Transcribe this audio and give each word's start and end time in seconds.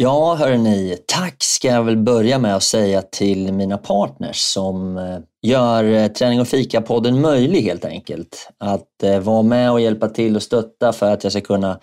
Ja, 0.00 0.34
hörni, 0.34 0.96
tack 1.06 1.36
ska 1.38 1.68
jag 1.68 1.84
väl 1.84 1.96
börja 1.96 2.38
med 2.38 2.56
att 2.56 2.62
säga 2.62 3.02
till 3.02 3.52
mina 3.52 3.78
partners 3.78 4.36
som 4.36 4.96
eh, 4.96 5.18
gör 5.42 5.84
eh, 5.84 6.06
Träning 6.06 6.40
och 6.40 6.48
fika-podden 6.48 7.20
möjlig 7.20 7.62
helt 7.62 7.84
enkelt. 7.84 8.50
Att 8.58 9.02
eh, 9.02 9.18
vara 9.18 9.42
med 9.42 9.72
och 9.72 9.80
hjälpa 9.80 10.08
till 10.08 10.36
och 10.36 10.42
stötta 10.42 10.92
för 10.92 11.12
att 11.12 11.24
jag 11.24 11.32
ska 11.32 11.40
kunna 11.40 11.78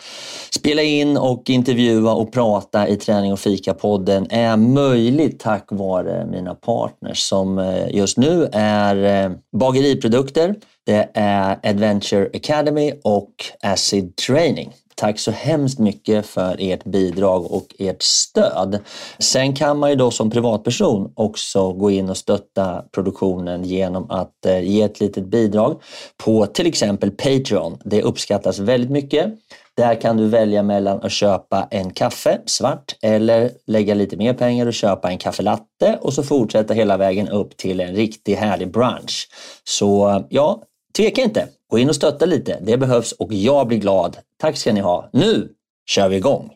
spela 0.56 0.82
in 0.82 1.18
och 1.18 1.50
intervjua 1.50 2.14
och 2.14 2.34
prata 2.34 2.88
i 2.88 2.96
Träning 2.96 3.34
och 3.34 3.40
fika-podden 3.40 4.28
är 4.30 4.58
möjligt 4.58 5.40
tack 5.40 5.68
vare 5.72 6.26
mina 6.26 6.56
partners 6.56 7.20
som 7.20 7.76
just 7.90 8.18
nu 8.18 8.50
är 8.52 9.32
Bageriprodukter, 9.58 10.56
det 10.86 11.10
är 11.14 11.60
Adventure 11.64 12.30
Academy 12.34 12.94
och 13.04 13.32
Acid 13.62 14.16
Training. 14.16 14.74
Tack 14.96 15.20
så 15.20 15.32
hemskt 15.32 15.80
mycket 15.80 16.26
för 16.26 16.56
ert 16.60 16.84
bidrag 16.84 17.52
och 17.52 17.76
ert 17.80 18.02
stöd. 18.02 18.80
Sen 19.20 19.56
kan 19.56 19.78
man 19.78 19.90
ju 19.90 19.96
då 19.96 20.12
som 20.12 20.30
privatperson 20.30 21.12
också 21.16 21.74
gå 21.74 21.92
in 21.92 22.10
och 22.10 22.18
stötta 22.18 22.84
produktionen 22.92 23.64
genom 23.64 24.12
att 24.12 24.46
eh, 24.46 24.60
ge 24.60 24.82
ett 24.82 25.00
litet 25.00 25.26
bidrag 25.26 25.82
på 26.24 26.46
till 26.46 26.68
exempel 26.68 27.12
Patreon. 27.12 27.78
Det 27.86 28.02
uppskattas 28.02 28.60
väldigt 28.60 28.92
mycket. 28.92 29.34
Där 29.78 30.02
kan 30.02 30.18
du 30.18 30.28
välja 30.28 30.64
mellan 30.64 31.02
att 31.02 31.12
köpa 31.12 31.68
en 31.72 31.90
kaffe 31.90 32.42
svart 32.46 32.96
eller 33.02 33.52
lägga 33.68 33.94
lite 33.94 34.18
mer 34.18 34.34
pengar 34.34 34.66
och 34.66 34.74
köpa 34.74 35.10
en 35.10 35.18
kaffelatte 35.18 36.00
och 36.02 36.14
så 36.14 36.24
fortsätta 36.24 36.74
hela 36.74 36.98
vägen 36.98 37.30
upp 37.30 37.58
till 37.58 37.80
en 37.80 37.96
riktigt 37.96 38.38
härlig 38.38 38.72
brunch. 38.72 39.28
Så 39.64 40.24
ja, 40.30 40.62
tveka 40.96 41.22
inte. 41.22 41.50
Gå 41.70 41.80
in 41.80 41.90
och 41.90 41.96
stötta 41.96 42.26
lite. 42.26 42.60
Det 42.62 42.78
behövs 42.78 43.12
och 43.12 43.34
jag 43.34 43.68
blir 43.68 43.78
glad. 43.78 44.18
Tack 44.38 44.58
ska 44.58 44.74
ni 44.74 44.80
ha. 44.80 45.10
Nu 45.14 45.50
kör 45.86 46.10
vi 46.10 46.16
igång! 46.16 46.52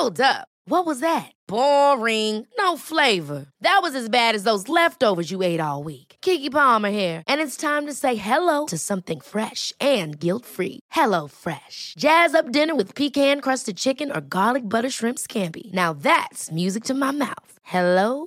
Hold 0.00 0.20
up. 0.20 0.46
What 0.66 0.86
was 0.86 1.00
that? 1.00 1.32
Boring. 1.48 2.46
No 2.58 2.78
flavor. 2.78 3.46
That 3.60 3.80
was 3.82 3.94
as 3.94 4.08
bad 4.08 4.34
as 4.34 4.44
those 4.44 4.68
leftovers 4.68 5.30
you 5.30 5.42
ate 5.42 5.60
all 5.60 5.82
week. 5.82 6.16
Kiki 6.22 6.48
Palmer 6.48 6.90
here, 6.90 7.22
and 7.26 7.40
it's 7.40 7.56
time 7.56 7.86
to 7.86 7.92
say 7.92 8.14
hello 8.14 8.66
to 8.66 8.78
something 8.78 9.20
fresh 9.20 9.72
and 9.80 10.18
guilt-free. 10.18 10.80
Hello 10.90 11.28
Fresh. 11.28 11.94
Jazz 11.98 12.34
up 12.34 12.52
dinner 12.52 12.74
with 12.74 12.94
pecan-crusted 12.94 13.76
chicken 13.76 14.10
or 14.10 14.20
garlic 14.20 14.68
butter 14.68 14.90
shrimp 14.90 15.18
scampi. 15.18 15.72
Now 15.72 15.92
that's 15.92 16.50
music 16.50 16.84
to 16.84 16.94
my 16.94 17.10
mouth. 17.10 17.52
Hello 17.62 18.26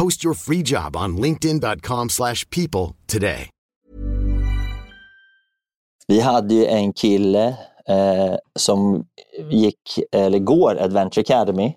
Post 0.00 0.24
your 0.24 0.34
free 0.34 0.62
job 0.62 0.96
on 0.96 1.16
linkedin.com/people 1.16 2.94
today. 3.06 3.48
Vi 6.08 6.20
hade 6.20 6.54
ju 6.54 6.66
en 6.66 6.92
kille 6.92 7.46
eh, 7.88 8.34
som 8.58 9.04
gick, 9.50 9.98
eller 10.12 10.38
går, 10.38 10.78
Adventure 10.80 11.20
Academy 11.20 11.72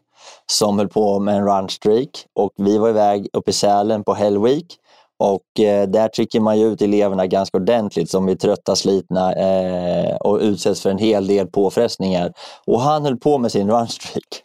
som 0.51 0.79
höll 0.79 0.87
på 0.87 1.19
med 1.19 1.35
en 1.35 1.45
runstreak 1.45 2.09
och 2.33 2.51
vi 2.57 2.77
var 2.77 2.89
iväg 2.89 3.27
uppe 3.33 3.49
i 3.49 3.53
Sälen 3.53 4.03
på 4.03 4.13
Hell 4.13 4.41
Week 4.41 4.65
och 5.19 5.65
eh, 5.65 5.87
där 5.87 6.07
trycker 6.07 6.39
man 6.39 6.59
ju 6.59 6.65
ut 6.65 6.81
eleverna 6.81 7.27
ganska 7.27 7.57
ordentligt 7.57 8.09
som 8.09 8.29
är 8.29 8.35
trötta, 8.35 8.75
slitna 8.75 9.33
eh, 9.33 10.15
och 10.15 10.39
utsätts 10.41 10.81
för 10.81 10.89
en 10.89 10.97
hel 10.97 11.27
del 11.27 11.47
påfrestningar. 11.47 12.33
Och 12.65 12.81
han 12.81 13.03
höll 13.03 13.17
på 13.17 13.37
med 13.37 13.51
sin 13.51 13.71
runstreak. 13.71 14.43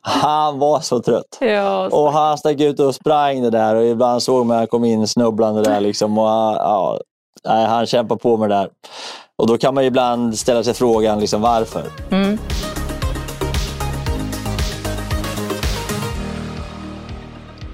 Han 0.00 0.58
var 0.58 0.80
så 0.80 1.00
trött. 1.00 1.38
Ja, 1.40 1.88
och 1.92 2.12
han 2.12 2.38
stack 2.38 2.60
ut 2.60 2.80
och 2.80 2.94
sprang 2.94 3.42
det 3.42 3.50
där 3.50 3.74
och 3.74 3.84
ibland 3.84 4.22
såg 4.22 4.46
man 4.46 4.56
att 4.56 4.60
han 4.60 4.66
kom 4.66 4.84
in 4.84 5.08
snubblande 5.08 5.62
där. 5.62 5.80
Liksom, 5.80 6.18
och, 6.18 6.26
ja, 6.26 6.98
han 7.44 7.86
kämpar 7.86 8.16
på 8.16 8.36
med 8.36 8.50
det 8.50 8.54
där. 8.54 8.68
Och 9.38 9.46
då 9.46 9.58
kan 9.58 9.74
man 9.74 9.84
ibland 9.84 10.38
ställa 10.38 10.64
sig 10.64 10.74
frågan 10.74 11.20
liksom, 11.20 11.42
varför. 11.42 11.84
Mm. 12.10 12.38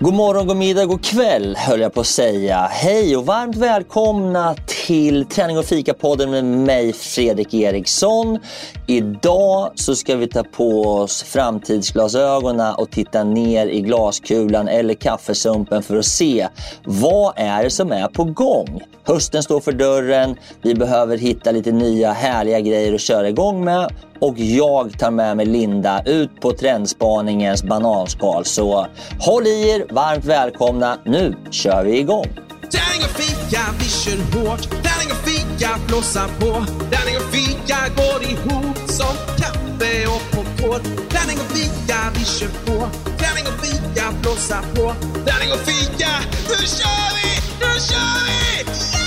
God 0.02 0.14
morgon, 0.14 0.46
god 0.46 0.56
middag, 0.56 0.86
god 0.86 1.04
kväll 1.04 1.56
höll 1.56 1.80
jag 1.80 1.94
på 1.94 2.00
att 2.00 2.06
säga. 2.06 2.58
Hej 2.70 3.16
och 3.16 3.26
varmt 3.26 3.56
välkomna 3.56 4.54
till 4.86 5.24
Träning 5.24 5.58
och 5.58 5.64
fika-podden 5.64 6.30
med 6.30 6.44
mig 6.44 6.92
Fredrik 6.92 7.54
Eriksson. 7.54 8.38
Idag 8.86 9.72
så 9.74 9.94
ska 9.94 10.16
vi 10.16 10.28
ta 10.28 10.42
på 10.42 10.82
oss 10.82 11.22
framtidsglasögonen 11.22 12.74
och 12.74 12.90
titta 12.90 13.24
ner 13.24 13.66
i 13.66 13.80
glaskulan 13.80 14.68
eller 14.68 14.94
kaffesumpen 14.94 15.82
för 15.82 15.96
att 15.96 16.04
se 16.04 16.48
vad 16.84 17.32
är 17.36 17.64
det 17.64 17.70
som 17.70 17.92
är 17.92 18.08
på 18.08 18.24
gång. 18.24 18.82
Hösten 19.04 19.42
står 19.42 19.60
för 19.60 19.72
dörren, 19.72 20.36
vi 20.62 20.74
behöver 20.74 21.18
hitta 21.18 21.50
lite 21.50 21.72
nya 21.72 22.12
härliga 22.12 22.60
grejer 22.60 22.94
att 22.94 23.00
köra 23.00 23.28
igång 23.28 23.64
med 23.64 23.92
och 24.20 24.38
jag 24.38 24.98
tar 24.98 25.10
med 25.10 25.36
mig 25.36 25.47
Linda 25.47 26.03
ut 26.06 26.41
på 26.41 26.53
trendspaningens 26.53 27.62
bananskal. 27.62 28.44
Så 28.44 28.86
håll 29.20 29.47
i 29.47 29.70
er, 29.70 29.94
varmt 29.94 30.25
välkomna. 30.25 30.98
Nu 31.04 31.36
kör 31.50 31.84
vi 31.84 31.98
igång! 31.98 32.26
Tärning 32.70 33.03
och 33.04 33.16
fika, 33.22 33.60
vi 33.78 33.84
kör 33.84 34.16
hårt. 34.38 34.62
Tärning 34.62 35.10
och 35.10 35.28
fika, 35.28 35.70
blåsa 35.88 36.28
på. 36.41 36.50
Tärning 36.91 37.16
och 37.16 37.34
fika 37.34 37.78
går 37.97 38.22
ihop 38.30 38.78
som 38.88 39.14
kaffe 39.41 40.06
och 40.06 40.22
popcorn. 40.30 40.82
Tärning 41.09 41.38
och 41.38 41.50
fika, 41.56 41.97
vi 42.14 42.25
kör 42.25 42.48
på. 42.66 42.88
Tärning 43.19 43.47
och 43.50 43.66
fika, 43.66 44.04
blåsa 44.22 44.59
på. 44.75 44.94
Tärning 45.26 45.53
och 45.53 45.62
fika, 45.70 46.10
nu 46.48 46.66
kör 46.78 47.09
vi! 47.16 47.30
Nu 47.60 47.80
kör 47.80 48.26
vi! 48.26 48.99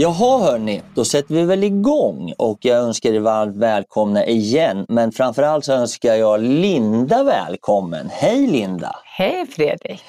Jaha 0.00 0.38
hörni, 0.42 0.82
då 0.94 1.04
sätter 1.04 1.34
vi 1.34 1.44
väl 1.44 1.64
igång 1.64 2.32
och 2.38 2.58
jag 2.60 2.78
önskar 2.78 3.12
er 3.12 3.20
varmt 3.20 3.56
välkomna 3.56 4.26
igen. 4.26 4.86
Men 4.88 5.12
framförallt 5.12 5.64
så 5.64 5.72
önskar 5.72 6.14
jag 6.14 6.40
Linda 6.40 7.22
välkommen. 7.22 8.08
Hej 8.12 8.46
Linda! 8.46 8.96
Hej 9.04 9.46
Fredrik! 9.46 10.02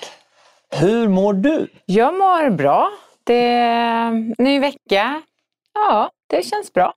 Hur 0.69 1.07
mår 1.07 1.33
du? 1.33 1.67
Jag 1.85 2.13
mår 2.13 2.49
bra. 2.49 2.89
Det 3.23 3.43
är 3.53 4.11
ny 4.43 4.59
vecka. 4.59 5.21
Ja, 5.73 6.09
det 6.29 6.45
känns 6.45 6.73
bra. 6.73 6.93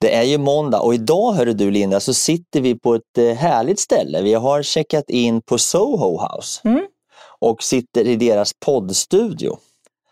Det 0.00 0.14
är 0.14 0.22
ju 0.22 0.38
måndag 0.38 0.80
och 0.80 0.94
idag 0.94 1.32
hörru 1.32 1.52
du 1.52 1.70
Linda 1.70 2.00
så 2.00 2.14
sitter 2.14 2.60
vi 2.60 2.78
på 2.78 2.94
ett 2.94 3.18
eh, 3.18 3.34
härligt 3.34 3.80
ställe. 3.80 4.22
Vi 4.22 4.34
har 4.34 4.62
checkat 4.62 5.10
in 5.10 5.42
på 5.42 5.58
Soho 5.58 6.18
House 6.20 6.60
Mm. 6.64 6.86
och 7.40 7.62
sitter 7.62 8.04
i 8.06 8.16
deras 8.16 8.52
poddstudio. 8.64 9.56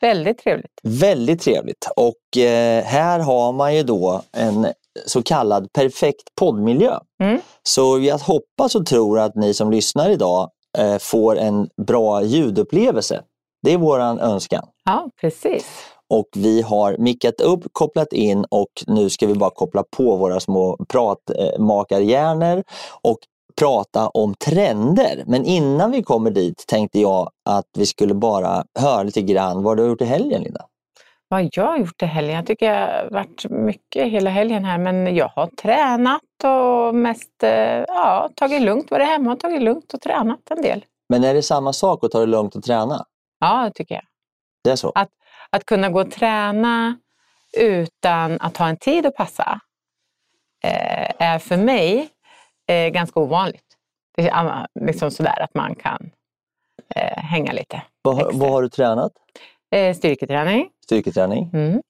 Väldigt 0.01 0.39
trevligt. 0.39 0.81
Väldigt 0.83 1.41
trevligt 1.41 1.89
och 1.97 2.43
eh, 2.43 2.85
här 2.85 3.19
har 3.19 3.53
man 3.53 3.77
ju 3.77 3.83
då 3.83 4.23
en 4.33 4.67
så 5.07 5.23
kallad 5.23 5.73
perfekt 5.73 6.35
poddmiljö. 6.41 6.99
Mm. 7.23 7.41
Så 7.63 7.99
jag 7.99 8.19
hoppas 8.19 8.75
och 8.75 8.87
tror 8.87 9.19
att 9.19 9.35
ni 9.35 9.55
som 9.55 9.71
lyssnar 9.71 10.11
idag 10.11 10.51
eh, 10.79 10.99
får 10.99 11.39
en 11.39 11.69
bra 11.87 12.23
ljudupplevelse. 12.23 13.23
Det 13.63 13.73
är 13.73 13.79
våran 13.79 14.21
önskan. 14.21 14.67
Ja, 14.85 15.09
precis. 15.21 15.67
Och 16.11 16.29
vi 16.37 16.63
har 16.63 16.97
mickat 16.99 17.41
upp, 17.41 17.65
kopplat 17.73 18.13
in 18.13 18.45
och 18.51 18.71
nu 18.87 19.11
ska 19.11 19.27
vi 19.27 19.35
bara 19.35 19.51
koppla 19.51 19.85
på 19.97 20.17
våra 20.17 20.41
små 20.41 20.77
pratmakarhjärnor 20.89 22.63
och 23.03 23.19
prata 23.61 24.09
om 24.09 24.35
trender. 24.35 25.25
Men 25.27 25.45
innan 25.45 25.91
vi 25.91 26.03
kommer 26.03 26.31
dit 26.31 26.65
tänkte 26.67 27.01
jag 27.01 27.31
att 27.45 27.67
vi 27.79 27.87
skulle 27.87 28.15
bara 28.15 28.65
höra 28.79 29.03
lite 29.03 29.23
grann 29.23 29.63
vad 29.63 29.77
du 29.77 29.83
har 29.83 29.89
gjort 29.89 30.01
i 30.01 30.05
helgen, 30.05 30.43
Linda. 30.43 30.65
Vad 31.29 31.49
jag 31.53 31.67
har 31.67 31.79
gjort 31.79 32.03
i 32.03 32.07
helgen? 32.07 32.37
Jag 32.37 32.47
tycker 32.47 32.73
jag 32.73 32.87
har 32.87 33.11
varit 33.11 33.45
mycket 33.51 34.13
hela 34.13 34.31
helgen 34.31 34.65
här, 34.65 34.79
men 34.79 35.17
jag 35.17 35.29
har 35.29 35.47
tränat 35.47 36.23
och 36.45 36.95
mest 36.95 37.43
eh, 37.43 37.51
ja, 37.89 38.31
tagit 38.35 38.63
lugnt, 38.63 38.91
varit 38.91 39.07
hemma 39.07 39.33
och 39.33 39.41
tagit 39.41 39.63
lugnt 39.63 39.95
och 39.95 40.01
tränat 40.01 40.51
en 40.51 40.63
del. 40.63 40.85
Men 41.09 41.25
är 41.25 41.35
det 41.35 41.43
samma 41.43 41.73
sak 41.73 42.05
att 42.05 42.11
ta 42.11 42.21
det 42.21 42.27
lugnt 42.27 42.57
och 42.57 42.63
träna? 42.63 43.05
Ja, 43.41 43.65
det 43.65 43.71
tycker 43.71 43.95
jag. 43.95 44.05
Det 44.65 44.71
är 44.71 44.77
så? 44.77 44.93
Att, 44.95 45.09
att 45.51 45.65
kunna 45.65 45.89
gå 45.89 46.01
och 46.01 46.11
träna 46.11 46.97
utan 47.59 48.41
att 48.41 48.57
ha 48.57 48.69
en 48.69 48.77
tid 48.77 49.07
att 49.07 49.15
passa 49.15 49.61
eh, 50.65 51.11
är 51.19 51.39
för 51.39 51.57
mig 51.57 52.11
eh, 52.71 52.89
ganska 52.89 53.21
ovanligt. 53.21 53.65
Det 54.17 54.29
är 54.29 54.33
ah, 54.35 54.67
liksom 54.81 55.11
sådär 55.11 55.43
att 55.43 55.55
man 55.55 55.75
kan 55.75 56.11
eh, 56.95 57.23
hänga 57.23 57.53
lite. 57.53 57.83
Vad, 58.03 58.35
vad 58.35 58.51
har 58.51 58.63
du 58.63 58.69
tränat? 58.69 59.13
Eh, 59.75 59.95
styrketräning. 59.97 60.69
Styrketräning? 60.85 61.51
Mm. 61.53 61.83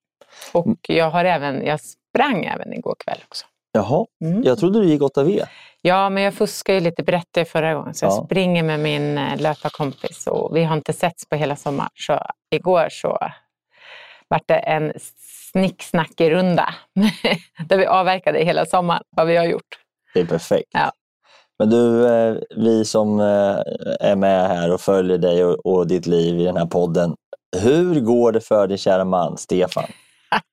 Och 0.52 0.76
jag, 0.88 1.10
har 1.10 1.24
även, 1.24 1.66
jag 1.66 1.80
sprang 1.80 2.44
även 2.44 2.72
igår 2.72 2.94
kväll 3.04 3.18
också. 3.28 3.46
Jaha, 3.72 4.06
Mm. 4.24 4.42
jag 4.42 4.58
trodde 4.58 4.80
du 4.80 4.86
gick 4.88 5.00
8V. 5.00 5.44
Ja, 5.82 6.10
men 6.10 6.22
jag 6.22 6.34
fuskade 6.34 6.78
ju 6.78 6.84
lite, 6.84 7.02
berättade 7.02 7.40
jag 7.40 7.48
förra 7.48 7.74
gången. 7.74 7.94
Så 7.94 8.04
jag 8.04 8.12
Ja. 8.12 8.24
springer 8.24 8.62
med 8.62 8.80
min 8.80 9.18
eh, 9.18 9.40
löparkompis 9.40 10.26
och 10.26 10.56
vi 10.56 10.64
har 10.64 10.76
inte 10.76 10.92
setts 10.92 11.28
på 11.28 11.36
hela 11.36 11.56
sommaren. 11.56 11.90
Så 11.94 12.20
igår 12.50 12.88
så 12.90 13.18
vart 14.28 14.48
det 14.48 14.56
en 14.58 14.92
snicksnackerunda 15.50 16.74
där 17.66 17.78
vi 17.78 17.86
avverkade 17.86 18.38
hela 18.44 18.66
sommaren 18.66 19.02
vad 19.10 19.26
vi 19.26 19.36
har 19.36 19.44
gjort. 19.44 19.78
Det 20.14 20.20
är 20.20 20.24
perfekt. 20.24 20.68
Ja. 20.72 20.92
Men 21.58 21.70
du, 21.70 22.06
eh, 22.06 22.36
vi 22.56 22.84
som 22.84 23.20
eh, 23.20 23.56
är 24.00 24.16
med 24.16 24.48
här 24.48 24.72
och 24.72 24.80
följer 24.80 25.18
dig 25.18 25.44
och, 25.44 25.86
ditt 25.86 26.06
liv 26.06 26.40
i 26.40 26.44
den 26.44 26.56
här 26.56 26.66
podden. 26.66 27.14
Hur 27.56 28.00
går 28.00 28.32
det 28.32 28.40
för 28.40 28.66
din 28.66 28.78
kära 28.78 29.04
man 29.04 29.36
Stefan? 29.38 29.84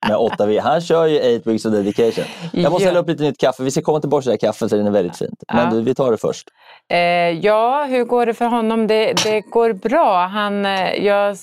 Med 0.08 0.16
8V. 0.16 0.60
Han 0.60 0.80
kör 0.80 1.06
ju 1.06 1.36
8 1.38 1.50
weeks 1.50 1.64
of 1.64 1.72
dedication. 1.72 2.24
Jag 2.52 2.72
måste 2.72 2.84
Ja. 2.84 2.88
hälla 2.90 3.00
upp 3.00 3.08
lite 3.08 3.22
nytt 3.22 3.38
kaffe. 3.38 3.62
Vi 3.62 3.70
ska 3.70 3.82
komma 3.82 4.00
tillbaka 4.00 4.22
till 4.22 4.28
det 4.28 4.32
här 4.32 4.52
kaffet, 4.52 4.70
så 4.70 4.76
den 4.76 4.86
är 4.86 4.90
väldigt 4.90 5.16
fint. 5.16 5.42
Men 5.52 5.64
Ja. 5.64 5.70
du, 5.70 5.82
vi 5.82 5.94
tar 5.94 6.10
det 6.10 6.18
först. 6.18 6.48
Eh, 6.92 6.98
ja, 7.30 7.84
hur 7.84 8.04
går 8.04 8.26
det 8.26 8.34
för 8.34 8.44
honom? 8.44 8.86
Det, 8.86 9.12
det 9.24 9.40
går 9.40 9.72
bra. 9.72 10.26
Han, 10.26 10.66
eh, 10.66 10.94
jag 11.04 11.36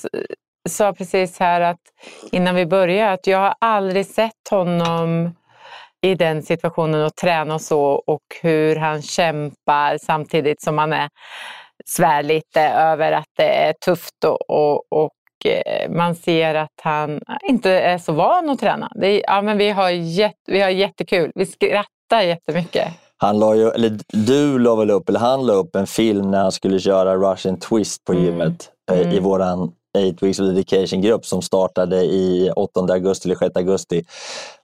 sa 0.70 0.94
precis 0.94 1.40
här 1.40 1.62
att 1.62 1.80
innan 2.32 2.56
vi 2.56 2.66
började 2.66 3.12
att 3.14 3.28
jag 3.28 3.38
har 3.40 3.56
aldrig 3.60 4.06
sett 4.06 4.50
honom 4.50 5.32
i 6.06 6.16
den 6.16 6.44
situationen 6.44 7.06
och 7.06 7.16
träna 7.16 7.60
så 7.60 7.82
och 7.84 8.22
hur 8.42 8.76
han 8.76 9.02
kämpar 9.02 9.98
samtidigt 9.98 10.62
som 10.62 10.78
han 10.78 10.94
är, 10.94 11.10
svär 11.86 12.24
lite 12.24 12.62
över 12.62 13.12
att 13.12 13.28
det 13.38 13.50
är 13.68 13.74
tufft 13.86 14.24
och, 14.26 14.50
och, 14.50 14.84
och 14.90 15.12
eh, 15.46 15.90
man 15.92 16.16
ser 16.16 16.56
att 16.56 16.80
han 16.82 17.20
inte 17.50 17.72
är 17.72 17.98
så 17.98 18.12
van 18.14 18.50
att 18.50 18.60
träna. 18.60 18.92
Är, 19.02 19.22
ja, 19.28 19.42
men 19.42 19.58
vi, 19.58 19.70
har 19.70 19.90
jätte, 19.90 20.52
vi 20.52 20.62
har 20.62 20.70
jättekul. 20.70 21.32
Vi 21.36 21.46
skrattar 21.46 22.22
jättemycket. 22.22 22.88
Han 23.18 23.40
la 23.40 23.56
ju, 23.56 23.70
eller 23.70 24.00
du 24.08 24.60
la 24.60 24.76
väl 24.76 24.92
upp, 24.92 25.10
eller 25.10 25.20
han 25.20 25.46
la 25.46 25.54
upp 25.54 25.76
en 25.76 25.88
film 25.88 26.32
när 26.32 26.42
han 26.42 26.52
skulle 26.52 26.80
köra 26.80 27.16
Russian 27.16 27.60
twist 27.60 28.06
på 28.06 28.12
Mm. 28.14 28.26
gymmet 28.26 28.70
eh, 28.92 29.00
i 29.02 29.04
Mm. 29.04 29.24
våran 29.24 29.72
8 29.96 30.26
weeks 30.26 30.40
of 30.40 30.46
dedication-grupp 30.48 31.26
som 31.26 31.42
startade 31.42 31.96
i 32.04 32.52
8 32.56 32.80
augusti 32.94 33.28
eller 33.30 33.36
6 33.36 33.56
augusti. 33.56 34.04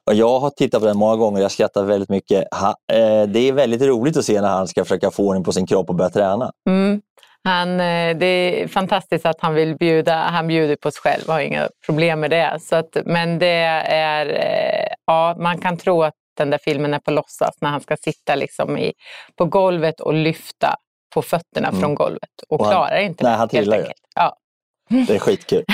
Och 0.07 0.13
jag 0.13 0.39
har 0.39 0.49
tittat 0.49 0.81
på 0.81 0.87
den 0.87 0.97
många 0.97 1.15
gånger, 1.15 1.41
jag 1.41 1.51
skrattar 1.51 1.83
väldigt 1.83 2.09
mycket. 2.09 2.43
Ha, 2.53 2.67
eh, 2.93 3.23
det 3.27 3.39
är 3.39 3.51
väldigt 3.53 3.81
roligt 3.81 4.17
att 4.17 4.25
se 4.25 4.41
när 4.41 4.49
han 4.49 4.67
ska 4.67 4.83
försöka 4.85 5.11
få 5.11 5.23
ordning 5.27 5.43
på 5.43 5.51
sin 5.51 5.67
kropp 5.67 5.89
och 5.89 5.95
börja 5.95 6.09
träna. 6.09 6.51
Mm. 6.69 7.01
Han, 7.43 7.69
eh, 7.79 8.17
det 8.17 8.25
är 8.63 8.67
fantastiskt 8.67 9.25
att 9.25 9.37
han 9.41 9.53
vill 9.53 9.75
bjuda, 9.77 10.15
han 10.15 10.47
bjuder 10.47 10.75
på 10.75 10.91
sig 10.91 11.01
själv, 11.01 11.21
har 11.27 11.39
inga 11.39 11.69
problem 11.85 12.19
med 12.19 12.29
det. 12.29 12.59
Så 12.61 12.75
att, 12.75 12.97
men 13.05 13.39
det 13.39 13.47
är, 13.87 14.25
eh, 14.25 14.93
ja, 15.07 15.35
man 15.39 15.57
kan 15.57 15.77
tro 15.77 16.03
att 16.03 16.13
den 16.37 16.49
där 16.49 16.59
filmen 16.63 16.93
är 16.93 16.99
på 16.99 17.11
låtsas 17.11 17.55
när 17.61 17.69
han 17.69 17.81
ska 17.81 17.97
sitta 17.97 18.35
liksom 18.35 18.77
i, 18.77 18.93
på 19.37 19.45
golvet 19.45 19.99
och 19.99 20.13
lyfta 20.13 20.75
på 21.13 21.21
fötterna 21.21 21.67
Mm. 21.67 21.79
från 21.81 21.95
golvet 21.95 22.29
och, 22.49 22.59
Och 22.59 22.65
han- 22.65 22.73
klarar 22.73 22.99
inte 22.99 23.23
nej, 23.23 23.31
det. 23.31 23.37
han 23.37 23.49
trillar 23.49 23.77
ju. 23.77 23.85
Ja. 24.15 24.35
Det 25.07 25.15
är 25.15 25.19
skitkul. 25.19 25.65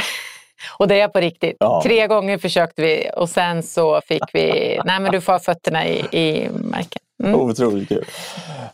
Och 0.77 0.87
det 0.87 0.99
är 0.99 1.07
på 1.07 1.19
riktigt. 1.19 1.57
Ja. 1.59 1.81
Tre 1.83 2.07
gånger 2.07 2.37
försökte 2.37 2.81
vi 2.81 3.09
och 3.15 3.29
sen 3.29 3.63
så 3.63 4.01
fick 4.01 4.23
vi, 4.33 4.79
nej 4.85 4.99
men 4.99 5.11
du 5.11 5.21
får 5.21 5.33
ha 5.33 5.39
fötterna 5.39 5.87
i, 5.87 5.99
i 5.99 6.49
marken. 6.49 7.01
Mm. 7.23 7.35
Otroligt 7.41 7.89
kul. 7.89 8.05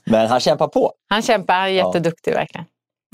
Men 0.04 0.28
han 0.28 0.40
kämpar 0.40 0.68
på. 0.68 0.94
Han 1.10 1.22
kämpar, 1.22 1.54
han 1.54 1.64
är 1.64 1.68
jätteduktig 1.68 2.34
verkligen. 2.34 2.66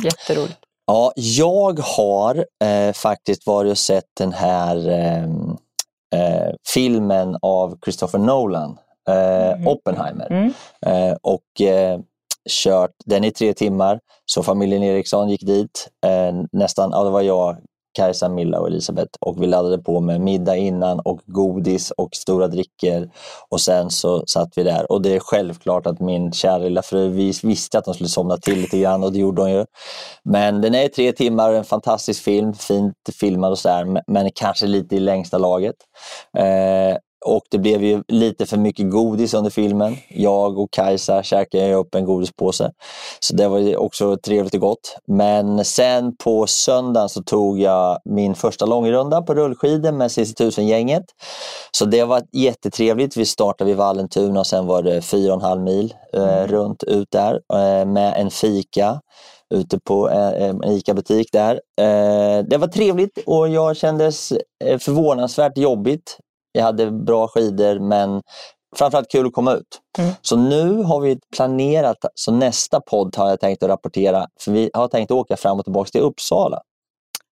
Jätteroligt. 0.04 0.60
Ja, 0.88 1.12
jag 1.16 1.80
har 1.80 2.46
eh, 2.64 2.94
faktiskt 2.94 3.48
varit 3.48 3.72
och 3.72 3.78
sett 3.78 4.06
den 4.18 4.34
här 4.34 4.90
eh, 4.90 5.24
eh, 6.16 6.54
filmen 6.74 7.38
av 7.42 7.78
Christopher 7.84 8.20
Nolan, 8.20 8.78
eh, 9.10 9.68
Oppenheimer. 9.68 10.28
Mm. 10.32 10.54
Eh, 10.86 11.18
och 11.22 11.62
eh, 11.62 12.00
kört, 12.50 12.92
den 13.06 13.24
i 13.24 13.32
tre 13.32 13.54
timmar, 13.54 14.00
så 14.26 14.44
familjen 14.44 14.84
Eriksson 14.84 15.30
gick 15.30 15.46
dit. 15.46 15.90
Eh, 16.06 16.44
nästan, 16.52 16.92
ja, 16.92 17.04
det 17.04 17.10
var 17.10 17.22
jag, 17.22 17.58
Kajsa, 17.94 18.30
Milla 18.30 18.60
och 18.60 18.68
Elisabeth 18.68 19.12
och 19.20 19.44
vi 19.44 19.48
laddade 19.48 19.78
på 19.78 20.00
med 20.00 20.22
middag 20.22 20.56
innan 20.56 21.00
och 21.00 21.22
godis 21.26 21.92
och 21.92 22.16
stora 22.16 22.48
drickor. 22.48 23.10
Och 23.50 23.62
sen 23.62 23.90
så 23.90 24.24
satt 24.28 24.50
vi 24.56 24.64
där 24.64 24.92
och 24.92 25.02
det 25.02 25.16
är 25.16 25.20
självklart 25.20 25.86
att 25.86 26.00
min 26.00 26.32
kära 26.32 26.58
lilla 26.58 26.82
fru 26.82 27.10
vi 27.10 27.34
visste 27.44 27.78
att 27.78 27.86
de 27.86 27.94
skulle 27.94 28.10
somna 28.10 28.38
till 28.38 28.60
lite 28.60 28.80
grann 28.80 29.04
och 29.04 29.14
det 29.14 29.20
gjorde 29.20 29.42
hon 29.42 29.52
ju. 29.52 29.66
Men 30.24 30.62
den 30.62 30.76
är 30.76 30.84
i 30.84 30.90
tre 30.90 31.12
timmar, 31.12 31.54
en 31.54 31.64
fantastisk 31.64 32.24
film, 32.24 32.54
fint 32.54 32.96
filmad 33.20 33.52
och 33.52 33.60
sådär 33.60 34.04
men 34.08 34.30
kanske 34.36 34.68
lite 34.68 34.96
i 34.96 35.00
längsta 35.00 35.38
laget. 35.38 35.76
Eh, 36.38 36.98
och 37.26 37.44
det 37.50 37.58
blev 37.58 37.84
ju 37.84 38.04
lite 38.08 38.46
för 38.46 38.58
mycket 38.58 38.90
godis 38.90 39.34
under 39.34 39.50
filmen. 39.50 39.98
Jag 40.10 40.58
och 40.58 40.72
Kajsa 40.72 41.24
käkade 41.24 41.74
upp 41.74 41.96
en 41.96 42.06
godispåse. 42.06 42.72
Så 43.20 43.36
det 43.36 43.48
var 43.48 43.78
också 43.78 44.18
trevligt 44.18 44.54
och 44.54 44.62
gott. 44.62 44.98
Men 45.08 45.66
sen 45.66 46.16
på 46.16 46.48
söndagen 46.48 47.10
så 47.10 47.24
tog 47.24 47.60
jag 47.60 48.00
min 48.06 48.36
första 48.36 48.66
långrunda 48.66 49.22
på 49.22 49.34
rullskidor 49.34 49.92
med 49.92 50.12
CC 50.12 50.34
1000-gänget. 50.34 51.04
Så 51.72 51.86
det 51.86 52.04
var 52.04 52.22
jättetrevligt. 52.32 53.18
Vi 53.18 53.26
startade 53.26 53.68
vid 53.68 53.78
Vallentuna 53.78 54.40
och 54.40 54.48
sen 54.48 54.66
var 54.66 54.84
det 54.84 55.02
fyra 55.02 55.34
och 55.34 55.40
en 55.40 55.46
halv 55.46 55.62
mil 55.62 55.94
eh, 56.14 56.48
runt 56.48 56.84
ut 56.84 57.12
där 57.12 57.34
eh, 57.54 57.86
med 57.86 58.14
en 58.18 58.32
fika 58.32 59.02
ute 59.54 59.80
på 59.80 60.10
eh, 60.10 60.44
en 60.44 60.64
ICA-butik 60.64 61.28
där. 61.32 61.62
Det 62.44 62.58
var 62.58 62.68
trevligt 62.68 63.20
och 63.26 63.50
jag 63.50 63.78
kändes 63.78 64.34
förvånansvärt 64.80 65.58
jobbigt. 65.58 66.18
Jag 66.52 66.64
hade 66.64 66.92
bra 66.92 67.28
skidor 67.28 67.80
men 67.80 68.22
framförallt 68.76 69.12
kul 69.12 69.28
att 69.28 69.34
komma 69.34 69.54
ut. 69.54 69.80
Mm. 69.98 70.12
Så 70.22 70.36
nu 70.36 70.84
har 70.84 71.00
vi 71.00 71.20
planerat, 71.36 71.98
så 72.16 72.32
nästa 72.32 72.82
podd 72.82 73.16
har 73.18 73.30
jag 73.30 73.40
tänkt 73.40 73.64
att 73.64 73.70
rapportera, 73.70 74.28
för 74.40 74.52
vi 74.52 74.70
har 74.74 74.88
tänkt 74.88 75.12
åka 75.12 75.38
fram 75.38 75.60
och 75.60 75.66
tillbaka 75.66 75.90
till 75.90 76.02
Uppsala. 76.02 76.62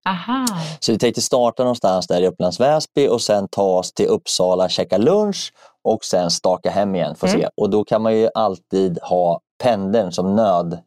Aha. 0.09 0.47
Så 0.81 0.93
vi 0.93 0.99
tänkte 0.99 1.23
starta 1.23 1.63
någonstans 1.63 2.07
där 2.07 2.23
i 2.23 2.27
Upplands 2.27 2.61
Väsby 2.61 3.09
och 3.09 3.21
sen 3.23 3.49
ta 3.49 3.63
oss 3.79 3.93
till 3.93 4.07
Uppsala, 4.07 4.69
käka 4.69 4.99
lunch 4.99 5.53
och 5.85 6.05
sen 6.05 6.31
staka 6.31 6.71
hem 6.71 6.95
igen. 6.95 7.15
Får 7.17 7.27
Mm. 7.29 7.41
se. 7.41 7.49
Och 7.57 7.71
då 7.71 7.85
kan 7.85 8.03
man 8.03 8.17
ju 8.17 8.29
alltid 8.35 8.99
ha 9.03 9.41
pendeln 9.63 10.13
som 10.13 10.37
nöd, 10.37 10.79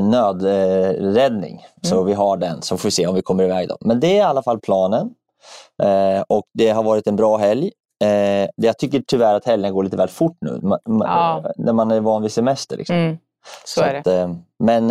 nödräddning. 0.00 1.66
Så 1.82 1.94
Mm. 1.94 2.06
vi 2.06 2.12
har 2.12 2.36
den, 2.36 2.62
så 2.62 2.76
får 2.76 2.88
vi 2.88 2.90
se 2.90 3.06
om 3.06 3.14
vi 3.14 3.22
kommer 3.22 3.44
iväg 3.44 3.68
då. 3.68 3.76
Men 3.80 4.00
det 4.00 4.06
är 4.06 4.16
i 4.16 4.20
alla 4.20 4.42
fall 4.42 4.60
planen. 4.60 5.10
Eh, 5.82 6.22
och 6.28 6.44
det 6.54 6.70
har 6.70 6.82
varit 6.82 7.06
en 7.06 7.16
bra 7.16 7.36
helg. 7.36 7.70
Eh, 8.04 8.48
jag 8.56 8.78
tycker 8.78 9.02
tyvärr 9.06 9.34
att 9.34 9.44
helgen 9.44 9.74
går 9.74 9.84
lite 9.84 9.96
väl 9.96 10.08
fort 10.08 10.36
nu, 10.40 10.60
Ja. 10.84 11.44
när 11.56 11.72
man 11.72 11.90
är 11.90 12.00
van 12.00 12.22
vid 12.22 12.32
semester. 12.32 12.76
Liksom. 12.76 12.96
Mm. 12.96 13.16
Så, 13.64 13.82
är 13.82 13.92
det. 13.92 13.98
att, 13.98 14.06
eh, 14.06 14.34
men 14.58 14.90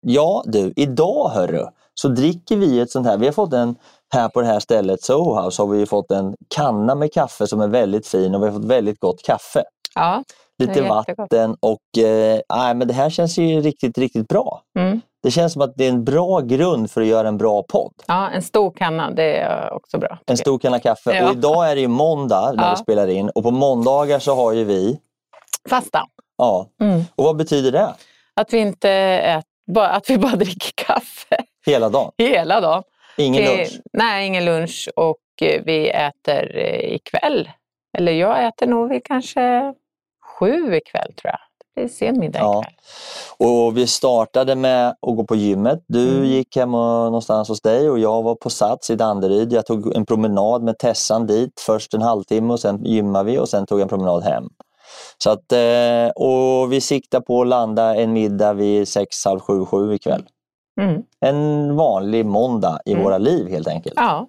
ja 0.00 0.42
du, 0.46 0.72
idag 0.76 1.28
hörru, 1.28 1.66
så 1.94 2.08
dricker 2.08 2.56
vi 2.56 2.80
ett 2.80 2.90
sånt 2.90 3.06
här, 3.06 3.16
vi 3.16 3.26
har 3.26 3.32
fått 3.32 3.52
en, 3.52 3.76
här 4.14 4.28
på 4.28 4.40
det 4.40 4.46
här 4.46 4.60
stället, 4.60 5.02
Soho 5.02 5.42
House, 5.42 5.62
har 5.62 5.68
vi 5.68 5.86
fått 5.86 6.10
en 6.10 6.34
kanna 6.48 6.94
med 6.94 7.12
kaffe 7.12 7.46
som 7.46 7.60
är 7.60 7.68
väldigt 7.68 8.06
fin 8.06 8.34
och 8.34 8.42
vi 8.42 8.46
har 8.46 8.52
fått 8.52 8.64
väldigt 8.64 9.00
gott 9.00 9.22
kaffe. 9.22 9.64
Ja. 9.94 10.22
Lite 10.58 10.82
vatten 10.82 11.56
och 11.60 12.02
eh, 12.04 12.74
men 12.74 12.88
det 12.88 12.94
här 12.94 13.10
känns 13.10 13.38
ju 13.38 13.60
riktigt, 13.60 13.98
riktigt 13.98 14.28
bra. 14.28 14.62
Mm. 14.78 15.00
Det 15.26 15.30
känns 15.32 15.52
som 15.52 15.62
att 15.62 15.76
det 15.76 15.84
är 15.84 15.88
en 15.88 16.04
bra 16.04 16.40
grund 16.40 16.90
för 16.90 17.00
att 17.00 17.06
göra 17.06 17.28
en 17.28 17.38
bra 17.38 17.62
podd. 17.62 17.92
ja, 18.06 18.28
en 18.30 18.42
stor 18.42 18.70
kanna, 18.70 19.10
det 19.10 19.36
är 19.36 19.72
också 19.72 19.98
bra. 19.98 20.18
En 20.26 20.36
stor 20.36 20.58
kanna 20.58 20.78
kaffe. 20.80 21.16
Ja. 21.16 21.26
Och 21.28 21.32
idag 21.32 21.70
är 21.70 21.74
det 21.74 21.80
ju 21.80 21.88
måndag 21.88 22.52
när 22.52 22.64
Ja. 22.64 22.70
vi 22.70 22.76
spelar 22.76 23.08
in 23.08 23.28
och 23.30 23.42
på 23.42 23.50
måndagar 23.50 24.18
så 24.18 24.34
har 24.34 24.52
ju 24.52 24.64
vi. 24.64 25.00
Fasta. 25.68 26.02
ja, 26.38 26.66
Mm. 26.80 27.00
och 27.16 27.24
vad 27.24 27.36
betyder 27.36 27.72
det? 27.72 27.94
Att 28.34 28.52
vi 28.52 28.58
inte 28.58 28.90
äter, 28.90 29.42
bara, 29.74 29.88
att 29.88 30.10
vi 30.10 30.18
bara 30.18 30.36
dricker 30.36 30.72
kaffe 30.86 31.36
Hela 31.66 31.88
dagen? 31.88 32.12
hela 32.18 32.60
dagen. 32.60 32.82
Ingen 33.16 33.44
Till- 33.46 33.56
lunch? 33.58 33.80
Nej, 33.92 34.26
ingen 34.26 34.44
lunch 34.44 34.88
och 34.96 35.18
eh, 35.42 35.62
vi 35.64 35.88
äter 35.90 36.56
eh, 36.56 36.94
ikväll. 36.94 37.50
Eller 37.98 38.12
jag 38.12 38.46
äter 38.46 38.66
nog 38.66 38.88
vid 38.88 39.04
kanske 39.04 39.74
sju 40.38 40.74
ikväll 40.76 41.12
tror 41.14 41.30
jag. 41.32 41.38
Blir 41.76 41.88
sen 41.88 42.18
middag 42.18 42.38
Ja. 42.38 42.64
Och 43.38 43.76
vi 43.76 43.86
startade 43.86 44.54
med 44.54 44.88
att 44.88 45.16
gå 45.16 45.24
på 45.24 45.36
gymmet. 45.36 45.84
Du 45.86 46.08
Mm. 46.16 46.24
gick 46.24 46.56
hem 46.56 46.74
och, 46.74 46.80
någonstans 47.04 47.48
hos 47.48 47.60
dig 47.60 47.90
och 47.90 47.98
jag 47.98 48.22
var 48.22 48.34
på 48.34 48.50
Sats 48.50 48.90
i 48.90 48.96
Danderyd. 48.96 49.52
Jag 49.52 49.66
tog 49.66 49.96
en 49.96 50.06
promenad 50.06 50.62
med 50.62 50.78
Tessan 50.78 51.26
dit. 51.26 51.60
Först 51.66 51.94
en 51.94 52.02
halvtimme 52.02 52.52
och 52.52 52.60
sen 52.60 52.84
gymmade 52.84 53.24
vi 53.30 53.38
och 53.38 53.48
sen 53.48 53.66
tog 53.66 53.78
jag 53.78 53.82
en 53.82 53.88
promenad 53.88 54.22
hem. 54.22 54.44
Så 55.18 55.30
att, 55.30 55.52
eh, 55.52 56.08
och 56.16 56.72
vi 56.72 56.80
siktar 56.80 57.20
på 57.20 57.40
att 57.42 57.46
landa 57.48 57.94
en 57.94 58.12
middag 58.12 58.52
vid 58.52 58.88
sex, 58.88 59.24
halv 59.24 59.40
sju, 59.40 59.64
sju 59.64 59.94
ikväll. 59.94 60.22
Mm. 60.80 61.02
En 61.20 61.76
vanlig 61.76 62.26
måndag 62.26 62.78
i 62.84 62.92
Mm. 62.92 63.04
våra 63.04 63.18
liv 63.18 63.48
helt 63.50 63.68
enkelt. 63.68 63.94
Ja. 63.96 64.26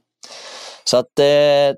Så 0.89 0.97
att 0.97 1.19
eh, 1.19 1.75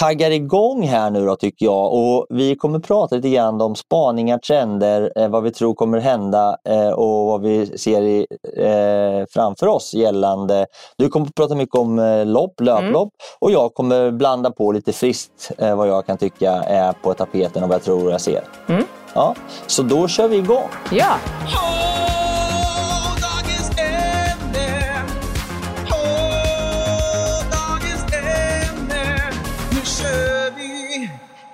taggar 0.00 0.30
igång 0.30 0.82
här 0.88 1.10
nu 1.10 1.26
då 1.26 1.36
tycker 1.36 1.66
jag 1.66 1.92
och 1.94 2.26
vi 2.30 2.56
kommer 2.56 2.78
prata 2.78 3.16
lite 3.16 3.28
grann 3.28 3.60
om 3.60 3.74
spaningar, 3.74 4.38
trender, 4.38 5.12
eh, 5.16 5.28
vad 5.28 5.42
vi 5.42 5.50
tror 5.50 5.74
kommer 5.74 5.98
hända 5.98 6.56
eh, 6.68 6.88
och 6.88 7.26
vad 7.26 7.42
vi 7.42 7.78
ser 7.78 8.02
i, 8.02 8.26
eh, 8.56 9.26
framför 9.30 9.66
oss 9.66 9.94
gällande. 9.94 10.66
Du 10.98 11.08
kommer 11.08 11.26
prata 11.26 11.54
mycket 11.54 11.74
om 11.76 11.98
eh, 11.98 12.26
lopp, 12.26 12.60
löplopp 12.60 13.08
och 13.38 13.50
jag 13.50 13.74
kommer 13.74 14.10
blanda 14.10 14.50
på 14.50 14.72
lite 14.72 14.92
friskt 14.92 15.50
eh, 15.58 15.76
vad 15.76 15.88
jag 15.88 16.06
kan 16.06 16.18
tycka 16.18 16.52
är 16.52 16.92
på 16.92 17.14
tapeten 17.14 17.62
och 17.62 17.68
vad 17.68 17.74
jag 17.74 17.82
tror 17.82 18.10
jag 18.10 18.20
ser. 18.20 18.44
Mm. 18.68 18.84
Ja, 19.14 19.34
så 19.66 19.82
då 19.82 20.08
kör 20.08 20.28
vi 20.28 20.36
igång. 20.36 20.68
ja. 21.52 22.25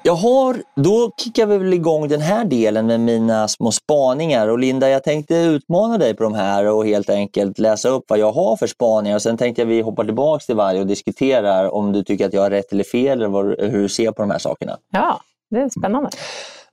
Jag 0.05 0.15
har, 0.15 0.63
då 0.77 1.11
kickar 1.17 1.47
vi 1.47 1.59
väl 1.59 1.75
igång 1.75 2.09
den 2.09 2.21
här 2.21 2.45
delen 2.45 2.87
med 2.87 3.01
mina 3.01 3.49
små 3.49 3.73
spaningar. 3.73 4.49
Och 4.49 4.59
Linda, 4.59 4.89
jag 4.89 5.05
tänkte 5.05 5.35
utmana 5.35 5.99
dig 5.99 6.15
på 6.15 6.23
de 6.23 6.35
här 6.35 6.71
och 6.71 6.87
helt 6.87 7.11
enkelt 7.11 7.59
läsa 7.59 7.89
upp 7.89 8.05
vad 8.09 8.19
jag 8.19 8.33
har 8.33 8.57
för 8.57 8.67
spaningar. 8.67 9.17
Och 9.17 9.23
sen 9.23 9.37
tänkte 9.37 9.63
jag 9.63 9.67
vi 9.67 9.81
hoppar 9.81 10.05
tillbaks 10.05 10.47
till 10.47 10.57
varje 10.57 10.81
och 10.81 10.87
diskuterar 10.87 11.75
om 11.75 11.93
du 11.93 12.05
tycker 12.05 12.27
att 12.27 12.33
jag 12.33 12.43
har 12.43 12.51
rätt 12.51 12.73
eller 12.73 12.85
fel 12.85 13.23
eller 13.23 13.71
hur 13.71 13.83
du 13.83 13.89
ser 13.89 14.13
på 14.13 14.23
de 14.23 14.31
här 14.31 14.39
sakerna. 14.39 14.79
ja, 14.93 15.21
det 15.51 15.57
är 15.61 15.69
spännande. 15.69 16.11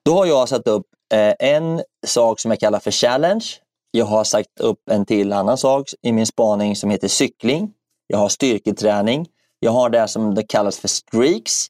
Då 0.05 0.13
har 0.13 0.25
jag 0.25 0.50
satt 0.50 0.67
upp 0.67 0.86
eh, 1.13 1.33
en 1.39 1.81
sak 2.07 2.39
som 2.39 2.51
jag 2.51 2.59
kallar 2.59 2.79
för 2.79 2.91
challenge. 2.91 3.45
Jag 3.91 4.05
har 4.05 4.24
sagt 4.24 4.59
upp 4.59 4.79
en 4.91 5.05
till 5.05 5.33
annan 5.33 5.57
sak 5.57 5.89
i 6.01 6.12
min 6.12 6.25
spaning 6.25 6.75
som 6.75 6.89
heter 6.89 7.07
cykling. 7.07 7.71
Jag 8.07 8.17
har 8.17 8.29
styrketräning. 8.29 9.27
Jag 9.59 9.71
har 9.71 9.89
det 9.89 10.07
som 10.07 10.36
det 10.36 10.43
kallas 10.43 10.79
för 10.79 10.88
streaks. 10.88 11.67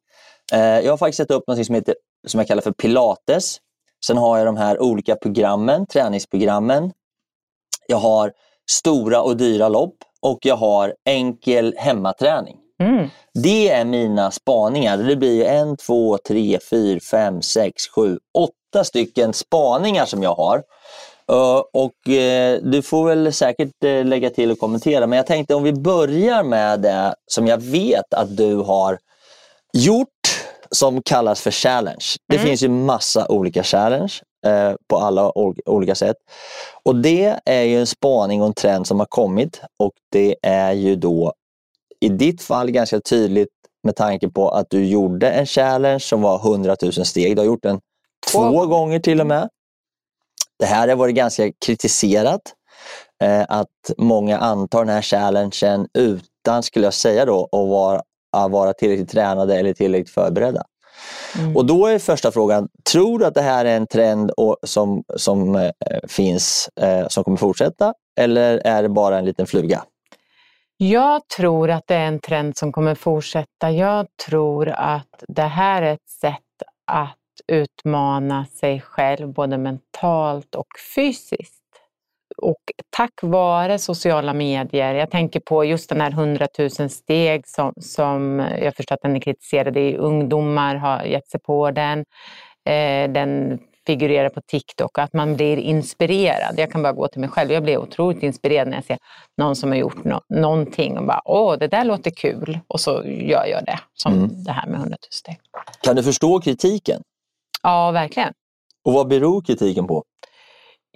Eh, 0.53 0.79
jag 0.79 0.91
har 0.91 0.98
faktiskt 0.98 1.18
satt 1.18 1.32
upp 1.32 1.48
något 1.48 1.65
som, 1.65 1.75
heter, 1.75 1.96
som 2.27 2.39
jag 2.39 2.48
kallar 2.48 2.62
för 2.62 2.72
pilates. 2.72 3.58
Sen 4.06 4.18
har 4.18 4.38
jag 4.38 4.48
de 4.48 4.58
här 4.58 4.82
olika 4.82 5.15
programmen, 5.15 5.86
träningsprogrammen. 5.86 6.91
Jag 7.88 7.98
har 7.98 8.34
stora 8.72 9.22
och 9.22 9.38
dyra 9.38 9.70
lopp 9.70 9.96
och 10.22 10.39
jag 10.41 10.56
har 10.56 10.96
enkel 11.06 11.75
hemmaträning. 11.77 12.58
Mm. 12.84 13.08
Det 13.34 13.70
är 13.70 13.86
mina 13.86 14.32
spaningar. 14.32 14.98
Det 14.98 15.15
blir 15.15 15.46
en, 15.46 15.77
två, 15.77 16.18
tre, 16.27 16.60
fyra, 16.70 17.00
fem, 17.12 17.41
sex, 17.41 17.88
sju, 17.88 18.20
åtta 18.34 18.84
stycken 18.84 19.34
spaningar 19.34 20.06
som 20.06 20.24
jag 20.24 20.36
har. 20.36 20.63
Uh, 21.32 21.63
och 21.74 22.10
eh, 22.10 22.60
du 22.63 22.82
får 22.82 23.08
väl 23.08 23.34
säkert 23.34 23.84
eh, 23.84 24.06
lägga 24.06 24.29
till 24.29 24.51
och 24.51 24.60
kommentera, 24.60 25.08
men 25.08 25.18
jag 25.18 25.25
tänkte 25.25 25.56
om 25.56 25.63
vi 25.63 25.74
börjar 25.74 26.44
med 26.44 26.79
det 26.79 27.15
som 27.27 27.48
jag 27.48 27.58
vet 27.58 28.13
att 28.13 28.38
du 28.38 28.56
har 28.56 28.98
gjort 29.74 30.08
som 30.71 31.01
kallas 31.01 31.41
för 31.41 31.51
challenge. 31.51 32.05
Det 32.29 32.39
finns 32.39 32.63
ju 32.63 32.69
massa 32.69 33.27
olika 33.27 33.63
challenge 33.63 34.13
eh, 34.45 34.73
på 34.89 34.97
alla 34.97 35.31
ol- 35.35 35.59
olika 35.65 35.95
sätt. 35.95 36.15
Och 36.83 36.95
det 36.95 37.39
är 37.45 37.61
ju 37.63 37.79
en 37.79 37.88
spaning 37.88 38.41
och 38.41 38.47
en 38.47 38.53
trend 38.53 38.88
som 38.88 38.99
har 38.99 39.05
kommit 39.07 39.61
och 39.83 39.91
det 40.11 40.35
är 40.41 40.71
ju 40.71 40.95
då 40.95 41.33
i 42.01 42.09
ditt 42.09 42.41
fall 42.41 42.71
ganska 42.71 42.99
tydligt 43.01 43.49
med 43.83 43.95
tanke 43.95 44.29
på 44.29 44.49
att 44.49 44.67
du 44.69 44.85
gjorde 44.85 45.31
en 45.31 45.45
challenge 45.45 45.99
som 45.99 46.21
var 46.21 46.39
100 46.39 46.75
000 46.81 46.91
steg. 46.93 47.35
Du 47.35 47.41
har 47.41 47.45
gjort 47.47 47.63
den 47.63 47.79
två, 48.31 48.39
Två. 48.51 48.65
gånger 48.65 48.99
till 48.99 49.21
och 49.21 49.27
med. 49.27 49.49
Det 50.59 50.65
här 50.65 50.88
har 50.88 50.95
varit 50.95 51.15
ganska 51.15 51.51
kritiserat. 51.65 52.41
Eh, 53.23 53.45
att 53.49 53.67
många 53.97 54.38
antar 54.38 54.85
den 54.85 54.95
här 54.95 55.01
challengen 55.01 55.88
utan, 55.93 56.63
skulle 56.63 56.85
jag 56.85 56.93
säga 56.93 57.25
då, 57.25 57.43
att 57.43 57.69
vara, 57.69 58.01
vara 58.31 58.74
tillräckligt 58.74 59.09
tränade 59.09 59.59
eller 59.59 59.74
tillräckligt 59.74 60.13
förberedda. 60.13 60.63
Mm. 61.39 61.57
Och 61.57 61.65
då 61.65 61.88
är 61.88 62.00
första 62.00 62.31
frågan, 62.31 62.67
tror 62.91 63.19
du 63.19 63.25
att 63.25 63.33
det 63.33 63.41
här 63.41 63.65
är 63.65 63.77
en 63.77 63.88
trend 63.88 64.31
som, 64.63 65.03
som 65.15 65.55
eh, 65.55 65.71
finns, 66.07 66.69
eh, 66.81 67.07
som 67.07 67.24
kommer 67.24 67.38
fortsätta? 67.38 67.93
Eller 68.19 68.62
är 68.65 68.83
det 68.83 68.89
bara 68.89 69.17
en 69.17 69.25
liten 69.25 69.48
fluga? 69.48 69.83
Jag 70.77 71.21
tror 71.38 71.69
att 71.69 71.83
det 71.88 71.95
är 71.95 72.07
en 72.07 72.19
trend 72.19 72.57
som 72.57 72.71
kommer 72.71 72.95
fortsätta. 72.95 73.71
Jag 73.71 74.07
tror 74.27 74.69
att 74.69 75.24
det 75.27 75.41
här 75.41 75.81
är 75.81 75.93
ett 75.93 76.09
sätt 76.21 76.33
att 76.91 77.15
utmana 77.48 78.45
sig 78.45 78.81
själv 78.81 79.33
både 79.33 79.57
mentalt 79.57 80.55
och 80.55 80.67
fysiskt. 80.95 81.58
Och 82.41 82.62
tack 82.89 83.13
vare 83.22 83.79
sociala 83.79 84.34
medier, 84.34 84.93
jag 84.96 85.12
tänker 85.12 85.39
på 85.39 85.65
just 85.65 85.89
den 85.89 86.01
här 86.01 86.12
100 86.12 86.48
000 86.79 86.89
steg 86.89 87.48
som, 87.48 87.74
som 87.81 88.39
jag 88.62 88.75
förstår 88.75 88.96
att 88.96 89.01
den 89.01 89.15
är 89.15 89.19
kritiserad 89.19 89.77
i, 89.77 89.96
ungdomar 89.96 90.75
har 90.75 91.03
gett 91.03 91.27
sig 91.27 91.39
på 91.39 91.72
den. 91.72 92.00
Eh, 92.69 93.12
den 93.12 93.60
figurerar 93.88 94.29
på 94.29 94.41
TikTok 94.41 94.98
och 94.98 95.03
att 95.03 95.13
man 95.13 95.36
blir 95.36 95.58
inspirerad. 95.58 96.53
Jag 96.58 96.72
kan 96.72 96.84
bara 96.84 96.93
gå 96.93 97.08
till 97.08 97.19
mig 97.22 97.29
själv. 97.29 97.51
Jag 97.51 97.63
blir 97.63 97.77
otroligt 97.77 98.24
inspirerad 98.24 98.67
när 98.67 98.75
jag 98.77 98.86
ser 98.86 98.98
någon 99.38 99.55
som 99.55 99.69
har 99.69 99.77
gjort 99.77 99.96
no- 100.03 100.22
någonting 100.29 100.98
och 100.98 101.05
bara 101.05 101.22
åh, 101.25 101.58
det 101.58 101.67
där 101.67 101.84
låter 101.86 102.12
kul 102.12 102.60
och 102.67 102.79
så 102.79 103.03
gör 103.05 103.46
jag 103.46 103.65
det. 103.65 103.79
Som 103.93 104.13
Mm. 104.13 104.43
det 104.43 104.51
här 104.51 104.67
med 104.67 104.75
100 104.79 104.89
000 104.89 104.98
steg. 105.12 105.38
Kan 105.81 105.96
du 105.96 106.03
förstå 106.03 106.39
kritiken? 106.41 107.01
Ja, 107.63 107.91
verkligen. 107.91 108.34
Och 108.86 108.93
vad 108.93 109.08
beror 109.08 109.41
kritiken 109.41 109.88
på? 109.88 110.03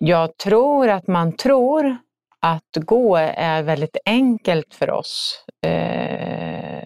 Jag 0.06 0.38
tror 0.38 0.90
att 0.90 1.08
man 1.08 1.32
tror 1.38 1.98
att 2.40 2.86
gå 2.86 3.16
är 3.36 3.64
väldigt 3.64 3.98
enkelt 4.06 4.74
för 4.74 4.90
oss. 4.92 5.46
Eh, 5.66 6.84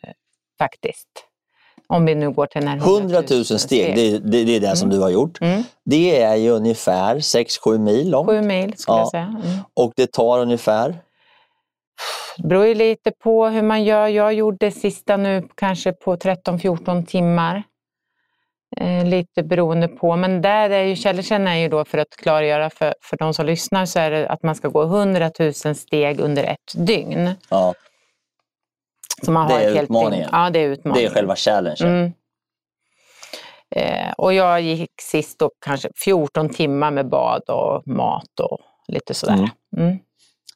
faktiskt. 0.59 1.07
Om 1.87 2.05
vi 2.05 2.15
nu 2.15 2.31
går 2.31 2.45
till 2.45 2.61
den 2.61 2.69
här 2.69 2.77
100 2.77 3.23
000 3.31 3.45
steg, 3.45 3.95
det, 3.95 4.17
det, 4.17 4.43
det 4.43 4.55
är 4.55 4.59
det 4.59 4.75
som 4.75 4.89
du 4.89 4.99
har 4.99 5.09
gjort. 5.09 5.41
Mm. 5.41 5.63
Det 5.85 6.21
är 6.21 6.35
ju 6.35 6.49
ungefär 6.49 7.15
6-7 7.15 7.77
mil 7.77 8.09
långt 8.09 8.29
Sju 8.29 8.41
mil 8.41 8.77
skulle 8.77 8.97
Ja. 8.97 9.01
jag 9.01 9.09
säga. 9.09 9.41
Mm. 9.45 9.57
och 9.73 9.93
det 9.95 10.11
tar 10.11 10.39
ungefär 10.39 10.95
Det 12.37 12.47
beror 12.47 12.65
ju 12.65 12.75
lite 12.75 13.11
på 13.11 13.47
hur 13.47 13.61
man 13.61 13.83
gör. 13.83 14.07
Jag 14.07 14.33
gjorde 14.33 14.71
sista 14.71 15.17
nu 15.17 15.47
kanske 15.55 15.93
på 15.93 16.15
13-14 16.15 17.05
timmar. 17.05 17.63
Eh, 18.77 19.05
lite 19.05 19.43
beroende 19.43 19.87
på, 19.87 20.15
men 20.15 20.41
där 20.41 20.69
är 20.69 20.83
ju 20.83 20.95
challengen 20.95 21.47
är 21.47 21.55
ju 21.55 21.69
då 21.69 21.85
för 21.85 21.97
att 21.97 22.09
klargöra 22.17 22.69
för, 22.69 22.93
för 23.01 23.17
de 23.17 23.33
som 23.33 23.45
lyssnar 23.45 23.85
så 23.85 23.99
är 23.99 24.11
det 24.11 24.29
att 24.29 24.43
man 24.43 24.55
ska 24.55 24.67
gå 24.67 24.83
100 24.83 25.31
000 25.39 25.53
steg 25.75 26.19
under 26.19 26.43
ett 26.43 26.73
dygn. 26.87 27.29
ja, 27.49 27.73
Så 29.25 29.31
man 29.31 29.47
Det 29.47 29.53
har 29.53 29.61
är 29.61 29.67
ett 29.67 29.75
helt 29.75 29.83
utmaningen. 29.83 30.11
Dygn. 30.19 30.29
Ja, 30.31 30.49
det 30.49 30.59
är 30.59 30.67
det 30.67 30.73
utmaningen. 30.73 31.09
är 31.11 31.13
själva 31.13 31.35
challengen. 31.35 31.87
Mm. 31.87 32.11
Eh, 33.75 34.11
och 34.17 34.33
jag 34.33 34.61
gick 34.61 34.91
sist 35.01 35.39
då 35.39 35.51
kanske 35.65 35.89
14 36.03 36.49
timmar 36.49 36.91
med 36.91 37.09
bad 37.09 37.41
och 37.49 37.87
mat 37.87 38.39
och 38.39 38.59
lite 38.87 39.13
sådär. 39.13 39.33
Mm. 39.33 39.49
Mm. 39.77 39.97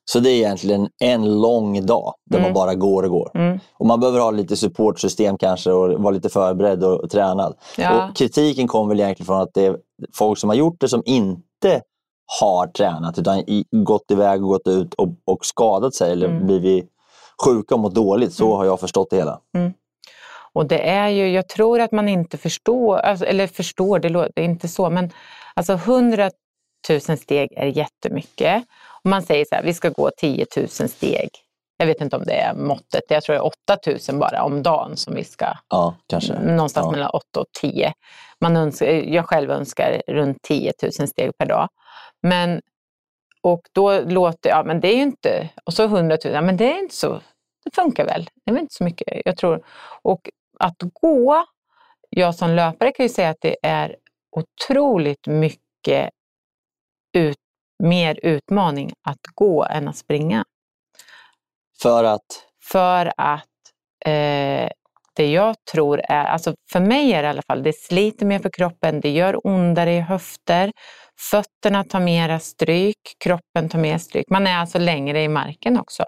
Så 0.06 0.20
det 0.20 0.30
är 0.30 0.36
egentligen 0.36 0.90
en 1.00 1.42
lång 1.42 1.86
dag 1.86 2.14
där 2.26 2.38
man 2.38 2.46
Mm. 2.46 2.54
bara 2.54 2.76
går 2.76 3.04
och 3.04 3.10
går. 3.10 3.32
Mm. 3.34 3.60
Och 3.74 3.86
man 3.86 4.00
behöver 4.00 4.20
ha 4.20 4.32
lite 4.32 4.58
supportsystem 4.58 5.38
kanske 5.38 5.72
och 5.72 6.02
vara 6.04 6.12
lite 6.14 6.30
förberedd 6.30 6.84
och, 6.84 7.00
och 7.04 7.10
tränad. 7.10 7.56
Ja. 7.78 8.08
Och 8.10 8.16
kritiken 8.16 8.68
kommer 8.68 8.90
väl 8.90 9.00
egentligen 9.00 9.26
från 9.28 9.42
att 9.42 9.54
det 9.54 9.66
är 9.66 9.78
folk 10.18 10.40
som 10.40 10.50
har 10.50 10.56
gjort 10.56 10.76
det 10.80 10.88
som 10.88 11.02
inte 11.06 11.82
har 12.42 12.68
tränat 12.68 13.20
utan 13.20 13.40
i, 13.40 13.66
gått 13.72 14.12
iväg 14.12 14.44
och 14.44 14.50
gått 14.50 14.68
ut 14.68 14.94
och, 14.94 15.08
och 15.26 15.46
skadat 15.46 15.96
sig 15.96 16.12
eller 16.12 16.28
Mm. 16.28 16.46
blivit 16.46 16.90
sjuka 17.46 17.76
och 17.76 17.82
mått 17.82 17.96
dåligt. 17.96 18.34
Så 18.34 18.56
har 18.56 18.66
jag 18.66 18.80
förstått 18.80 19.08
det 19.10 19.16
hela. 19.18 19.40
Och 20.54 20.66
det 20.66 20.90
är 20.90 21.08
ju, 21.10 21.30
jag 21.30 21.48
tror 21.48 21.80
att 21.80 21.92
man 21.92 22.10
inte 22.10 22.38
förstår, 22.38 22.98
alltså, 22.98 23.26
eller 23.26 23.48
förstår, 23.48 24.00
det 24.00 24.10
låter 24.10 24.42
inte 24.42 24.68
så, 24.68 24.90
men 24.90 25.10
alltså 25.56 25.74
100 25.74 26.30
000 26.90 27.18
steg 27.18 27.54
är 27.56 27.66
jättemycket. 27.66 28.64
Om 29.04 29.10
man 29.12 29.22
säger 29.24 29.46
så 29.46 29.56
här, 29.56 29.64
vi 29.64 29.74
ska 29.74 29.90
gå 29.90 30.12
10 30.18 30.46
000 30.58 30.68
steg. 30.70 31.30
Jag 31.78 31.86
vet 31.88 32.02
inte 32.02 32.16
om 32.16 32.24
det 32.24 32.34
är 32.34 32.54
måttet, 32.54 33.04
jag 33.10 33.24
tror 33.24 33.34
det 33.34 33.40
är 33.40 33.46
8 33.46 33.78
000 34.12 34.20
bara 34.20 34.44
om 34.44 34.64
dagen 34.64 34.98
som 34.98 35.16
vi 35.16 35.24
ska, 35.24 35.54
Ja, 35.70 35.96
kanske. 36.08 36.40
någonstans 36.40 36.86
Ja. 36.86 36.92
mellan 36.92 37.10
8 37.10 37.40
och 37.40 37.46
10. 37.62 37.94
Man 38.42 38.58
önskar, 38.58 38.88
jag 38.88 39.26
själv 39.30 39.52
önskar 39.52 40.02
runt 40.08 40.38
10 40.42 40.74
000 41.00 41.08
steg 41.08 41.38
per 41.38 41.46
dag. 41.46 41.70
Men, 42.22 42.62
och 43.42 43.62
då 43.72 44.00
låter, 44.02 44.50
ja 44.50 44.64
men 44.64 44.80
det 44.80 44.88
är 44.88 44.96
ju 44.96 45.02
inte, 45.02 45.50
och 45.66 45.74
så 45.74 45.84
100 45.84 46.18
000, 46.26 46.34
ja 46.34 46.42
men 46.42 46.58
det 46.58 46.74
är 46.74 46.80
inte 46.80 46.96
så, 46.96 47.22
det 47.66 47.76
funkar 47.76 48.06
väl, 48.06 48.24
det 48.46 48.52
är 48.52 48.54
väl 48.54 48.62
inte 48.62 48.74
så 48.76 48.84
mycket, 48.84 49.22
jag 49.26 49.38
tror. 49.38 49.64
Och 50.02 50.30
att 50.60 50.76
gå, 51.02 51.46
jag 52.10 52.36
som 52.36 52.50
löpare 52.50 52.92
kan 52.92 53.06
ju 53.06 53.10
säga 53.10 53.30
att 53.30 53.42
det 53.42 53.56
är 53.64 53.96
otroligt 54.32 55.28
mycket 55.28 56.10
ut, 57.18 57.38
mer 57.82 58.20
utmaning 58.24 58.92
att 59.08 59.20
gå 59.36 59.66
än 59.66 59.88
att 59.88 59.98
springa. 59.98 60.46
För 61.82 62.04
att? 62.04 62.46
För 62.72 63.14
att 63.18 63.46
eh, 64.06 64.70
det 65.16 65.32
jag 65.32 65.56
tror 65.72 66.02
är, 66.04 66.26
alltså 66.26 66.54
för 66.72 66.80
mig 66.80 67.14
är 67.14 67.22
det 67.22 67.28
i 67.28 67.30
alla 67.30 67.42
fall, 67.42 67.64
det 67.64 67.76
sliter 67.76 68.26
mer 68.26 68.40
för 68.40 68.50
kroppen, 68.50 69.02
det 69.02 69.10
gör 69.10 69.48
ondare 69.48 69.94
i 69.94 70.00
höfter, 70.00 70.72
fötterna 71.32 71.84
tar 71.84 72.00
mera 72.00 72.40
stryk, 72.40 73.16
kroppen 73.24 73.70
tar 73.70 73.80
mer 73.80 73.98
stryk. 73.98 74.30
Man 74.30 74.48
är 74.48 74.58
alltså 74.58 74.80
längre 74.80 75.24
i 75.24 75.28
marken 75.28 75.80
också. 75.80 76.04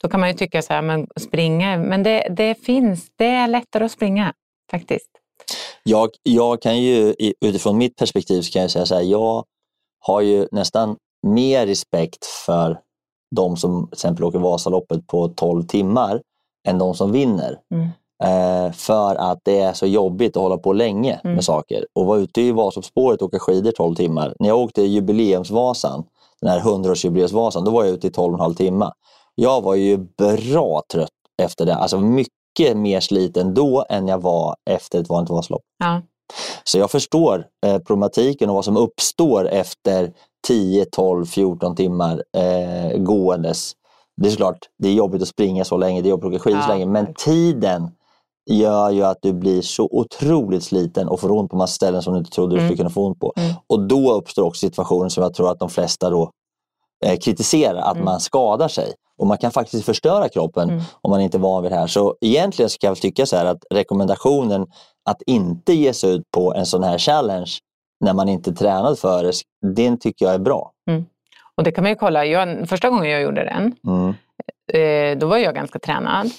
Då 0.00 0.08
kan 0.08 0.20
man 0.20 0.28
ju 0.28 0.34
tycka 0.34 0.62
så 0.62 0.72
här, 0.72 0.82
men 0.82 1.06
springa, 1.20 1.78
men 1.78 2.02
det, 2.02 2.28
det 2.30 2.54
finns, 2.54 3.06
det 3.16 3.26
är 3.26 3.48
lättare 3.48 3.84
att 3.84 3.92
springa 3.92 4.32
faktiskt. 4.70 5.10
Jag, 5.82 6.10
jag 6.22 6.62
kan 6.62 6.82
ju 6.82 7.14
utifrån 7.40 7.78
mitt 7.78 7.96
perspektiv 7.96 8.42
så 8.42 8.52
kan 8.52 8.62
jag 8.62 8.70
säga 8.70 8.86
så 8.86 8.94
här, 8.94 9.02
jag 9.02 9.44
har 10.06 10.20
ju 10.20 10.48
nästan 10.52 10.96
mer 11.26 11.66
respekt 11.66 12.24
för 12.46 12.80
de 13.36 13.56
som 13.56 13.86
till 13.86 13.92
exempel 13.92 14.24
åker 14.24 14.38
Vasaloppet 14.38 15.06
på 15.06 15.28
12 15.28 15.62
timmar 15.62 16.22
än 16.68 16.78
de 16.78 16.94
som 16.94 17.12
vinner. 17.12 17.58
Mm. 17.74 17.88
Eh, 18.22 18.72
för 18.72 19.14
att 19.14 19.38
det 19.44 19.60
är 19.60 19.72
så 19.72 19.86
jobbigt 19.86 20.36
att 20.36 20.42
hålla 20.42 20.58
på 20.58 20.72
länge 20.72 21.20
mm. 21.24 21.34
med 21.34 21.44
saker. 21.44 21.86
Och 21.94 22.06
vara 22.06 22.18
ute 22.18 22.40
i 22.40 22.52
Vasaloppsspåret 22.52 23.22
och 23.22 23.26
åka 23.28 23.38
skidor 23.38 23.70
12 23.70 23.94
timmar. 23.94 24.34
När 24.38 24.48
jag 24.48 24.58
åkte 24.58 24.82
jubileumsvasan, 24.82 26.04
den 26.40 26.50
här 26.50 26.60
100-årsjubileumsvasan, 26.60 27.64
då 27.64 27.70
var 27.70 27.84
jag 27.84 27.94
ute 27.94 28.06
i 28.06 28.10
12,5 28.10 28.54
timmar. 28.54 28.92
Jag 29.34 29.62
var 29.62 29.74
ju 29.74 29.96
bra 29.96 30.82
trött 30.92 31.10
efter 31.42 31.66
det. 31.66 31.74
Alltså 31.74 32.00
mycket 32.00 32.76
mer 32.76 33.00
sliten 33.00 33.54
då 33.54 33.84
än 33.88 34.08
jag 34.08 34.22
var 34.22 34.56
efter 34.70 35.00
ett 35.00 35.08
vanligt 35.08 35.30
Vasalopp. 35.30 35.62
Ja. 35.78 36.02
Så 36.64 36.78
jag 36.78 36.90
förstår 36.90 37.46
eh, 37.66 37.78
problematiken 37.78 38.48
och 38.48 38.54
vad 38.54 38.64
som 38.64 38.76
uppstår 38.76 39.48
efter 39.48 40.12
10, 40.46 40.84
12, 40.84 41.26
14 41.26 41.76
timmar 41.76 42.22
eh, 42.36 42.98
gåendes. 42.98 43.72
Det 44.16 44.28
är 44.28 44.30
såklart, 44.30 44.58
det 44.78 44.88
är 44.88 44.92
jobbigt 44.92 45.22
att 45.22 45.28
springa 45.28 45.64
så 45.64 45.76
länge, 45.76 46.02
det 46.02 46.08
är 46.08 46.10
jobbigt 46.10 46.26
att 46.26 46.32
åka 46.32 46.38
skidor 46.38 46.60
så 46.60 46.68
länge, 46.68 46.86
men 46.86 47.14
tiden 47.14 47.90
gör 48.50 48.90
ju 48.90 49.04
att 49.04 49.18
du 49.22 49.32
blir 49.32 49.62
så 49.62 49.88
otroligt 49.90 50.64
sliten 50.64 51.08
och 51.08 51.20
får 51.20 51.32
ont 51.32 51.50
på 51.50 51.56
massa 51.56 51.74
ställen 51.74 52.02
som 52.02 52.12
du 52.12 52.18
inte 52.18 52.30
trodde 52.30 52.54
du 52.54 52.58
skulle 52.58 52.66
mm. 52.66 52.76
kunna 52.76 52.90
få 52.90 53.06
ont 53.06 53.20
på. 53.20 53.32
Mm. 53.36 53.54
Och 53.66 53.80
då 53.80 54.12
uppstår 54.12 54.42
också 54.42 54.66
situationer 54.66 55.08
som 55.08 55.22
jag 55.22 55.34
tror 55.34 55.50
att 55.50 55.58
de 55.58 55.70
flesta 55.70 56.10
då 56.10 56.30
eh, 57.04 57.18
kritiserar, 57.18 57.80
att 57.80 57.94
mm. 57.94 58.04
man 58.04 58.20
skadar 58.20 58.68
sig. 58.68 58.92
Och 59.18 59.26
man 59.26 59.38
kan 59.38 59.50
faktiskt 59.50 59.84
förstöra 59.84 60.28
kroppen 60.28 60.70
mm. 60.70 60.82
om 61.00 61.10
man 61.10 61.20
inte 61.20 61.36
är 61.36 61.40
van 61.40 61.62
vid 61.62 61.72
det 61.72 61.76
här. 61.76 61.86
Så 61.86 62.16
egentligen 62.20 62.70
så 62.70 62.78
kan 62.78 62.88
jag 62.88 62.96
tycka 62.96 63.26
så 63.26 63.36
här 63.36 63.44
att 63.44 63.64
rekommendationen 63.70 64.66
att 65.04 65.22
inte 65.26 65.72
ge 65.72 65.92
sig 65.92 66.14
ut 66.14 66.30
på 66.30 66.54
en 66.54 66.66
sån 66.66 66.82
här 66.82 66.98
challenge 66.98 67.50
när 68.00 68.12
man 68.12 68.28
inte 68.28 68.50
är 68.50 68.54
tränad 68.54 68.98
för 68.98 69.22
det, 69.24 69.32
den 69.74 69.98
tycker 69.98 70.24
jag 70.24 70.34
är 70.34 70.38
bra. 70.38 70.72
Mm. 70.90 71.04
Och 71.54 71.64
det 71.64 71.72
kan 71.72 71.84
man 71.84 71.90
ju 71.90 71.96
kolla, 71.96 72.24
jag, 72.24 72.68
första 72.68 72.90
gången 72.90 73.10
jag 73.10 73.22
gjorde 73.22 73.44
den, 73.44 73.76
mm. 73.86 74.14
eh, 74.72 75.18
då 75.18 75.26
var 75.26 75.38
jag 75.38 75.54
ganska 75.54 75.78
tränad. 75.78 76.30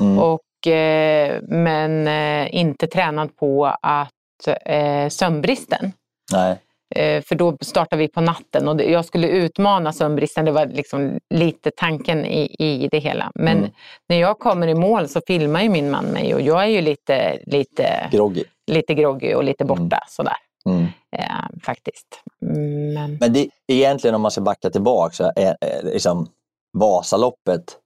Mm. 0.00 0.18
Och, 0.18 0.66
eh, 0.66 1.42
men 1.42 2.06
eh, 2.08 2.54
inte 2.54 2.86
tränad 2.86 3.36
på 3.36 3.66
att 3.82 4.12
eh, 4.64 5.08
sömnbristen. 5.08 5.92
Nej. 6.32 6.58
Eh, 6.94 7.22
för 7.22 7.34
då 7.34 7.56
startade 7.60 8.02
vi 8.02 8.08
på 8.08 8.20
natten 8.20 8.68
och 8.68 8.82
jag 8.82 9.04
skulle 9.04 9.28
utmana 9.28 9.92
sömnbristen. 9.92 10.44
Det 10.44 10.52
var 10.52 10.66
liksom 10.66 11.18
lite 11.34 11.70
tanken 11.76 12.24
i, 12.24 12.56
i 12.58 12.88
det 12.90 12.98
hela. 12.98 13.32
Men 13.34 13.58
mm. 13.58 13.70
när 14.08 14.20
jag 14.20 14.38
kommer 14.38 14.68
i 14.68 14.74
mål 14.74 15.08
så 15.08 15.20
filmar 15.26 15.62
ju 15.62 15.68
min 15.68 15.90
man 15.90 16.04
mig 16.04 16.34
och 16.34 16.40
jag 16.40 16.62
är 16.62 16.68
ju 16.68 16.80
lite, 16.80 17.38
lite, 17.46 18.08
groggy. 18.12 18.44
lite 18.70 18.94
groggy 18.94 19.34
och 19.34 19.44
lite 19.44 19.64
borta 19.64 19.82
mm. 19.82 20.00
sådär. 20.08 20.36
Mm. 20.66 20.86
Eh, 21.16 21.60
faktiskt. 21.62 22.06
Men, 22.40 23.16
Men 23.20 23.32
det, 23.32 23.48
egentligen 23.72 24.14
om 24.14 24.22
man 24.22 24.30
ska 24.30 24.40
backa 24.40 24.70
tillbaka 24.70 25.14
så 25.14 25.32
är, 25.36 25.56
är 25.60 25.82
liksom 25.82 26.28
Vasaloppet 26.78 27.78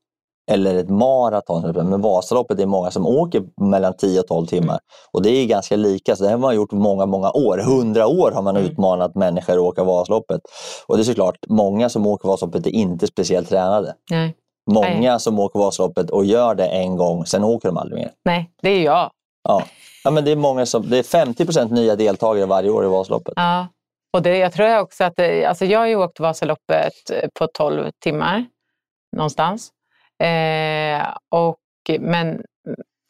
eller 0.51 0.75
ett 0.75 0.89
maraton. 0.89 1.89
Men 1.91 2.01
Vasaloppet 2.01 2.61
är 2.61 2.67
många 2.67 2.91
som 2.91 3.07
åker 3.07 3.43
mellan 3.61 3.97
10 3.97 4.21
och 4.21 4.27
12 4.27 4.47
timmar. 4.47 4.73
Mm. 4.73 4.81
Och 5.13 5.23
det 5.23 5.31
är 5.31 5.47
ganska 5.47 5.77
lika, 5.77 6.17
så 6.17 6.25
det 6.25 6.31
har 6.31 6.39
man 6.39 6.55
gjort 6.55 6.73
många, 6.73 7.07
många 7.07 7.31
år. 7.31 7.59
Hundra 7.59 8.07
år 8.07 8.31
har 8.31 8.43
man 8.43 8.57
mm. 8.57 8.71
utmanat 8.71 9.15
människor 9.15 9.53
att 9.53 9.61
åka 9.61 9.85
Vasaloppet. 9.85 10.41
Och 10.87 10.97
det 10.97 11.03
är 11.03 11.05
såklart, 11.05 11.37
många 11.49 11.89
som 11.89 12.07
åker 12.07 12.29
Vasaloppet 12.29 12.67
är 12.67 12.71
inte 12.71 13.07
speciellt 13.07 13.49
tränade. 13.49 13.95
Nej. 14.11 14.35
Många 14.71 15.11
Nej. 15.11 15.21
som 15.21 15.39
åker 15.39 15.59
Vasaloppet 15.59 16.11
och 16.11 16.25
gör 16.25 16.55
det 16.55 16.67
en 16.67 16.97
gång, 16.97 17.27
sen 17.27 17.45
åker 17.45 17.69
de 17.69 17.77
aldrig 17.77 18.01
mer. 18.01 18.11
Nej, 18.25 18.51
det 18.63 18.69
är 18.69 18.83
jag. 18.83 19.11
Ja. 19.49 19.63
Ja, 20.05 20.11
men 20.11 20.25
det, 20.25 20.31
är 20.31 20.37
många 20.37 20.67
som, 20.67 20.91
det 20.91 20.99
är 20.99 21.03
50% 21.03 21.73
nya 21.73 21.97
deltagare 21.97 22.47
varje 22.47 22.71
år 22.71 22.85
i 22.85 22.89
Vasaloppet. 22.89 23.35
Ja, 23.37 23.67
och 24.13 24.23
det, 24.23 24.39
jag 24.39 24.53
tror 24.53 24.79
också 24.79 25.05
att 25.05 25.21
alltså 25.47 25.65
jag 25.65 25.79
har 25.79 25.87
ju 25.87 25.97
åkt 25.97 26.21
Vasaloppet 26.21 26.93
på 27.39 27.47
12 27.47 27.91
timmar 28.03 28.47
någonstans. 29.17 29.73
Eh, 30.21 31.15
och, 31.29 31.59
men, 32.01 32.43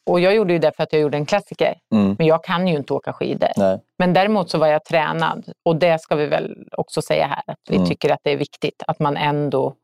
och 0.05 0.19
jag 0.19 0.35
gjorde 0.35 0.53
ju 0.53 0.59
det 0.59 0.71
för 0.75 0.83
att 0.83 0.93
jag 0.93 1.01
gjorde 1.01 1.17
en 1.17 1.25
klassiker. 1.25 1.75
Mm. 1.93 2.15
Men 2.17 2.27
jag 2.27 2.43
kan 2.43 2.67
ju 2.67 2.75
inte 2.75 2.93
åka 2.93 3.13
skidor. 3.13 3.49
Nej. 3.57 3.79
Men 3.97 4.13
däremot 4.13 4.49
så 4.49 4.57
var 4.57 4.67
jag 4.67 4.85
tränad. 4.85 5.51
Och 5.65 5.75
det 5.75 6.01
ska 6.01 6.15
vi 6.15 6.25
väl 6.25 6.67
också 6.71 7.01
säga 7.01 7.27
här. 7.27 7.43
Att 7.47 7.59
vi 7.69 7.75
mm. 7.75 7.87
tycker 7.87 8.09
att 8.09 8.19
det 8.23 8.31
är 8.31 8.37
viktigt 8.37 8.83
att 8.87 8.99
man 8.99 9.17
ändå 9.17 9.75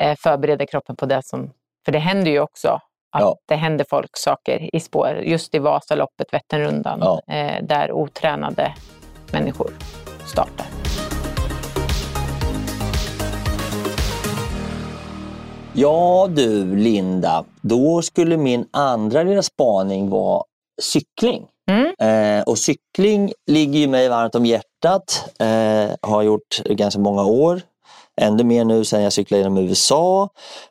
eh, 0.00 0.16
förbereder 0.16 0.66
kroppen 0.66 0.96
på 0.96 1.06
det 1.06 1.20
som... 1.24 1.52
För 1.84 1.92
det 1.92 1.98
händer 1.98 2.30
ju 2.30 2.40
också 2.40 2.80
att 3.12 3.22
ja. 3.22 3.36
det 3.48 3.54
händer 3.54 3.84
folk 3.90 4.10
saker 4.16 4.74
i 4.76 4.80
spår. 4.80 5.20
Just 5.22 5.54
i 5.54 5.58
Vasaloppet, 5.58 6.32
Vätternrundan, 6.32 6.98
ja. 7.02 7.34
eh, 7.34 7.64
där 7.64 7.92
otränade 7.92 8.74
människor 9.32 9.70
startar. 10.26 10.66
Ja 15.74 16.28
du 16.30 16.76
Linda, 16.76 17.44
då 17.60 18.02
skulle 18.02 18.36
min 18.36 18.66
andra 18.70 19.22
lilla 19.22 19.42
spaning 19.42 20.10
vara 20.10 20.42
cykling. 20.82 21.46
Mm. 21.70 22.38
Eh, 22.38 22.42
och 22.42 22.58
cykling 22.58 23.32
ligger 23.46 23.78
ju 23.78 23.88
mig 23.88 24.08
varmt 24.08 24.34
om 24.34 24.46
hjärtat. 24.46 25.24
Eh, 25.38 25.90
har 26.10 26.22
gjort 26.22 26.62
ganska 26.64 27.00
många 27.00 27.24
år. 27.24 27.62
Ännu 28.20 28.44
mer 28.44 28.64
nu 28.64 28.84
sen 28.84 29.02
jag 29.02 29.12
cyklade 29.12 29.42
genom 29.42 29.58
USA. 29.58 30.28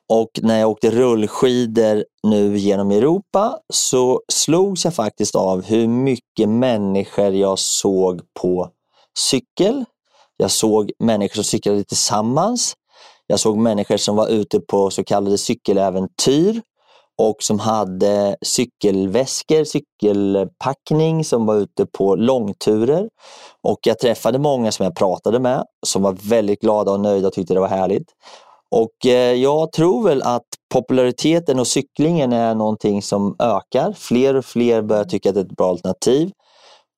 Och 0.09 0.29
när 0.41 0.59
jag 0.59 0.69
åkte 0.69 0.91
rullskidor 0.91 2.05
nu 2.23 2.57
genom 2.57 2.91
Europa 2.91 3.59
så 3.73 4.21
slogs 4.31 4.85
jag 4.85 4.93
faktiskt 4.93 5.35
av 5.35 5.63
hur 5.63 5.87
mycket 5.87 6.49
människor 6.49 7.33
jag 7.33 7.59
såg 7.59 8.21
på 8.41 8.69
cykel. 9.19 9.85
Jag 10.37 10.51
såg 10.51 10.91
människor 10.99 11.35
som 11.35 11.43
cyklade 11.43 11.83
tillsammans. 11.83 12.75
Jag 13.31 13.39
såg 13.39 13.57
människor 13.57 13.97
som 13.97 14.15
var 14.15 14.27
ute 14.27 14.59
på 14.59 14.89
så 14.89 15.03
kallade 15.03 15.37
cykeläventyr 15.37 16.61
och 17.17 17.35
som 17.39 17.59
hade 17.59 18.37
cykelväskor, 18.41 19.63
cykelpackning, 19.63 21.25
som 21.25 21.45
var 21.45 21.55
ute 21.55 21.85
på 21.85 22.15
långturer. 22.15 23.09
Och 23.63 23.79
jag 23.81 23.99
träffade 23.99 24.39
många 24.39 24.71
som 24.71 24.83
jag 24.83 24.95
pratade 24.95 25.39
med 25.39 25.63
som 25.85 26.01
var 26.01 26.17
väldigt 26.23 26.61
glada 26.61 26.91
och 26.91 26.99
nöjda 26.99 27.27
och 27.27 27.33
tyckte 27.33 27.53
det 27.53 27.59
var 27.59 27.67
härligt. 27.67 28.07
Och 28.71 29.05
eh, 29.05 29.33
jag 29.33 29.71
tror 29.71 30.03
väl 30.03 30.21
att 30.21 30.47
populariteten 30.73 31.59
och 31.59 31.67
cyklingen 31.67 32.33
är 32.33 32.55
någonting 32.55 33.01
som 33.01 33.35
ökar. 33.39 33.93
Fler 33.93 34.35
och 34.35 34.45
fler 34.45 34.81
börjar 34.81 35.03
tycka 35.03 35.29
att 35.29 35.35
det 35.35 35.41
är 35.41 35.45
ett 35.45 35.57
bra 35.57 35.69
alternativ. 35.69 36.31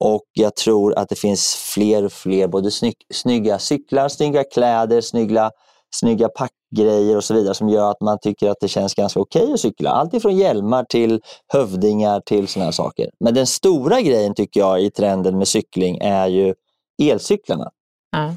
Och 0.03 0.25
jag 0.33 0.55
tror 0.55 0.97
att 0.97 1.09
det 1.09 1.15
finns 1.15 1.55
fler 1.55 2.05
och 2.05 2.11
fler 2.11 2.47
både 2.47 2.71
snygga 3.13 3.59
cyklar, 3.59 4.09
snygga 4.09 4.43
kläder, 4.43 5.01
snygga 5.01 5.51
snygga 5.95 6.29
packgrejer 6.29 7.17
och 7.17 7.23
så 7.23 7.33
vidare 7.33 7.53
som 7.53 7.69
gör 7.69 7.91
att 7.91 8.01
man 8.01 8.19
tycker 8.19 8.49
att 8.49 8.57
det 8.61 8.67
känns 8.67 8.95
ganska 8.95 9.19
okej 9.19 9.41
okay 9.41 9.53
att 9.53 9.59
cykla. 9.59 9.89
Allt 9.89 10.13
ifrån 10.13 10.37
hjälmar 10.37 10.83
till 10.83 11.21
hövdingar 11.47 12.19
till 12.19 12.47
sådana 12.47 12.65
här 12.65 12.71
saker. 12.71 13.09
Men 13.19 13.33
den 13.33 13.47
stora 13.47 14.01
grejen 14.01 14.33
tycker 14.33 14.59
jag 14.59 14.81
i 14.83 14.91
trenden 14.91 15.37
med 15.37 15.47
cykling 15.47 15.97
är 16.01 16.27
ju 16.27 16.53
elcyklarna. 17.01 17.71
Mm. 18.15 18.33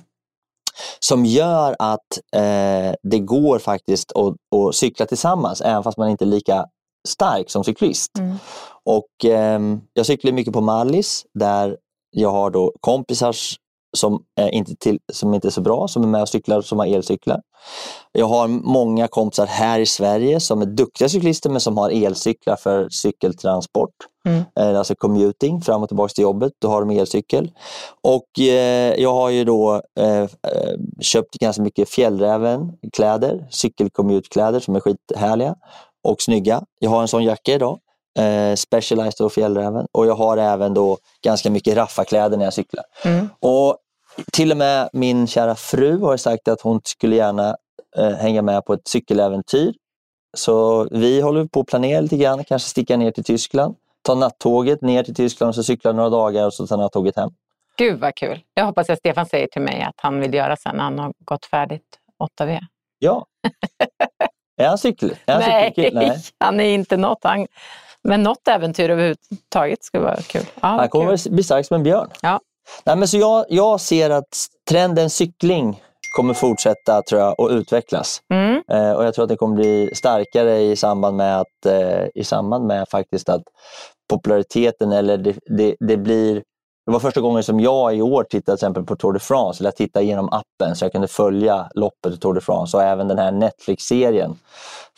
Som 0.99 1.25
gör 1.25 1.77
att 1.79 2.19
eh, 2.37 2.95
det 3.03 3.19
går 3.19 3.59
faktiskt 3.59 4.13
att, 4.13 4.35
att, 4.57 4.75
cykla 4.75 5.07
tillsammans 5.07 5.61
även 5.61 5.83
fast 5.83 5.99
man 5.99 6.09
inte 6.09 6.25
är 6.25 6.27
lika 6.27 6.67
stark 7.09 7.51
som 7.51 7.65
cyklist. 7.65 8.19
Mm. 8.19 8.37
Och 8.85 9.25
eh, 9.25 9.61
Jag 9.93 10.07
cyklar 10.07 10.33
mycket 10.33 10.53
på 10.53 10.61
Mallis 10.61 11.27
där 11.35 11.77
jag 12.11 12.31
har 12.31 12.51
då 12.51 12.73
kompisar 12.81 13.35
som, 13.95 14.23
inte 14.53 14.77
till, 14.77 14.99
som 15.13 15.35
inte 15.35 15.49
är 15.49 15.51
så 15.51 15.61
bra, 15.61 15.89
som 15.89 16.03
är 16.03 16.07
med 16.07 16.23
och 16.23 16.29
cyklar, 16.29 16.61
som 16.61 16.79
har 16.79 16.87
elcyklar. 16.87 17.41
Jag 18.13 18.27
har 18.27 18.49
många 18.49 19.09
kompisar 19.09 19.47
här 19.47 19.81
i 19.81 19.87
Sverige 19.87 20.41
som 20.41 20.63
är 20.63 20.67
duktiga 20.67 21.09
cyklister 21.09 21.51
men 21.51 21.61
som 21.61 21.79
har 21.79 21.91
elcyklar 21.91 22.57
för 22.57 22.89
cykeltransport. 22.89 23.91
Mm. 24.29 24.43
Eh, 24.61 24.79
alltså 24.79 24.95
commuting, 24.95 25.61
fram 25.61 25.83
och 25.83 25.89
tillbaka 25.89 26.13
till 26.13 26.23
jobbet. 26.23 26.53
Då 26.61 26.69
har 26.69 26.81
de 26.81 26.91
elcykel. 26.91 27.51
Och 28.03 28.41
eh, 28.41 28.95
jag 28.95 29.15
har 29.15 29.31
ju 29.31 29.45
då 29.45 29.83
eh, 30.01 30.23
eh 30.23 30.29
köpt 31.01 31.35
ganska 31.35 31.63
mycket 31.63 31.89
Fjällräven-kläder, 31.89 33.47
cykelcommutekläder 33.51 34.61
som 34.61 34.77
är 34.77 34.81
skithärliga 34.81 35.55
och 36.09 36.23
snygga. 36.23 36.63
Jag 36.79 36.91
har 36.91 37.03
en 37.03 37.09
sån 37.09 37.25
jacka 37.25 37.53
idag. 37.53 37.79
Eh, 38.19 38.55
Specialized 38.55 39.27
och 39.27 39.33
Fjällräven. 39.33 39.87
Och 39.93 40.07
jag 40.07 40.15
har 40.15 40.37
även 40.37 40.75
då 40.75 40.99
ganska 41.25 41.51
mycket 41.51 41.77
raffakläder 41.77 42.37
när 42.37 42.45
jag 42.45 42.55
cyklar. 42.55 42.85
Mm. 43.05 43.29
Och 43.41 43.77
till 44.33 44.51
och 44.51 44.57
med 44.57 44.89
min 44.93 45.27
kära 45.27 45.55
fru 45.55 46.01
har 46.01 46.17
sagt 46.17 46.49
att 46.49 46.61
hon 46.61 46.81
skulle 46.85 47.17
gärna 47.17 47.57
eh, 47.97 48.11
hänga 48.11 48.43
med 48.43 48.65
på 48.65 48.73
ett 48.73 48.89
cykeläventyr. 48.89 49.75
Så 50.37 50.89
vi 50.91 51.21
håller 51.21 51.45
på 51.45 51.61
att 51.61 51.67
planera 51.67 52.01
lite 52.01 52.17
grann, 52.17 52.45
kanske 52.45 52.69
sticka 52.69 52.97
ner 52.97 53.11
till 53.11 53.25
Tyskland. 53.25 53.75
Ta 54.03 54.15
nattåget 54.15 54.83
ner 54.83 55.03
till 55.03 55.15
Tyskland 55.15 55.49
och 55.49 55.55
så 55.55 55.63
cykla 55.63 55.93
några 55.93 56.11
dagar 56.11 56.47
och 56.47 56.55
så 56.55 56.67
ta 56.67 56.77
nattåget 56.77 57.17
hem. 57.17 57.31
Gud 57.77 58.01
vad 58.01 58.15
kul. 58.15 58.41
Jag 58.55 58.65
hoppas 58.65 58.91
att 58.91 58.99
Stefan 58.99 59.27
säger 59.27 59.47
till 59.47 59.63
mig 59.63 59.83
att 59.83 59.95
han 59.97 60.21
vill 60.21 60.35
göra 60.35 60.57
sen 60.57 60.77
när 60.77 60.85
han 60.85 60.99
har 60.99 61.13
gått 61.25 61.47
färdigt 61.47 61.99
8V. 62.41 62.61
Ja. 62.99 63.27
är 64.57 64.69
han 64.69 64.79
cykel? 64.79 65.17
Är 65.27 65.33
han 65.33 65.43
Nej, 65.43 65.69
cykelkille? 65.71 66.01
Nej. 66.09 66.19
han 66.39 66.61
är 66.61 66.75
inte 66.75 66.97
något. 66.97 67.19
Han, 67.23 67.47
men 68.03 68.23
något 68.23 68.49
äventyr 68.49 68.91
överhuvudtaget 68.91 69.85
skulle 69.85 70.05
vara 70.05 70.17
kul. 70.17 70.45
Ja, 70.55 70.69
Han 70.69 70.89
kommer 70.89 71.17
kul. 71.17 71.33
bli 71.33 71.43
stark 71.43 71.67
som 71.67 71.75
en 71.75 71.83
björn. 71.83 72.09
Ja. 72.23 72.41
Nej, 72.85 72.97
men 72.97 73.09
så 73.09 73.17
jag, 73.19 73.45
jag 73.49 73.81
ser 73.81 74.11
att 74.11 74.47
trenden 74.69 75.11
cykling 75.11 75.83
kommer 76.17 76.35
fortsätta 76.35 77.03
tror 77.03 77.21
jag, 77.21 77.41
och 77.41 77.51
utvecklas. 77.51 78.21
Mm. 78.33 78.63
Eh, 78.71 78.93
och 78.93 79.05
jag 79.05 79.15
tror 79.15 79.23
att 79.23 79.29
det 79.29 79.37
kommer 79.37 79.57
bli 79.57 79.91
starkare 79.95 80.59
i 80.59 80.77
samband 80.77 81.17
med 81.17 81.41
att, 81.41 81.67
eh, 81.67 82.07
i 82.15 82.25
samband 82.25 82.67
med 82.67 82.89
faktiskt 82.89 83.29
att 83.29 83.43
populariteten 84.11 84.93
eller 84.93 85.19
det, 85.19 85.39
det, 85.47 85.77
det 85.81 85.97
blir 85.97 86.43
det 86.87 86.93
var 86.93 87.01
första 87.01 87.21
gången 87.21 87.43
som 87.43 87.61
jag 87.61 87.97
i 87.97 88.03
år 88.03 88.25
tittade 88.25 88.55
exempel 88.55 88.85
på 88.85 88.97
Tour 88.97 89.13
de 89.13 89.21
France, 89.21 89.63
eller 89.63 89.69
jag 89.69 89.77
tittade 89.77 90.05
genom 90.05 90.29
appen 90.29 90.77
så 90.77 90.85
jag 90.85 90.93
kunde 90.93 91.09
följa 91.09 91.69
loppet 91.75 92.13
i 92.13 92.17
Tour 92.17 92.35
de 92.35 92.41
France. 92.41 92.77
Och 92.77 92.83
även 92.83 93.09
den 93.09 93.19
här 93.19 93.33
Netflix-serien 93.33 94.39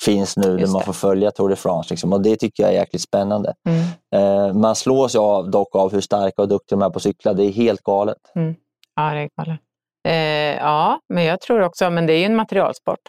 finns 0.01 0.37
nu 0.37 0.53
där 0.53 0.59
Just 0.59 0.72
man 0.72 0.81
det. 0.81 0.87
får 0.87 0.92
följa 0.92 1.31
Tour 1.31 1.49
de 1.49 1.57
France. 1.57 1.90
Liksom. 1.90 2.12
Och 2.12 2.20
det 2.20 2.37
tycker 2.37 2.62
jag 2.62 2.72
är 2.72 2.77
jäkligt 2.77 3.03
spännande. 3.03 3.55
Mm. 3.68 3.83
Eh, 4.14 4.55
man 4.55 4.77
slås 4.77 5.14
av, 5.14 5.51
dock 5.51 5.77
av 5.77 5.92
hur 5.92 6.01
starka 6.01 6.42
och 6.42 6.49
duktiga 6.49 6.79
de 6.79 6.85
är 6.85 6.90
på 6.90 6.96
att 6.96 7.03
cykla. 7.03 7.33
Det 7.33 7.44
är 7.44 7.53
helt 7.53 7.83
galet. 7.83 8.18
Ja, 8.94 9.03
det 9.03 9.20
är 9.20 9.31
galet. 9.37 9.61
Eh, 10.09 10.66
ja, 10.66 11.01
men 11.09 11.25
jag 11.25 11.40
tror 11.40 11.62
också, 11.62 11.90
men 11.90 12.07
det 12.07 12.12
är 12.12 12.18
ju 12.18 12.25
en 12.25 12.37
materialsport. 12.37 13.01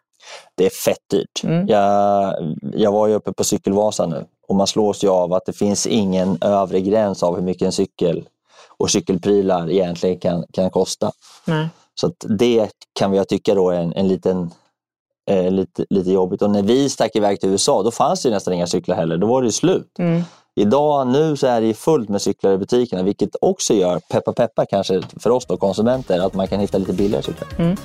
Det 0.55 0.65
är 0.65 0.69
fett 0.69 1.09
dyrt. 1.11 1.43
Mm. 1.43 1.67
Jag, 1.67 2.35
jag 2.73 2.91
var 2.91 3.07
ju 3.07 3.13
uppe 3.13 3.33
på 3.33 3.43
Cykelvasa 3.43 4.05
nu 4.05 4.25
och 4.47 4.55
man 4.55 4.67
slås 4.67 5.03
ju 5.03 5.09
av 5.09 5.33
att 5.33 5.45
det 5.45 5.53
finns 5.53 5.87
ingen 5.87 6.37
övre 6.41 6.81
gräns 6.81 7.23
av 7.23 7.35
hur 7.35 7.41
mycket 7.43 7.65
en 7.65 7.71
cykel 7.71 8.27
och 8.79 8.91
cykelprylar 8.91 9.69
egentligen 9.69 10.19
kan, 10.19 10.45
kan 10.53 10.69
kosta. 10.69 11.11
Nej. 11.45 11.67
Så 11.95 12.11
det 12.19 12.69
kan 12.99 13.13
jag 13.13 13.27
tycka 13.27 13.55
då 13.55 13.69
är 13.69 13.79
en, 13.79 13.93
en 13.93 14.07
liten 14.07 14.51
eh, 15.29 15.51
lite, 15.51 15.85
lite 15.89 16.11
jobbigt. 16.11 16.41
Och 16.41 16.49
när 16.49 16.63
vi 16.63 16.89
stack 16.89 17.15
iväg 17.15 17.39
till 17.39 17.49
USA 17.49 17.83
då 17.83 17.91
fanns 17.91 18.21
det 18.21 18.29
ju 18.29 18.33
nästan 18.33 18.53
inga 18.53 18.67
cyklar 18.67 18.95
heller. 18.95 19.17
Då 19.17 19.27
var 19.27 19.41
det 19.41 19.51
slut. 19.51 19.99
Mm. 19.99 20.21
Idag 20.55 21.07
nu 21.07 21.37
så 21.37 21.47
är 21.47 21.61
det 21.61 21.73
fullt 21.73 22.09
med 22.09 22.21
cyklar 22.21 22.51
i 22.51 22.57
butikerna 22.57 23.03
vilket 23.03 23.35
också 23.41 23.73
gör, 23.73 23.99
peppa 23.99 24.33
peppa 24.33 24.65
kanske 24.65 25.01
för 25.19 25.29
oss 25.29 25.45
då 25.45 25.57
konsumenter, 25.57 26.19
att 26.19 26.33
man 26.33 26.47
kan 26.47 26.59
hitta 26.59 26.77
lite 26.77 26.93
billigare 26.93 27.23
cyklar. 27.23 27.49
Mm. 27.59 27.77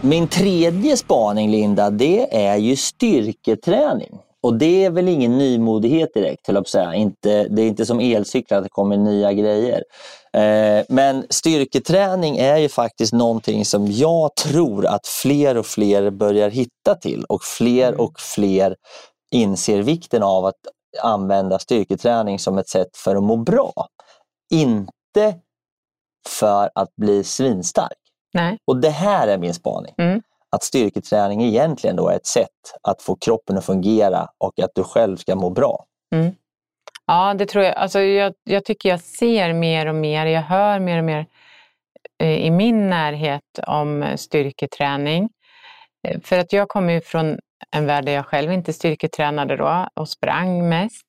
Min 0.00 0.28
tredje 0.28 0.96
spaning 0.96 1.50
Linda, 1.50 1.90
det 1.90 2.36
är 2.36 2.56
ju 2.56 2.76
styrketräning. 2.76 4.18
Och 4.42 4.54
det 4.54 4.84
är 4.84 4.90
väl 4.90 5.08
ingen 5.08 5.38
nymodighet 5.38 6.14
direkt, 6.14 6.46
höll 6.46 6.56
jag 6.56 6.64
på 6.64 6.66
att 6.66 6.68
säga. 6.68 6.94
Inte, 6.94 7.48
det 7.48 7.62
är 7.62 7.66
inte 7.66 7.86
som 7.86 8.00
elcyklar 8.00 8.58
att 8.58 8.64
det 8.64 8.70
kommer 8.70 8.96
nya 8.96 9.32
grejer. 9.32 9.82
Eh, 10.32 10.84
men 10.88 11.26
styrketräning 11.30 12.38
är 12.38 12.56
ju 12.56 12.68
faktiskt 12.68 13.12
någonting 13.12 13.64
som 13.64 13.86
jag 13.86 14.34
tror 14.34 14.86
att 14.86 15.06
fler 15.06 15.56
och 15.56 15.66
fler 15.66 16.10
börjar 16.10 16.50
hitta 16.50 16.94
till 16.94 17.24
och 17.24 17.42
fler 17.42 18.00
och 18.00 18.20
fler 18.20 18.76
inser 19.30 19.82
vikten 19.82 20.22
av 20.22 20.46
att 20.46 20.54
använda 21.02 21.58
styrketräning 21.58 22.38
som 22.38 22.58
ett 22.58 22.68
sätt 22.68 22.96
för 22.96 23.16
att 23.16 23.22
må 23.22 23.36
bra. 23.36 23.72
Inte 24.50 25.34
för 26.28 26.70
att 26.74 26.96
bli 26.96 27.24
svinstark. 27.24 27.98
Nej. 28.34 28.58
Och 28.66 28.76
det 28.76 28.90
här 28.90 29.28
är 29.28 29.38
min 29.38 29.54
spaning. 29.54 29.94
Mm. 29.98 30.22
Att 30.50 30.62
styrketräning 30.62 31.42
egentligen 31.42 31.96
då 31.96 32.08
är 32.08 32.16
ett 32.16 32.26
sätt 32.26 32.48
att 32.82 33.02
få 33.02 33.16
kroppen 33.16 33.58
att 33.58 33.64
fungera 33.64 34.28
och 34.38 34.60
att 34.60 34.70
du 34.74 34.84
själv 34.84 35.16
ska 35.16 35.36
må 35.36 35.50
bra. 35.50 35.84
Ja, 37.06 37.34
det 37.34 37.46
tror 37.46 37.64
jag. 37.64 37.74
Alltså, 37.74 38.00
jag. 38.00 38.34
Jag 38.44 38.64
tycker 38.64 38.88
jag 38.88 39.00
ser 39.00 39.52
mer 39.52 39.86
och 39.86 39.94
mer, 39.94 40.26
jag 40.26 40.42
hör 40.42 40.78
mer 40.80 40.98
och 40.98 41.04
mer 41.04 41.26
eh, 42.22 42.38
i 42.46 42.50
min 42.50 42.90
närhet 42.90 43.42
om 43.66 44.14
styrketräning. 44.16 45.28
Eh, 46.08 46.20
För 46.24 46.38
att 46.38 46.52
jag 46.52 46.68
kommer 46.68 46.92
ju 46.92 47.00
från 47.00 47.38
en 47.70 47.86
värld 47.86 48.04
där 48.04 48.12
jag 48.12 48.26
själv 48.26 48.52
inte 48.52 48.72
styrketränade 48.72 49.56
då 49.56 49.88
och 49.94 50.08
sprang 50.08 50.68
mest. 50.68 51.06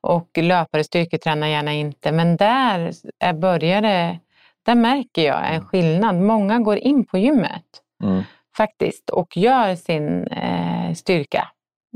Och 0.00 0.28
löpare 0.38 0.84
styrketränar 0.84 1.46
gärna 1.46 1.72
inte, 1.72 2.12
men 2.12 2.36
där 2.36 2.92
är 3.18 3.32
började, 3.32 4.18
där 4.62 4.74
märker 4.74 5.22
jag 5.26 5.54
en 5.54 5.64
skillnad. 5.64 6.14
Många 6.16 6.58
går 6.58 6.76
in 6.76 7.04
på 7.04 7.18
gymmet 7.18 7.64
Mm 8.04 8.22
faktiskt 8.58 9.10
och 9.10 9.36
gör 9.36 9.74
sin 9.74 10.26
eh, 10.26 10.94
styrka 10.94 11.48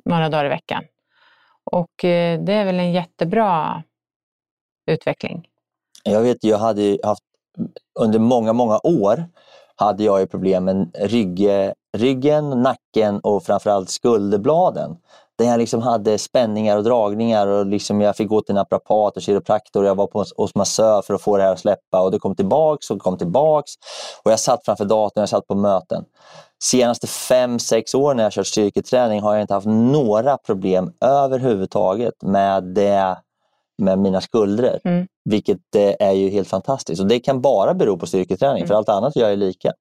några 0.05 0.29
dagar 0.29 0.45
i 0.45 0.49
veckan. 0.49 0.85
Och 1.71 2.05
eh, 2.05 2.41
det 2.41 2.53
är 2.53 2.65
väl 2.65 2.81
en 2.81 2.93
jättebra 2.93 3.83
utveckling. 4.87 5.49
Jag 6.05 6.21
vet, 6.21 6.45
jag 6.45 6.59
hade 6.59 6.99
haft 7.05 7.23
under 8.01 8.19
många, 8.19 8.53
många 8.53 8.81
år 8.83 9.25
hade 9.77 10.05
jag 10.05 10.21
ju 10.21 10.27
problem 10.27 10.65
med 10.65 10.97
rygg, 10.99 11.49
ryggen, 11.97 12.51
nacken 12.51 13.21
och 13.21 13.43
framförallt 13.43 13.91
skulderbladen. 13.91 14.97
Där 15.39 15.45
jag 15.45 15.59
liksom 15.59 15.83
hade 15.83 16.19
spänningar 16.19 16.77
och 16.77 16.85
dragningar 16.85 17.47
och 17.47 17.67
liksom 17.67 18.01
jag 18.01 18.17
fick 18.17 18.29
gå 18.29 18.41
till 18.41 18.55
naprapat 18.55 19.17
och 19.17 19.23
kiropraktor. 19.23 19.85
Jag 19.85 19.95
var 19.95 20.07
på, 20.07 20.25
hos 20.37 20.55
massör 20.55 21.03
för 21.03 21.15
att 21.15 21.23
få 21.23 21.37
det 21.37 21.43
här 21.43 21.53
att 21.53 21.61
släppa 21.61 22.01
och 22.03 22.11
det 22.11 22.19
kom 22.19 22.37
tillbaks 22.37 22.91
och 22.91 22.99
kom 22.99 23.19
tillbaks. 23.19 23.73
Och 24.23 24.33
jag 24.33 24.41
satt 24.41 24.65
framför 24.65 24.85
datorn, 24.85 25.21
jag 25.23 25.29
satt 25.29 25.47
på 25.47 25.55
möten. 25.55 26.05
Senaste 26.63 27.07
fem, 27.07 27.59
sex 27.59 27.95
åren 27.95 28.17
när 28.17 28.25
jag 28.25 28.33
kört 28.33 28.47
styrketräning 28.47 29.21
har 29.21 29.35
jag 29.35 29.43
inte 29.43 29.55
haft 29.55 29.67
några 29.67 30.37
problem 30.39 30.93
överhuvudtaget 31.01 32.15
med 32.23 32.65
det 32.65 33.17
med 33.79 33.99
mina 33.99 34.21
skuldror. 34.21 34.79
Mm. 34.85 35.07
Vilket 35.25 35.75
eh, 35.77 36.09
är 36.09 36.13
ju 36.13 36.29
helt 36.31 36.49
fantastiskt. 36.49 37.01
Och 37.01 37.07
det 37.09 37.21
kan 37.21 37.41
bara 37.41 37.75
bero 37.75 37.99
på 37.99 38.07
styrketräning, 38.07 38.57
Mm. 38.57 38.69
för 38.69 38.75
allt 38.75 38.89
annat 38.89 39.17
gör 39.17 39.29
jag 39.29 39.39
lika. 39.39 39.73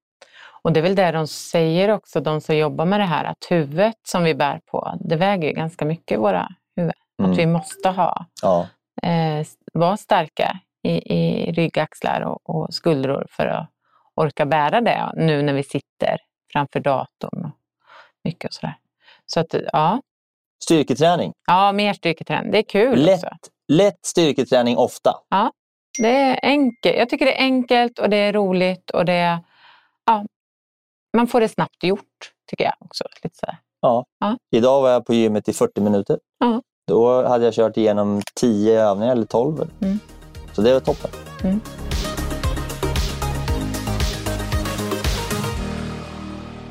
Och 0.61 0.73
det 0.73 0.79
är 0.79 0.81
väl 0.81 0.95
det 0.95 1.11
de 1.11 1.27
säger 1.27 1.89
också, 1.89 2.19
de 2.19 2.41
som 2.41 2.55
jobbar 2.57 2.85
med 2.85 2.99
det 2.99 3.05
här, 3.05 3.25
att 3.25 3.45
huvudet 3.49 3.95
som 4.07 4.23
vi 4.23 4.35
bär 4.35 4.59
på, 4.71 4.93
det 4.99 5.15
väger 5.15 5.47
ju 5.47 5.53
ganska 5.53 5.85
mycket 5.85 6.19
våra 6.19 6.47
huvuden. 6.75 6.93
Mm. 7.19 7.31
Att 7.31 7.37
vi 7.37 7.45
måste 7.45 7.89
ha, 7.89 8.25
Ja. 8.41 8.67
eh, 9.03 9.45
vara 9.73 9.97
starka 9.97 10.59
i, 10.83 10.91
i 10.91 11.51
rygg, 11.51 11.79
axlar 11.79 12.21
och, 12.21 12.49
och 12.49 12.73
skuldror 12.73 13.25
för 13.29 13.45
att 13.45 13.69
orka 14.15 14.45
bära 14.45 14.81
det 14.81 15.11
nu 15.15 15.41
när 15.41 15.53
vi 15.53 15.63
sitter 15.63 16.17
framför 16.51 16.79
datorn 16.79 17.45
och 17.45 17.51
mycket 18.23 18.47
och 18.49 18.53
sådär. 18.53 18.77
Så 19.25 19.39
att 19.39 19.55
ja, 19.73 20.01
Styrketräning. 20.63 21.33
ja 21.47 21.71
mer 21.71 21.93
styrketräning. 21.93 22.51
Det 22.51 22.57
är 22.57 22.63
kul 22.63 22.99
Lätt, 22.99 23.23
också. 23.23 23.35
lätt 23.67 24.05
styrketräning 24.05 24.77
ofta. 24.77 25.15
Det 25.99 26.09
är 26.15 26.39
enkelt. 26.43 26.97
Jag 26.97 27.09
tycker 27.09 27.25
det 27.25 27.33
är 27.39 27.43
enkelt 27.43 27.99
och 27.99 28.09
det 28.09 28.17
är 28.17 28.33
roligt 28.33 28.89
och 28.89 29.05
det 29.05 29.13
är, 29.13 29.39
ja, 30.05 30.25
man 31.17 31.27
får 31.27 31.41
det 31.41 31.49
snabbt 31.49 31.83
gjort 31.83 32.31
tycker 32.49 32.63
jag 32.63 32.73
också. 32.79 33.03
Lite 33.23 33.37
sådär. 33.37 33.57
Ja. 33.81 34.05
Ja. 34.19 34.37
Idag 34.55 34.81
var 34.81 34.89
jag 34.89 35.05
på 35.05 35.13
gymmet 35.13 35.49
i 35.49 35.53
40 35.53 35.81
minuter. 35.81 36.19
Ja. 36.39 36.61
Då 36.87 37.27
hade 37.27 37.45
jag 37.45 37.53
kört 37.53 37.77
igenom 37.77 38.21
10 38.39 38.81
övningar 38.81 39.11
eller 39.11 39.25
12. 39.25 39.69
Mm. 39.81 39.99
Så 40.53 40.61
det 40.61 40.73
var 40.73 40.79
toppen. 40.79 41.11
Mm. 41.43 41.59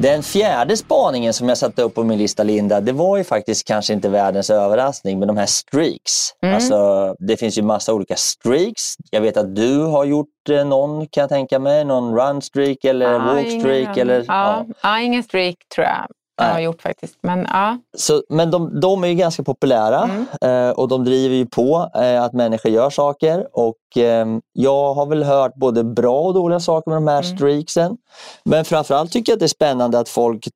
Den 0.03 0.23
fjärde 0.23 0.77
spaningen 0.77 1.33
som 1.33 1.49
jag 1.49 1.59
satte 1.59 1.83
upp 1.83 1.95
på 1.95 2.05
min 2.05 2.19
lista, 2.19 2.43
Linda, 2.43 2.81
det 2.81 2.93
var 2.93 3.17
ju 3.17 3.25
faktiskt 3.25 3.67
kanske 3.67 3.93
inte 3.93 4.09
världens 4.09 4.51
överraskning, 4.51 5.19
men 5.19 5.29
de 5.29 5.37
här 5.37 5.47
streaks. 5.47 6.13
Mm. 6.43 6.55
Alltså, 6.55 7.15
det 7.19 7.37
finns 7.37 7.59
ju 7.59 7.63
massa 7.63 7.95
olika 7.95 8.17
streaks. 8.17 8.83
Jag 9.11 9.21
vet 9.21 9.37
att 9.37 9.57
du 9.57 9.79
har 9.85 10.05
gjort 10.05 10.49
eh, 10.51 10.65
någon, 10.65 11.07
kan 11.07 11.21
jag 11.21 11.29
tänka 11.29 11.59
mig. 11.59 11.85
Någon 11.85 12.15
run 12.17 12.43
streak 12.43 12.85
eller 12.85 13.13
Ja, 13.13 13.19
walk 13.19 13.47
ingen 13.47 13.61
streak. 13.61 13.89
aning. 13.89 14.01
Eller, 14.01 14.25
ja. 14.29 14.67
Ja. 14.83 15.01
ingen 15.01 15.23
streak 15.23 15.57
tror 15.75 15.87
jag 15.87 16.07
Nej. 16.45 16.53
har 16.53 16.61
gjort 16.61 16.83
faktiskt. 16.83 17.15
Men 17.23 17.47
ja, 17.51 17.79
Så, 17.97 18.23
men 18.29 18.51
de, 18.51 18.81
de 18.81 19.05
är 19.05 19.09
ju 19.09 19.15
ganska 19.15 19.43
populära 19.43 20.03
Mm. 20.41 20.69
eh, 20.69 20.71
och 20.75 20.89
de 20.89 21.05
driver 21.05 21.37
ju 21.37 21.47
på 21.47 21.91
eh, 21.95 22.23
att 22.23 22.33
människor 22.33 22.73
gör 22.73 22.91
saker. 22.91 23.47
Och 23.53 23.97
eh, 24.03 24.27
Jag 24.53 24.95
har 24.95 25.07
väl 25.07 25.23
hört 25.23 25.55
både 25.55 25.85
bra 25.85 26.21
och 26.21 26.35
dåliga 26.35 26.61
saker 26.61 26.91
med 26.91 26.97
de 26.97 27.09
här 27.09 27.23
Mm. 27.25 27.37
streaksen. 27.37 27.97
Men 28.45 28.65
framförallt 28.65 29.13
tycker 29.13 29.33
jag 29.33 29.37
att 29.37 29.41
det 29.41 29.47
är 29.47 29.49
spännande 29.49 29.99
att 29.99 30.09
folk 30.09 30.49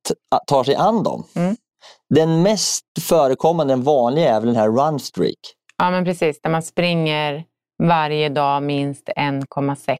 tar 0.47 0.63
sig 0.63 0.75
an 0.75 1.03
dem. 1.03 1.23
Mm. 1.35 1.55
Den 2.15 2.41
mest 2.41 2.85
förekommande, 3.01 3.73
den 3.73 3.83
vanliga, 3.83 4.29
är 4.35 4.39
väl 4.39 4.47
den 4.47 4.55
här 4.55 4.67
run 4.69 4.99
streak. 4.99 5.39
ja, 5.77 5.91
men 5.91 6.05
precis. 6.05 6.41
Där 6.41 6.49
man 6.49 6.63
springer 6.63 7.43
varje 7.83 8.29
dag 8.29 8.63
minst 8.63 9.09
1,6 9.17 9.97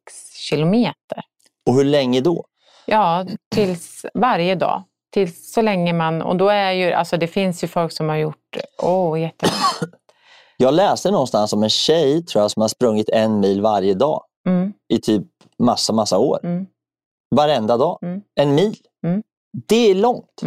kilometer. 0.49 1.21
Och 1.69 1.73
hur 1.75 1.83
länge 1.83 2.21
då? 2.21 2.45
Ja, 2.85 3.25
tills 3.55 4.05
varje 4.13 4.55
dag. 4.55 4.83
Tills 5.13 5.53
så 5.53 5.61
länge 5.61 5.93
man, 5.93 6.21
och 6.21 6.35
då 6.35 6.49
är 6.49 6.71
ju, 6.71 6.91
alltså 6.91 7.17
det 7.17 7.27
finns 7.27 7.63
ju 7.63 7.67
folk 7.67 7.91
som 7.91 8.09
har 8.09 8.15
gjort, 8.15 8.57
åh 8.81 9.13
oh, 9.13 9.19
jättelångt. 9.19 9.55
Jag 10.57 10.73
läste 10.73 11.11
någonstans 11.11 11.53
om 11.53 11.63
en 11.63 11.69
tjej 11.69 12.25
tror 12.25 12.41
jag, 12.41 12.51
som 12.51 12.61
har 12.61 12.67
sprungit 12.69 13.09
en 13.09 13.39
mil 13.39 13.61
varje 13.61 13.93
dag 13.93 14.23
Mm. 14.47 14.73
i 14.93 14.99
typ 14.99 15.23
massa, 15.59 15.93
massa 15.93 16.17
år. 16.17 16.39
Mm. 16.43 16.65
Varenda 17.35 17.77
dag. 17.77 17.99
Mm. 18.01 18.21
En 18.35 18.55
mil. 18.55 18.75
Mm. 19.05 19.23
Det 19.67 19.91
är 19.91 19.95
långt. 19.95 20.41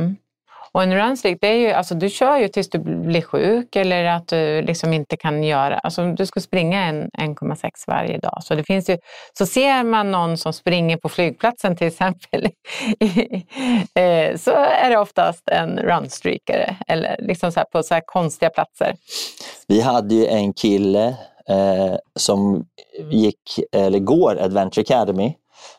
Och 0.72 0.82
en 0.82 0.94
runstreak, 0.94 1.38
det 1.40 1.48
är 1.48 1.56
ju, 1.56 1.70
alltså, 1.70 1.94
du 1.94 2.08
kör 2.08 2.38
ju 2.38 2.48
tills 2.48 2.70
du 2.70 2.78
blir 2.78 3.22
sjuk 3.22 3.76
eller 3.76 4.04
att 4.04 4.28
du 4.28 4.62
liksom 4.62 4.92
inte 4.92 5.16
kan 5.16 5.44
göra... 5.44 5.78
Alltså, 5.78 6.12
du 6.12 6.26
ska 6.26 6.40
springa 6.40 6.84
en 6.84 7.10
1,6 7.18 7.70
varje 7.86 8.18
dag. 8.18 8.38
Så, 8.42 8.54
det 8.54 8.64
finns 8.64 8.90
ju, 8.90 8.98
så 9.38 9.46
ser 9.46 9.82
man 9.82 10.10
någon 10.10 10.38
som 10.38 10.52
springer 10.52 10.96
på 10.96 11.08
flygplatsen 11.08 11.76
till 11.76 11.86
exempel 11.86 12.44
eh, 13.94 14.36
så 14.36 14.50
är 14.50 14.90
det 14.90 14.98
oftast 14.98 15.48
en 15.48 15.78
runstreakare 15.78 16.76
eller 16.88 17.16
liksom 17.18 17.52
så 17.52 17.60
här 17.60 17.66
på 17.72 17.82
så 17.82 17.94
här 17.94 18.02
konstiga 18.06 18.50
platser. 18.50 18.94
Vi 19.66 19.80
hade 19.80 20.14
ju 20.14 20.26
en 20.26 20.52
kille 20.52 21.06
eh, 21.48 21.96
som 22.16 22.66
gick, 23.10 23.60
eller 23.72 23.98
går 23.98 24.38
Adventure 24.40 24.82
Academy 24.82 25.34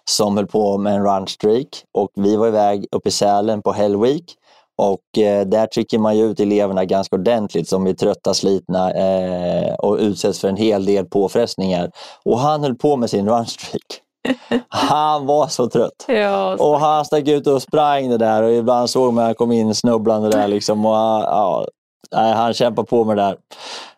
som 0.10 0.38
höll 0.38 0.48
på 0.48 0.78
med 0.78 0.94
en 0.94 1.04
runstreak 1.04 1.68
och 1.92 2.12
vi 2.16 2.36
var 2.36 2.48
iväg 2.48 2.86
uppe 2.92 3.10
i 3.10 3.12
Sälen 3.12 3.62
på 3.62 3.72
Hell 3.72 4.02
Week 4.02 4.36
och 4.80 5.24
eh, 5.24 5.46
där 5.46 5.68
trycker 5.68 5.98
man 5.98 6.18
ju 6.18 6.26
ut 6.26 6.40
eleverna 6.40 6.86
ganska 6.86 7.16
ordentligt 7.16 7.70
som 7.70 7.88
är 7.88 7.94
trötta, 7.94 8.34
slitna 8.34 8.92
eh, 8.92 9.74
och 9.74 9.98
utsätts 9.98 10.40
för 10.40 10.48
en 10.48 10.58
hel 10.58 10.86
del 10.86 11.06
påfrestningar. 11.06 11.92
Och 12.26 12.40
han 12.40 12.64
höll 12.64 12.76
på 12.76 12.96
med 12.96 13.10
sin 13.10 13.30
runstreak. 13.30 13.84
Han 14.70 15.26
var 15.26 15.48
så 15.48 15.70
trött. 15.70 16.06
Ja, 16.08 16.56
Och 16.60 16.80
han 16.80 17.06
stack 17.06 17.28
ut 17.28 17.48
och 17.48 17.62
sprang 17.62 18.10
det 18.10 18.18
där 18.18 18.44
och 18.44 18.52
ibland 18.52 18.90
såg 18.90 19.14
man 19.14 19.26
han 19.26 19.36
kom 19.36 19.52
in 19.52 19.76
snubblande 19.76 20.30
där 20.30 20.48
liksom. 20.48 20.86
Och, 20.86 20.94
ja, 20.94 21.68
han 22.12 22.54
kämpar 22.54 22.84
på 22.84 23.06
med 23.06 23.18
det 23.18 23.24
där. 23.24 23.38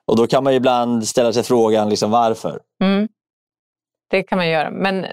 Och 0.07 0.17
då 0.17 0.27
kan 0.27 0.43
man 0.43 0.53
ju 0.53 0.57
ibland 0.57 1.07
ställa 1.07 1.33
sig 1.33 1.43
frågan 1.43 1.89
liksom 1.89 2.11
varför. 2.11 2.59
Mm. 2.83 3.07
Det 4.09 4.23
kan 4.23 4.37
man 4.37 4.49
göra. 4.49 4.71
Men 4.71 5.05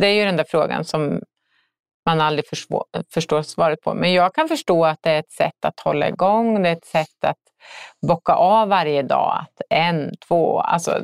det 0.00 0.06
är 0.06 0.14
ju 0.14 0.24
den 0.24 0.36
där 0.36 0.46
frågan 0.48 0.84
som 0.84 1.20
man 2.06 2.20
aldrig 2.20 2.46
förstår 3.14 3.42
svaret 3.42 3.80
på. 3.80 3.94
Men 3.94 4.12
jag 4.12 4.34
kan 4.34 4.48
förstå 4.48 4.84
att 4.84 4.98
det 5.02 5.10
är 5.10 5.18
ett 5.18 5.32
sätt 5.32 5.64
att 5.64 5.80
hålla 5.80 6.08
igång, 6.08 6.62
det 6.62 6.68
är 6.68 6.72
ett 6.72 6.84
sätt 6.84 7.24
att 7.24 7.38
bocka 8.06 8.32
av 8.32 8.68
varje 8.68 9.02
dag. 9.02 9.38
Att 9.40 9.60
en, 9.70 10.12
två, 10.28 10.60
alltså 10.60 11.00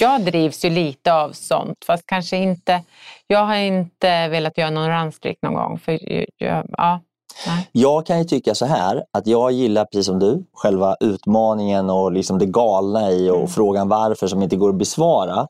jag 0.00 0.24
drivs 0.24 0.64
ju 0.64 0.70
lite 0.70 1.14
av 1.14 1.32
sånt, 1.32 1.84
fast 1.86 2.06
kanske 2.06 2.36
inte. 2.36 2.82
Jag 3.26 3.44
har 3.44 3.56
inte 3.56 4.28
velat 4.28 4.58
göra 4.58 4.70
någon 4.70 4.90
runstreak 4.90 5.36
någon 5.42 5.54
gång. 5.54 5.78
För 5.78 5.98
jag, 6.42 6.66
ja, 6.78 7.00
nej. 7.46 7.68
Jag 7.72 8.06
kan 8.06 8.18
ju 8.18 8.24
tycka 8.24 8.54
så 8.54 8.66
här 8.66 9.04
att 9.12 9.26
jag 9.26 9.52
gillar 9.52 9.84
precis 9.84 10.06
som 10.06 10.18
du 10.18 10.44
själva 10.52 10.96
utmaningen 11.00 11.90
och 11.90 12.12
liksom 12.12 12.38
det 12.38 12.46
galna 12.46 13.10
i 13.10 13.30
och 13.30 13.50
frågan 13.50 13.88
varför 13.88 14.26
som 14.26 14.42
inte 14.42 14.56
går 14.56 14.70
att 14.70 14.78
besvara. 14.78 15.46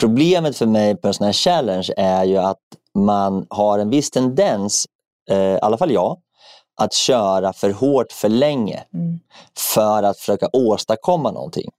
Problemet 0.00 0.56
för 0.56 0.66
mig 0.66 0.96
på 0.96 1.08
en 1.08 1.14
sån 1.14 1.26
här 1.26 1.32
challenge 1.32 1.88
är 1.96 2.24
ju 2.24 2.36
att 2.36 2.58
man 3.04 3.46
har 3.50 3.78
en 3.78 3.90
viss 3.90 4.10
tendens, 4.10 4.86
eh, 5.30 5.38
i 5.38 5.58
alla 5.62 5.78
fall 5.78 5.90
jag, 5.92 6.16
att 6.80 6.92
köra 6.92 7.52
för 7.52 7.70
hårt 7.70 8.12
för 8.12 8.28
länge 8.28 8.84
Mm. 8.94 9.20
för 9.74 10.02
att 10.02 10.18
försöka 10.18 10.48
åstadkomma 10.52 11.30
någonting. 11.30 11.70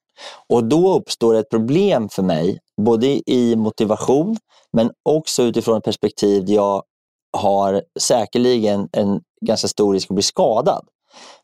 Och 0.50 0.64
då 0.64 0.94
uppstår 0.96 1.36
ett 1.36 1.50
problem 1.50 2.10
för 2.10 2.24
mig, 2.24 2.60
både 2.82 3.32
i 3.32 3.56
motivation 3.56 4.38
men 4.72 4.92
också 5.04 5.44
utifrån 5.44 5.78
ett 5.78 5.84
perspektiv 5.84 6.46
där 6.46 6.54
jag 6.54 6.84
har 7.38 7.84
säkerligen 8.00 8.90
en 8.92 9.22
ganska 9.42 9.68
stor 9.68 9.94
risk 9.94 10.12
att 10.12 10.16
bli 10.16 10.24
skadad. 10.24 10.86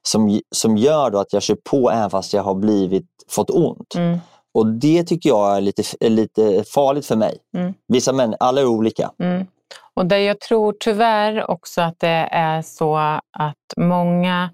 Som, 0.08 0.42
som 0.56 0.78
gör 0.78 1.10
då 1.10 1.20
att 1.20 1.34
jag 1.34 1.42
kör 1.44 1.58
på 1.70 1.92
även 1.92 2.10
fast 2.10 2.34
jag 2.34 2.44
har 2.44 2.56
blivit, 2.56 3.06
fått 3.28 3.50
ont. 3.50 3.96
Mm. 3.96 4.20
Och 4.54 4.68
det 4.68 5.04
tycker 5.04 5.30
jag 5.30 5.58
är 5.58 5.62
lite, 5.62 5.84
är 6.00 6.10
lite 6.10 6.64
farligt 6.64 7.06
för 7.06 7.16
mig. 7.16 7.38
Mm. 7.58 7.74
Vissa 7.88 8.14
män, 8.14 8.36
alla 8.40 8.62
är 8.62 8.66
olika. 8.66 9.12
Mm. 9.20 9.46
Och 9.96 10.06
det 10.06 10.20
jag 10.20 10.40
tror 10.40 10.76
tyvärr 10.80 11.52
också 11.52 11.82
att 11.82 12.00
det 12.00 12.28
är 12.32 12.62
så 12.62 12.98
att 13.38 13.74
många, 13.78 14.50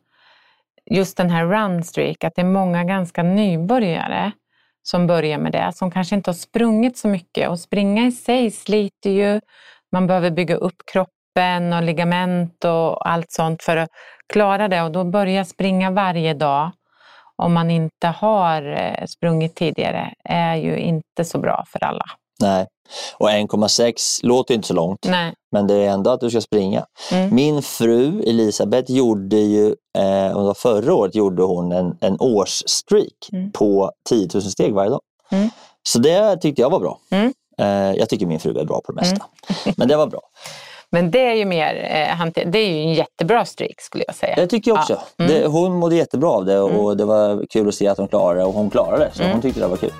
just 0.92 1.18
den 1.18 1.30
här 1.30 1.46
runstreak, 1.46 2.24
att 2.24 2.36
det 2.36 2.42
är 2.42 2.46
många 2.46 2.84
ganska 2.84 3.24
nybörjare 3.24 4.32
som 4.84 5.08
börjar 5.08 5.38
med 5.38 5.52
det, 5.52 5.72
som 5.74 5.92
kanske 5.92 6.16
inte 6.16 6.30
har 6.30 6.36
sprungit 6.36 6.98
så 6.98 7.08
mycket. 7.08 7.50
Och 7.50 7.60
springa 7.60 8.08
i 8.08 8.12
sig 8.12 8.52
sliter 8.52 9.10
ju, 9.10 9.42
man 9.92 10.08
behöver 10.08 10.32
bygga 10.32 10.56
upp 10.56 10.82
kroppen 10.92 11.74
och 11.74 11.84
ligament 11.84 12.66
och 12.66 13.10
allt 13.10 13.32
sånt 13.32 13.64
för 13.64 13.78
att 13.78 13.90
klara 14.34 14.68
det. 14.68 14.82
Och 14.82 14.92
då 14.92 15.04
börja 15.04 15.46
springa 15.46 15.92
varje 15.92 16.34
dag 16.34 16.72
om 17.36 17.54
man 17.54 17.72
inte 17.72 18.08
har 18.08 18.62
eh, 18.62 19.06
sprungit 19.06 19.56
tidigare 19.56 20.14
är 20.24 20.56
ju 20.56 20.78
inte 20.78 21.26
så 21.26 21.40
bra 21.40 21.64
för 21.68 21.84
alla. 21.84 22.06
Nej. 22.42 22.68
Och 23.18 23.30
1,6 23.30 24.20
låter 24.24 24.54
inte 24.54 24.68
så 24.68 24.74
långt. 24.74 25.00
Nej. 25.10 25.34
Men 25.52 25.68
det 25.68 25.74
är 25.74 25.90
ändå 25.90 26.10
att 26.12 26.20
du 26.20 26.30
ska 26.30 26.42
springa. 26.42 26.86
Mm. 27.12 27.36
Min 27.36 27.62
fru 27.62 28.24
Elisabeth 28.28 28.92
gjorde 28.92 29.38
ju, 29.38 29.76
eh, 29.98 30.54
förra 30.54 30.94
året 30.94 31.16
gjorde 31.16 31.44
hon 31.44 31.72
en, 31.72 31.98
en 32.02 32.18
årsstreak 32.20 33.30
Mm. 33.34 33.52
på 33.52 33.92
10 34.10 34.30
000 34.34 34.44
steg 34.44 34.74
varje 34.74 34.90
dag. 34.90 35.02
Mm. 35.32 35.50
Så 35.84 36.00
det 36.00 36.38
tyckte 36.38 36.62
jag 36.62 36.70
var 36.70 36.80
bra. 36.80 36.98
Mm. 37.12 37.34
Eh, 37.60 38.00
jag 38.00 38.10
tycker 38.10 38.26
min 38.26 38.40
fru 38.40 38.60
är 38.60 38.66
bra 38.66 38.82
på 38.86 38.92
det 38.92 39.02
mesta. 39.02 39.26
Men 39.78 39.88
det 39.88 39.98
var 39.98 40.08
bra. 40.08 40.22
Men 40.94 41.12
det 41.12 41.20
är 41.20 41.34
ju 41.34 41.46
mer, 41.46 41.76
eh, 41.76 42.44
det 42.46 42.60
är 42.60 42.68
ju 42.70 42.82
en 42.82 42.94
jättebra 42.94 43.46
streak 43.46 43.82
skulle 43.82 44.04
jag 44.08 44.16
säga. 44.16 44.36
Det 44.36 44.48
tycker 44.48 44.72
jag 44.72 44.80
också. 44.80 44.94
Ja. 45.18 45.26
Mm. 45.26 45.42
Det, 45.42 45.48
hon 45.48 45.74
mådde 45.80 45.96
jättebra 45.96 46.30
av 46.30 46.46
det 46.46 46.60
och 46.60 46.98
det 46.98 47.06
var 47.06 47.46
kul 47.50 47.68
att 47.68 47.76
se 47.76 47.88
att 47.88 47.98
hon 47.98 48.08
klarade 48.08 48.40
det 48.40 48.46
och 48.46 48.54
hon 48.54 48.70
klarade 48.70 49.06
det. 49.06 49.12
Så 49.14 49.22
Mm. 49.22 49.32
hon 49.34 49.42
tyckte 49.42 49.60
det 49.60 49.68
var 49.68 49.78
kul. 49.78 49.92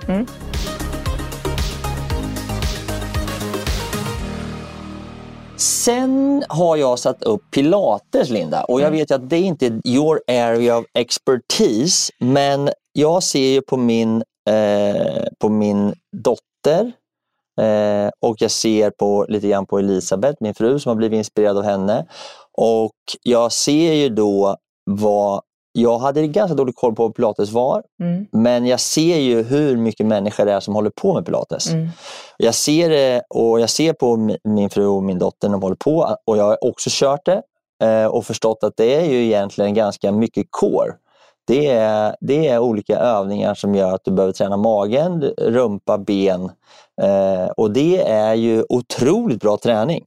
Sen 5.62 6.44
har 6.50 6.76
jag 6.78 7.00
satt 7.00 7.24
upp 7.24 7.42
pilates, 7.52 8.30
Linda. 8.30 8.64
Och 8.64 8.82
jag 8.82 8.88
Mm. 8.88 9.00
vet 9.00 9.12
att 9.12 9.30
det 9.30 9.40
inte 9.40 9.66
är 9.66 9.82
your 9.88 10.22
area 10.28 10.78
of 10.78 10.86
expertise. 10.94 12.12
Men 12.20 12.70
jag 12.94 13.24
ser 13.24 13.48
ju 13.50 13.62
på 13.62 13.78
min, 13.78 14.24
eh, 14.50 15.24
på 15.40 15.50
min 15.50 15.94
dotter 16.18 16.92
eh, 17.62 18.10
och 18.22 18.36
jag 18.40 18.52
ser 18.52 18.90
på, 18.92 19.26
lite 19.30 19.48
grann 19.48 19.66
på 19.66 19.80
Elisabeth, 19.80 20.38
min 20.40 20.54
fru, 20.54 20.80
som 20.80 20.90
har 20.90 20.96
blivit 20.96 21.18
inspirerad 21.18 21.58
av 21.58 21.64
henne. 21.64 22.06
Och 22.58 22.92
jag 23.24 23.52
ser 23.52 23.94
ju 23.94 24.10
då 24.10 24.58
vad... 24.86 25.42
Jag 25.74 26.00
hade 26.00 26.28
ganska 26.28 26.56
dålig 26.56 26.76
koll 26.76 26.96
på 26.96 27.04
vad 27.04 27.16
pilates 27.16 27.52
var, 27.52 27.84
Mm. 28.04 28.26
men 28.32 28.66
jag 28.66 28.80
ser 28.80 29.18
ju 29.18 29.44
hur 29.44 29.78
mycket 29.78 30.06
människor 30.06 30.46
det 30.46 30.54
är 30.54 30.60
som 30.60 30.76
håller 30.76 30.90
på 30.90 31.14
med 31.14 31.26
pilates. 31.26 31.70
Mm. 31.72 31.88
Jag 32.38 32.56
ser 32.56 32.90
det 32.90 33.22
och 33.30 33.60
jag 33.60 33.70
ser 33.70 33.94
på 33.94 34.16
mi- 34.18 34.38
min 34.44 34.70
fru 34.70 34.86
och 34.88 35.04
min 35.04 35.20
dotter 35.20 35.48
när 35.48 35.54
de 35.54 35.62
håller 35.62 35.76
på 35.76 36.16
och 36.26 36.38
jag 36.38 36.44
har 36.44 36.58
också 36.66 36.90
kört 36.94 37.26
det 37.26 37.42
eh, 37.84 38.06
och 38.06 38.26
förstått 38.26 38.64
att 38.64 38.74
det 38.78 38.96
är 38.96 39.06
ju 39.06 39.24
egentligen 39.26 39.74
ganska 39.74 40.12
mycket 40.12 40.48
core. 40.50 40.94
Det 41.48 41.68
är, 41.68 42.16
det 42.22 42.48
är 42.48 42.60
olika 42.60 42.98
övningar 42.98 43.54
som 43.54 43.76
gör 43.76 43.94
att 43.94 44.06
du 44.06 44.12
behöver 44.12 44.34
träna 44.34 44.58
magen, 44.58 45.22
rumpa, 45.38 45.98
ben 45.98 46.52
eh, 47.02 47.46
och 47.58 47.72
det 47.72 48.02
är 48.10 48.34
ju 48.34 48.64
otroligt 48.70 49.42
bra 49.42 49.58
träning. 49.58 50.06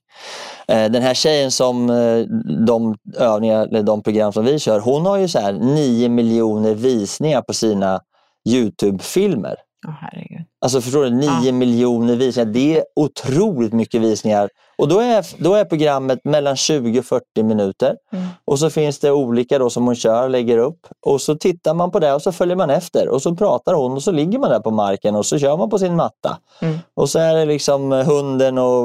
Eh, 0.69 0.91
Den 0.91 1.03
här 1.03 1.15
tjejen 1.15 1.51
som 1.51 1.91
eh, 1.91 2.19
de 2.67 2.97
övningar, 3.17 3.67
eller 3.67 3.83
de 3.83 4.03
program 4.03 4.33
som 4.33 4.45
vi 4.45 4.59
kör, 4.59 4.81
hon 4.81 5.07
har 5.07 5.19
ju 5.19 5.29
så 5.29 5.39
här 5.39 5.53
9 5.53 6.09
miljoner 6.09 6.75
visningar 6.75 7.43
på 7.43 7.55
sina 7.55 8.01
Youtube-filmer. 8.49 9.57
Herregud. 10.01 10.45
Alltså 10.65 10.81
förstår 10.81 11.05
du, 11.05 11.11
9 11.11 11.29
Ja. 11.45 11.53
miljoner 11.53 12.17
visningar. 12.17 12.53
Det 12.53 12.79
är 12.79 12.85
otroligt 12.97 13.73
mycket 13.73 14.01
visningar. 14.01 14.49
Och 14.79 14.89
då 14.89 14.99
är, 15.01 15.43
då 15.43 15.55
är 15.55 15.65
programmet 15.65 16.19
mellan 16.25 16.57
20 16.57 16.99
och 16.99 17.05
40 17.05 17.43
minuter. 17.43 17.97
Mm. 18.13 18.27
Och 18.45 18.59
så 18.59 18.71
finns 18.71 18.99
det 18.99 19.11
olika 19.13 19.59
då 19.59 19.71
som 19.71 19.87
hon 19.87 19.95
kör 19.95 20.23
och 20.25 20.31
lägger 20.31 20.59
upp. 20.59 20.87
Och 21.07 21.21
så 21.21 21.35
tittar 21.35 21.75
man 21.75 21.91
på 21.91 21.99
det 21.99 22.13
och 22.13 22.23
så 22.23 22.33
följer 22.33 22.57
man 22.57 22.71
efter. 22.71 23.09
Och 23.09 23.23
så 23.23 23.37
pratar 23.37 23.75
hon 23.75 23.93
och 23.93 24.03
så 24.03 24.11
ligger 24.13 24.39
man 24.39 24.51
där 24.51 24.61
på 24.61 24.71
marken 24.71 25.15
och 25.17 25.27
så 25.27 25.39
kör 25.39 25.57
man 25.57 25.71
på 25.71 25.79
sin 25.79 25.97
matta. 25.97 26.39
Mm. 26.61 26.79
Och 26.95 27.11
så 27.11 27.19
är 27.19 27.35
det 27.35 27.45
liksom 27.45 27.93
hunden 27.93 28.59
och 28.59 28.85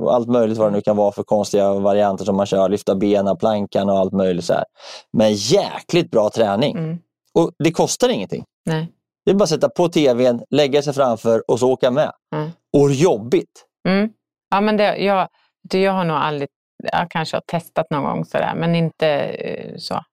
och 0.00 0.14
allt 0.14 0.28
möjligt 0.28 0.58
vad 0.58 0.68
det 0.68 0.76
nu 0.76 0.80
kan 0.80 0.96
vara 0.96 1.12
för 1.12 1.22
konstiga 1.22 1.74
varianter 1.74 2.24
som 2.24 2.36
man 2.36 2.46
kör. 2.46 2.68
Lyfta 2.68 2.94
benen, 2.94 3.36
plankan 3.36 3.90
och 3.90 3.98
allt 3.98 4.12
möjligt. 4.12 4.44
Så 4.44 4.52
här. 4.52 4.64
Men 5.12 5.34
jäkligt 5.34 6.10
bra 6.10 6.30
träning. 6.30 6.76
Mm. 6.76 6.98
Och 7.34 7.50
det 7.58 7.72
kostar 7.72 8.08
ingenting. 8.08 8.44
Nej. 8.66 8.88
Det 9.24 9.30
är 9.30 9.34
bara 9.34 9.44
att 9.44 9.50
sätta 9.50 9.68
på 9.68 9.88
tvn, 9.88 10.42
lägga 10.50 10.82
sig 10.82 10.92
framför 10.92 11.50
och 11.50 11.58
så 11.58 11.72
åka 11.72 11.90
med. 11.90 12.12
Mm. 12.34 12.50
Och 12.72 12.92
jobbigt. 12.92 13.66
Mm. 13.88 14.10
Ja, 14.50 14.60
men 14.60 14.76
det, 14.76 14.96
jag, 14.96 15.28
du, 15.62 15.80
jag 15.80 15.92
har 15.92 16.04
nog 16.04 16.16
aldrig, 16.16 16.48
jag 16.92 17.10
kanske 17.10 17.36
har 17.36 17.42
testat 17.46 17.90
någon 17.90 18.04
gång 18.04 18.24
sådär, 18.24 18.54
men 18.56 18.74
inte 18.74 19.08
eh, 19.08 19.76
så. 19.76 20.04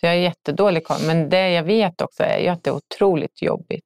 Så 0.00 0.06
jag 0.06 0.14
är 0.14 0.18
jättedålig 0.18 0.84
koll. 0.84 1.00
Men 1.06 1.28
det 1.28 1.50
jag 1.50 1.62
vet 1.62 2.00
också 2.00 2.22
är 2.22 2.38
ju 2.38 2.48
att 2.48 2.64
det 2.64 2.70
är 2.70 2.74
otroligt 2.74 3.42
jobbigt. 3.42 3.84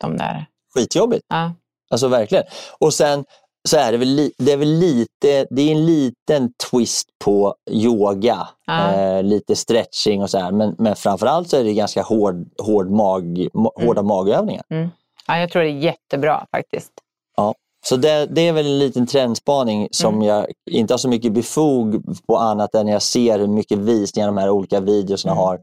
De 0.00 0.16
där. 0.16 0.46
Skitjobbigt. 0.74 1.26
Ja. 1.28 1.52
Alltså 1.90 2.08
verkligen. 2.08 2.44
Och 2.78 2.94
sen 2.94 3.24
så 3.68 3.76
är 3.76 3.92
det 3.92 3.98
väl, 3.98 4.30
det 4.38 4.52
är 4.52 4.56
väl 4.56 4.68
lite, 4.78 5.46
det 5.50 5.62
är 5.62 5.72
en 5.72 5.86
liten 5.86 6.52
twist 6.70 7.08
på 7.24 7.54
yoga. 7.70 8.48
Ja. 8.66 8.92
Eh, 8.92 9.22
lite 9.22 9.56
stretching 9.56 10.22
och 10.22 10.30
så 10.30 10.38
här. 10.38 10.52
Men, 10.52 10.74
men 10.78 10.96
framförallt 10.96 11.48
så 11.50 11.56
är 11.56 11.64
det 11.64 11.72
ganska 11.74 12.02
hård, 12.02 12.46
hård 12.58 12.90
mag, 12.90 13.48
ma, 13.54 13.70
hårda 13.74 14.02
magövningar. 14.02 14.62
Mm. 14.70 14.88
Ja, 15.26 15.38
jag 15.38 15.50
tror 15.50 15.62
det 15.62 15.68
är 15.68 15.78
jättebra 15.78 16.46
faktiskt. 16.50 16.92
Ja. 17.36 17.54
Så 17.84 17.96
det, 17.96 18.26
det 18.26 18.48
är 18.48 18.52
väl 18.52 18.66
en 18.66 18.78
liten 18.78 19.06
trendspaning 19.06 19.88
som 19.90 20.14
Mm. 20.14 20.26
jag 20.28 20.46
inte 20.70 20.92
har 20.94 20.98
så 20.98 21.08
mycket 21.08 21.32
befog 21.32 22.02
på 22.26 22.36
annat 22.36 22.74
än 22.74 22.88
jag 22.88 23.02
ser 23.02 23.38
hur 23.38 23.46
mycket 23.46 23.78
visningar 23.78 24.26
de 24.28 24.36
här 24.36 24.50
olika 24.50 24.80
videorna 24.80 25.32
Mm. 25.32 25.36
har 25.36 25.60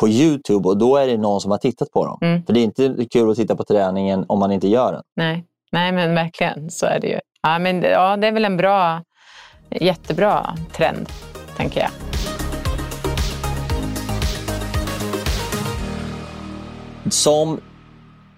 på 0.00 0.08
Youtube 0.08 0.68
och 0.68 0.76
då 0.76 0.96
är 0.96 1.06
det 1.06 1.16
någon 1.16 1.40
som 1.40 1.50
har 1.50 1.58
tittat 1.58 1.90
på 1.90 2.04
dem. 2.06 2.18
Mm. 2.22 2.44
För 2.46 2.52
det 2.52 2.60
är 2.60 2.64
inte 2.64 3.04
kul 3.10 3.30
att 3.30 3.36
titta 3.36 3.56
på 3.56 3.64
träningen 3.64 4.24
om 4.28 4.38
man 4.38 4.52
inte 4.52 4.68
gör 4.68 4.92
den. 4.92 5.02
Nej, 5.16 5.44
Nej 5.72 5.92
men 5.92 6.14
verkligen 6.14 6.70
så 6.70 6.86
är 6.86 7.00
det 7.00 7.06
ju. 7.06 7.20
Ja, 7.42 7.58
men, 7.58 7.82
ja, 7.82 8.16
det 8.16 8.26
är 8.26 8.32
väl 8.32 8.44
en 8.44 8.56
bra, 8.56 9.02
jättebra 9.70 10.56
trend, 10.72 11.08
tänker 11.56 11.80
jag. 11.80 11.90
Som 17.10 17.60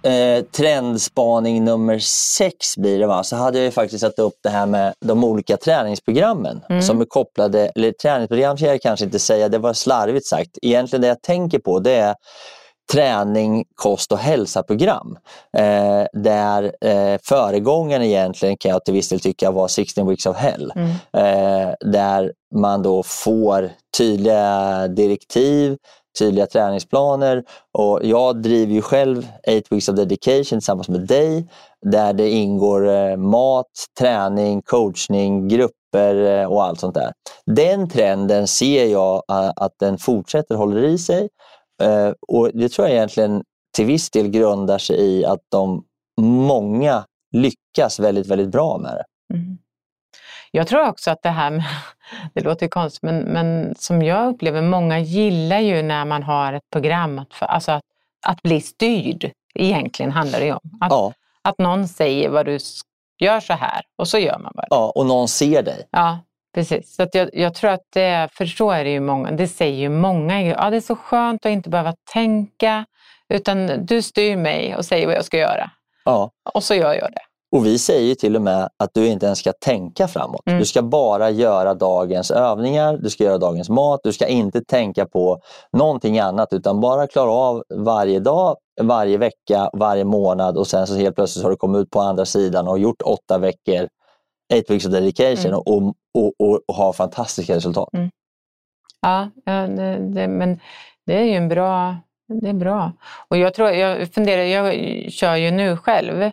eh, 0.03 0.45
trendspaning 0.45 1.65
nummer 1.65 1.99
sex 2.39 2.77
blir 2.77 2.99
det 2.99 3.07
va, 3.07 3.25
så 3.25 3.37
hade 3.37 3.59
jag 3.59 3.65
ju 3.65 3.71
faktiskt 3.71 4.01
satt 4.01 4.19
upp 4.19 4.35
det 4.43 4.51
här 4.51 4.67
med 4.67 4.95
de 5.01 5.25
olika 5.25 5.57
träningsprogrammen 5.57 6.61
Mm. 6.71 6.83
som 6.83 7.01
är 7.01 7.05
kopplade, 7.05 7.69
eller 7.77 7.93
träningsprogram 7.93 8.57
ska 8.57 8.67
jag 8.67 8.83
kanske 8.83 9.05
inte 9.05 9.19
säga, 9.19 9.49
det 9.49 9.59
var 9.59 9.73
slarvigt 9.73 10.27
sagt. 10.27 10.51
Egentligen 10.63 11.01
det 11.01 11.09
jag 11.09 11.23
tänker 11.23 11.59
på 11.59 11.79
det 11.81 11.95
är 11.97 12.15
träning, 12.93 13.65
kost 13.75 14.13
och 14.13 14.19
hälsa-program. 14.19 15.19
Eh, 15.57 16.05
där 16.13 16.73
eh, 16.81 17.19
föregångaren 17.23 18.03
egentligen 18.03 18.57
kan 18.57 18.71
jag 18.71 18.85
till 18.85 18.95
viss 18.95 19.09
del 19.09 19.21
tycka 19.21 19.51
var 19.51 19.69
16 19.69 20.09
weeks 20.09 20.27
of 20.27 20.37
hell. 20.37 20.73
Mm. 20.77 20.91
Eh, 21.13 21.75
där 21.81 22.33
man 22.55 22.83
då 22.83 23.03
får 23.03 23.71
tydliga 23.99 24.89
direktiv, 24.89 25.77
tydliga 26.19 26.47
träningsplaner 26.47 27.45
och 27.79 28.01
jag 28.03 28.43
driver 28.43 28.73
ju 28.73 28.83
själv 28.83 29.19
8 29.19 29.63
weeks 29.71 29.89
of 29.89 29.97
dedication 29.97 30.59
tillsammans 30.59 30.89
med 30.89 31.07
dig 31.07 31.49
där 31.87 32.13
det 32.13 32.31
ingår 32.31 32.89
eh, 32.89 33.17
mat, 33.17 33.67
träning, 33.99 34.63
coachning, 34.63 35.49
grupper 35.49 36.41
eh, 36.41 36.47
och 36.47 36.65
allt 36.65 36.81
sånt 36.81 36.95
där. 36.95 37.13
Den 37.47 37.89
trenden 37.89 38.47
ser 38.47 38.87
jag 38.87 39.23
eh, 39.31 39.51
att 39.57 39.73
den 39.81 39.99
fortsätter 39.99 40.55
håller 40.55 40.85
i 40.85 40.99
sig 40.99 41.29
och 42.29 42.51
det 42.55 42.69
tror 42.69 42.89
jag 42.89 42.97
egentligen 42.97 43.43
till 43.75 43.87
viss 43.87 44.11
del 44.11 44.29
grundar 44.29 44.79
sig 44.79 44.97
i 44.97 45.25
att 45.25 45.41
de 45.49 45.85
många 46.21 47.05
lyckas 47.33 48.01
väldigt, 48.01 48.27
väldigt 48.27 48.49
bra 48.49 48.79
med 48.79 48.93
det. 48.93 49.35
Mm. 49.35 49.59
Jag 50.51 50.67
tror 50.67 50.89
också 50.89 51.11
att 51.11 51.23
det 51.23 51.29
här 51.29 51.51
med, 51.51 51.65
det 52.35 52.41
låter 52.41 52.67
ju 52.67 52.71
konstigt, 52.71 53.03
men, 53.03 53.19
men 53.19 53.75
som 53.79 54.03
jag 54.03 54.35
upplever, 54.35 54.63
många 54.63 54.99
gillar 54.99 55.59
ju 55.59 55.83
när 55.83 56.05
man 56.05 56.23
har 56.23 56.53
ett 56.53 56.71
program, 56.73 57.19
att, 57.19 57.35
för, 57.35 57.47
alltså 57.47 57.73
att, 57.73 57.83
att 58.27 58.43
bli 58.43 58.61
styrd 58.61 59.31
egentligen 59.55 60.13
handlar 60.13 60.39
det 60.41 60.47
ju 60.47 60.53
om. 60.53 60.79
Att, 60.81 60.91
Ja, 60.91 61.13
att 61.43 61.59
någon 61.59 61.89
säger 61.89 62.29
vad 62.29 62.47
du 62.47 62.59
gör 63.19 63.41
så 63.41 63.53
här 63.53 63.83
och 63.97 64.09
så 64.09 64.19
gör 64.19 64.39
man 64.39 64.53
bara. 64.55 64.67
ja, 64.71 64.93
och 64.95 65.07
någon 65.07 65.29
ser 65.29 65.63
dig. 65.63 65.89
Ja, 65.91 66.19
precis. 66.55 66.95
Så 66.95 67.03
att 67.03 67.15
jag, 67.15 67.31
jag 67.33 67.55
tror 67.55 67.71
att 67.71 67.85
det, 67.93 68.29
för 68.33 68.47
så 68.47 68.71
är 68.71 68.85
det 68.85 68.91
ju 68.91 69.01
många, 69.01 69.31
det 69.31 69.49
säger 69.49 69.79
ju 69.79 69.89
många, 69.89 70.43
ja 70.43 70.71
det 70.71 70.77
är 70.77 70.81
så 70.81 70.97
skönt 70.97 71.47
att 71.47 71.53
inte 71.53 71.71
behöva 71.71 71.95
tänka, 72.13 72.85
utan 73.35 73.87
du 73.87 74.03
styr 74.03 74.37
mig 74.37 74.77
och 74.77 74.85
säger 74.85 75.07
vad 75.07 75.17
jag 75.17 75.25
ska 75.25 75.39
göra. 75.39 75.71
Ja. 76.05 76.31
Och 76.55 76.65
så 76.65 76.75
gör 76.75 76.95
jag 76.95 77.13
det. 77.13 77.21
Och 77.57 77.67
vi 77.67 77.79
säger 77.79 78.15
till 78.15 78.37
och 78.37 78.43
med 78.43 78.69
att 78.77 78.91
du 78.95 79.07
inte 79.07 79.27
ens 79.27 79.39
ska 79.39 79.53
tänka 79.53 80.09
framåt. 80.09 80.41
Mm. 80.47 80.59
Du 80.59 80.65
ska 80.65 80.83
bara 80.83 81.31
göra 81.31 81.75
dagens 81.75 82.31
övningar, 82.31 82.97
du 82.97 83.11
ska 83.11 83.25
göra 83.25 83.39
dagens 83.39 83.69
mat, 83.69 84.01
du 84.03 84.13
ska 84.13 84.27
inte 84.27 84.61
tänka 84.61 85.07
på 85.07 85.41
någonting 85.73 86.19
annat 86.19 86.53
utan 86.53 86.81
bara 86.81 87.07
klara 87.07 87.31
av 87.31 87.63
varje 87.75 88.21
dag, 88.21 88.57
varje 88.81 89.19
vecka, 89.19 89.71
varje 89.73 90.05
månad 90.05 90.57
och 90.57 90.67
sen 90.67 90.87
så 90.87 90.95
helt 90.95 91.17
plötsligt 91.17 91.43
har 91.43 91.51
du 91.51 91.57
kommit 91.57 91.81
ut 91.81 91.91
på 91.91 92.01
andra 92.01 92.25
sidan 92.25 92.69
och 92.69 92.79
gjort 92.79 93.03
åtta 93.03 93.39
veckor, 93.39 93.89
eight 94.49 94.71
weeks 94.71 94.87
of 94.87 94.93
dedication 94.93 95.47
Mm. 95.47 95.59
och, 95.59 95.95
och, 96.15 96.35
och, 96.39 96.61
och 96.69 96.75
har 96.75 96.93
fantastiska 96.93 97.55
resultat. 97.57 97.89
Ja, 99.01 99.31
ja 99.45 99.53
det, 99.53 99.99
det, 99.99 100.29
men 100.29 100.61
det 101.07 101.19
är 101.19 101.25
ju 101.25 101.35
en 101.35 101.49
bra, 101.49 101.97
det 102.43 102.49
är 102.49 102.53
bra. 102.55 102.93
Och 103.29 103.37
jag 103.37 103.55
tror, 103.55 103.71
jag 103.71 104.13
funderar, 104.13 104.43
jag 104.43 104.75
kör 105.13 105.37
ju 105.37 105.51
nu 105.51 105.77
själv 105.77 106.31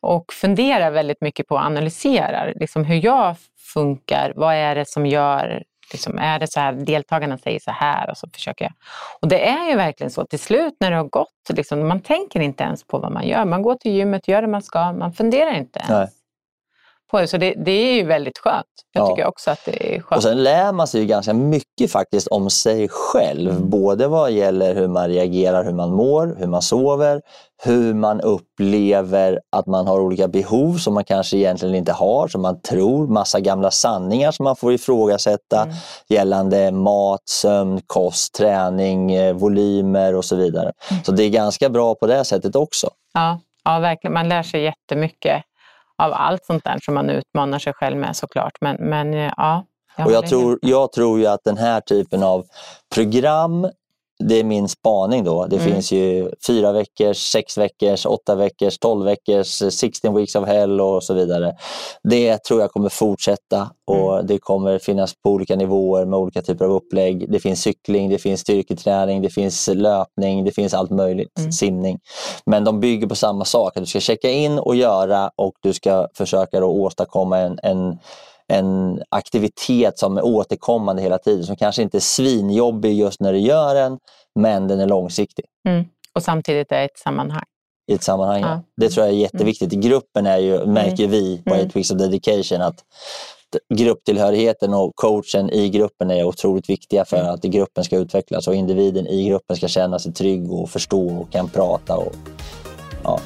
och 0.00 0.32
funderar 0.32 0.90
väldigt 0.90 1.20
mycket 1.20 1.48
på 1.48 1.58
att 1.58 1.66
analysera 1.66 2.44
liksom 2.44 2.84
hur 2.84 3.04
jag 3.04 3.36
funkar. 3.74 4.32
Vad 4.36 4.54
är 4.54 4.74
det 4.74 4.88
som 4.88 5.06
gör, 5.06 5.62
liksom, 5.92 6.18
är 6.18 6.38
det 6.38 6.52
så 6.52 6.60
här, 6.60 6.72
deltagarna 6.72 7.38
säger 7.38 7.60
så 7.60 7.70
här 7.70 8.10
och 8.10 8.16
så 8.16 8.28
försöker 8.34 8.64
jag. 8.64 8.72
Och 9.22 9.28
det 9.28 9.48
är 9.48 9.70
ju 9.70 9.76
verkligen 9.76 10.10
så, 10.10 10.24
till 10.26 10.38
slut 10.38 10.76
när 10.80 10.90
det 10.90 10.96
har 10.96 11.04
gått, 11.04 11.50
liksom, 11.50 11.88
man 11.88 12.00
tänker 12.00 12.40
inte 12.40 12.64
ens 12.64 12.84
på 12.84 12.98
vad 12.98 13.12
man 13.12 13.26
gör. 13.26 13.44
Man 13.44 13.62
går 13.62 13.74
till 13.74 13.92
gymmet, 13.92 14.28
gör 14.28 14.42
det 14.42 14.48
man 14.48 14.62
ska, 14.62 14.92
man 14.92 15.12
funderar 15.12 15.54
inte 15.54 15.78
ens 15.78 15.90
Nej. 15.90 16.08
På 17.10 17.20
det. 17.20 17.28
Så 17.28 17.36
det, 17.36 17.54
det 17.64 17.70
är 17.70 17.94
ju 17.94 18.04
väldigt 18.06 18.38
skönt. 18.38 18.66
Jag 18.92 19.02
Ja. 19.02 19.08
tycker 19.10 19.26
också 19.28 19.50
att 19.50 19.64
det 19.64 19.94
är 19.96 20.00
skönt. 20.00 20.16
Och 20.16 20.22
sen 20.22 20.42
lär 20.42 20.72
man 20.72 20.86
sig 20.86 21.00
ju 21.00 21.06
ganska 21.06 21.32
mycket 21.34 21.92
faktiskt 21.92 22.28
om 22.28 22.50
sig 22.50 22.88
själv. 22.88 23.50
Mm. 23.50 23.70
Både 23.70 24.08
vad 24.08 24.30
gäller 24.32 24.74
hur 24.74 24.88
man 24.88 25.08
reagerar, 25.08 25.64
hur 25.64 25.72
man 25.72 25.92
mår, 25.92 26.36
hur 26.38 26.46
man 26.46 26.62
sover, 26.62 27.20
hur 27.64 27.94
man 27.94 28.20
upplever 28.20 29.40
att 29.56 29.66
man 29.66 29.86
har 29.86 30.00
olika 30.00 30.28
behov 30.28 30.76
som 30.78 30.94
man 30.94 31.04
kanske 31.04 31.36
egentligen 31.36 31.74
inte 31.74 31.92
har, 31.92 32.28
som 32.28 32.42
man 32.42 32.60
tror, 32.60 33.06
massa 33.06 33.40
gamla 33.40 33.70
sanningar 33.70 34.30
som 34.32 34.44
man 34.44 34.56
får 34.56 34.72
ifrågasätta 34.72 35.62
Mm. 35.62 35.74
gällande 36.08 36.70
mat, 36.72 37.20
sömn, 37.28 37.80
kost, 37.86 38.34
träning, 38.34 39.12
eh, 39.14 39.34
volymer 39.34 40.14
och 40.14 40.24
så 40.24 40.36
vidare. 40.36 40.72
Mm. 40.90 41.04
Så 41.04 41.12
det 41.12 41.22
är 41.24 41.30
ganska 41.30 41.68
bra 41.68 41.94
på 41.94 42.06
det 42.06 42.24
sättet 42.24 42.56
också. 42.56 42.90
Ja, 43.14 43.40
ja, 43.64 43.78
verkligen. 43.78 44.14
Man 44.14 44.28
lär 44.28 44.42
sig 44.42 44.62
jättemycket 44.62 45.42
av 45.98 46.12
allt 46.12 46.44
sånt 46.44 46.64
där 46.64 46.78
som 46.82 46.94
man 46.94 47.10
utmanar 47.10 47.58
sig 47.58 47.72
själv 47.72 47.96
med 47.96 48.16
såklart. 48.16 48.52
Men, 48.60 48.76
men 48.76 49.14
eh, 49.14 49.32
ja. 49.36 49.64
Och 49.96 50.02
håller 50.02 50.16
jag 50.16 50.26
tror, 50.26 50.58
jag 50.62 50.92
tror 50.92 51.18
ju 51.18 51.26
att 51.26 51.44
den 51.44 51.56
här 51.56 51.80
typen 51.80 52.22
av 52.22 52.44
program, 52.94 53.70
det 54.18 54.40
är 54.40 54.44
min 54.44 54.68
spaning 54.68 55.24
då. 55.24 55.46
Det 55.46 55.56
Mm. 55.56 55.72
finns 55.72 55.92
ju 55.92 56.30
fyra 56.46 56.72
veckors, 56.72 57.16
sex 57.32 57.58
veckors, 57.58 58.06
åtta 58.06 58.34
veckors, 58.34 58.78
tolv 58.78 59.04
veckors, 59.04 59.46
16 59.72 60.14
weeks 60.14 60.34
of 60.34 60.46
hell 60.48 60.80
och 60.80 61.02
så 61.02 61.14
vidare. 61.14 61.56
Det 62.02 62.44
tror 62.44 62.60
jag 62.60 62.70
kommer 62.72 62.88
fortsätta 62.88 63.70
och 63.86 64.12
Mm. 64.14 64.26
det 64.26 64.38
kommer 64.38 64.78
finnas 64.78 65.14
på 65.22 65.30
olika 65.30 65.56
nivåer 65.56 66.04
med 66.04 66.18
olika 66.18 66.42
typer 66.42 66.64
av 66.64 66.70
upplägg. 66.72 67.32
Det 67.32 67.40
finns 67.40 67.62
cykling, 67.62 68.08
det 68.10 68.18
finns 68.18 68.40
styrketräning, 68.40 69.22
det 69.22 69.30
finns 69.30 69.68
löpning, 69.74 70.44
det 70.44 70.52
finns 70.52 70.74
allt 70.74 70.90
möjligt, 70.90 71.38
Mm. 71.38 71.52
simning. 71.52 71.98
Men 72.46 72.64
de 72.64 72.80
bygger 72.80 73.06
på 73.06 73.14
samma 73.14 73.44
sak, 73.44 73.76
att 73.76 73.82
du 73.82 73.86
ska 73.86 74.00
checka 74.00 74.30
in 74.30 74.58
och 74.58 74.76
göra 74.76 75.30
och 75.36 75.54
du 75.62 75.72
ska 75.72 76.08
försöka 76.14 76.60
då 76.60 76.66
åstadkomma 76.66 77.38
en, 77.38 77.58
en 77.62 77.98
en 78.52 79.02
aktivitet 79.08 79.98
som 79.98 80.16
är 80.18 80.24
återkommande 80.24 81.02
hela 81.02 81.18
tiden 81.18 81.44
som 81.44 81.56
kanske 81.56 81.82
inte 81.82 81.98
är 81.98 82.00
svinjobbig 82.00 82.94
just 82.94 83.20
när 83.20 83.32
du 83.32 83.38
gör 83.38 83.74
den 83.74 83.98
men 84.40 84.68
den 84.68 84.80
är 84.80 84.86
långsiktig 84.86 85.44
Mm. 85.68 85.84
Och 86.14 86.22
samtidigt 86.22 86.72
är 86.72 86.84
ett 86.84 86.98
sammanhang. 86.98 87.44
i 87.90 87.94
ett 87.94 88.02
sammanhang. 88.02 88.40
Ja. 88.42 88.62
Det 88.76 88.88
tror 88.88 89.06
jag 89.06 89.14
är 89.14 89.18
jätteviktigt. 89.18 89.72
I 89.72 89.76
gruppen 89.76 90.26
är 90.26 90.38
ju, 90.38 90.66
märker 90.66 91.06
vi 91.06 91.42
på 91.46 91.54
Mm. 91.54 91.68
Weeks 91.74 91.90
of 91.90 91.98
Dedication 91.98 92.62
att 92.62 92.84
grupptillhörigheten 93.74 94.74
och 94.74 94.92
coachen 94.94 95.50
i 95.50 95.68
gruppen 95.68 96.10
är 96.10 96.24
otroligt 96.24 96.70
viktiga 96.70 97.04
för 97.04 97.16
Mm. 97.16 97.34
att 97.34 97.42
gruppen 97.42 97.84
ska 97.84 97.96
utvecklas 97.96 98.48
och 98.48 98.54
individen 98.54 99.06
i 99.06 99.28
gruppen 99.28 99.56
ska 99.56 99.68
känna 99.68 99.98
sig 99.98 100.12
trygg 100.12 100.52
och 100.52 100.70
förstå 100.70 101.08
och 101.08 101.32
kan 101.32 101.48
prata. 101.48 101.96
Och, 101.96 102.12
ja. 103.04 103.20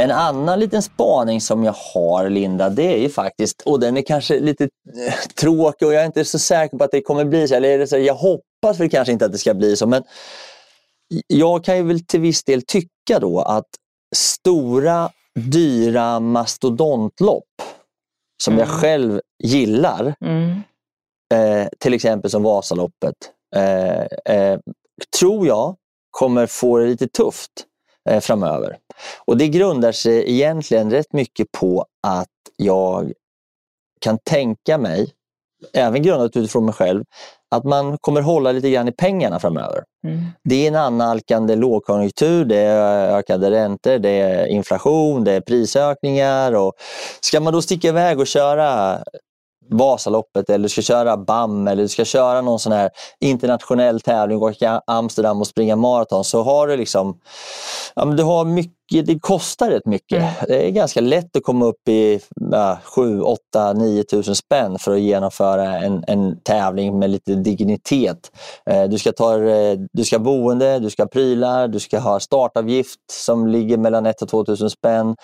En 0.00 0.10
annan 0.10 0.60
liten 0.60 0.82
spaning 0.82 1.40
som 1.40 1.64
jag 1.64 1.74
har, 1.94 2.28
Linda, 2.30 2.68
det 2.68 2.94
är 2.94 2.98
ju 2.98 3.08
faktiskt, 3.08 3.62
och 3.62 3.80
den 3.80 3.96
är 3.96 4.02
kanske 4.02 4.40
lite 4.40 4.64
eh, 4.64 5.14
tråkig 5.40 5.88
och 5.88 5.94
jag 5.94 6.02
är 6.02 6.06
inte 6.06 6.24
så 6.24 6.38
säker 6.38 6.78
på 6.78 6.84
att 6.84 6.90
det 6.90 7.00
kommer 7.02 7.24
bli 7.24 7.48
så. 7.48 7.54
Eller 7.54 7.78
är 7.78 7.86
så 7.86 7.98
jag 7.98 8.14
hoppas 8.14 8.80
väl 8.80 8.90
kanske 8.90 9.12
inte 9.12 9.24
att 9.26 9.32
det 9.32 9.38
ska 9.38 9.54
bli 9.54 9.76
så, 9.76 9.86
men 9.86 10.02
jag 11.26 11.64
kan 11.64 11.76
ju 11.76 11.82
väl 11.82 12.00
till 12.06 12.20
viss 12.20 12.44
del 12.44 12.62
tycka 12.62 13.18
då 13.20 13.40
att 13.40 13.66
stora, 14.16 15.10
dyra 15.38 16.20
mastodontlopp 16.20 17.44
som 18.42 18.58
jag 18.58 18.68
Mm. 18.68 18.80
själv 18.80 19.20
gillar, 19.44 20.14
Mm. 20.24 20.50
eh, 21.34 21.68
till 21.78 21.94
exempel 21.94 22.30
som 22.30 22.42
Vasaloppet, 22.42 23.14
eh, 23.56 24.00
eh, 24.36 24.58
tror 25.18 25.46
jag 25.46 25.76
kommer 26.10 26.46
få 26.46 26.78
det 26.78 26.86
lite 26.86 27.08
tufft 27.08 27.50
eh, 28.10 28.20
framöver. 28.20 28.76
Och 29.24 29.36
det 29.36 29.48
grundar 29.48 29.92
sig 29.92 30.30
egentligen 30.32 30.90
rätt 30.90 31.12
mycket 31.12 31.52
på 31.52 31.86
att 32.06 32.28
jag 32.56 33.12
kan 34.00 34.18
tänka 34.24 34.78
mig, 34.78 35.12
även 35.72 36.02
grundat 36.02 36.36
utifrån 36.36 36.64
mig 36.64 36.74
själv, 36.74 37.04
att 37.50 37.64
man 37.64 37.98
kommer 37.98 38.20
hålla 38.20 38.52
lite 38.52 38.70
grann 38.70 38.88
i 38.88 38.92
pengarna 38.92 39.40
framöver. 39.40 39.84
Mm. 40.04 40.24
Det 40.44 40.64
är 40.64 40.68
en 40.68 40.76
annalkande 40.76 41.56
lågkonjunktur, 41.56 42.44
det 42.44 42.58
är 42.58 43.18
ökade 43.18 43.50
räntor, 43.50 43.98
det 43.98 44.10
är 44.10 44.46
inflation, 44.46 45.24
det 45.24 45.32
är 45.32 45.40
prisökningar. 45.40 46.52
Och 46.52 46.72
ska 47.20 47.40
man 47.40 47.52
då 47.52 47.62
sticka 47.62 47.88
iväg 47.88 48.20
och 48.20 48.26
köra 48.26 48.98
Vasaloppet 49.70 50.50
eller 50.50 50.62
du 50.62 50.68
ska 50.68 50.82
köra 50.82 51.16
BAM 51.16 51.68
eller 51.68 51.82
du 51.82 51.88
ska 51.88 52.04
köra 52.04 52.40
någon 52.40 52.58
sån 52.58 52.72
här 52.72 52.90
internationell 53.20 54.00
tävling, 54.00 54.42
åka 54.42 54.82
Amsterdam 54.86 55.40
och 55.40 55.46
springa 55.46 55.76
maraton 55.76 56.24
så 56.24 56.42
har 56.42 56.66
du 56.66 56.76
liksom, 56.76 57.20
ja, 57.94 58.04
du 58.04 58.22
har 58.22 58.44
mycket 58.44 58.79
det 58.90 59.18
kostar 59.18 59.70
rätt 59.70 59.86
mycket. 59.86 60.18
Mm. 60.18 60.32
Det 60.48 60.66
är 60.66 60.70
ganska 60.70 61.00
lätt 61.00 61.36
att 61.36 61.42
komma 61.42 61.66
upp 61.66 61.88
i 61.88 62.20
ja, 62.50 62.78
7, 62.84 63.20
8, 63.20 63.72
9 63.72 64.02
tusen 64.02 64.34
spänn 64.34 64.78
för 64.78 64.92
att 64.92 65.00
genomföra 65.00 65.78
en, 65.78 66.04
en 66.06 66.40
tävling 66.40 66.98
med 66.98 67.10
lite 67.10 67.34
dignitet. 67.34 68.30
Eh, 68.70 68.84
du 68.84 68.98
ska, 68.98 69.12
ta, 69.12 69.42
eh, 69.44 69.78
du 69.92 70.04
ska 70.04 70.16
ha 70.16 70.24
boende, 70.24 70.78
du 70.78 70.90
ska 70.90 71.02
ha 71.02 71.08
prylar, 71.08 71.68
du 71.68 71.78
ska 71.78 71.98
ha 71.98 72.20
startavgift 72.20 73.00
som 73.12 73.46
ligger 73.46 73.76
mellan 73.76 74.06
1 74.06 74.22
och 74.22 74.28
2 74.28 74.44
tusen 74.44 74.70
spänn. 74.70 75.16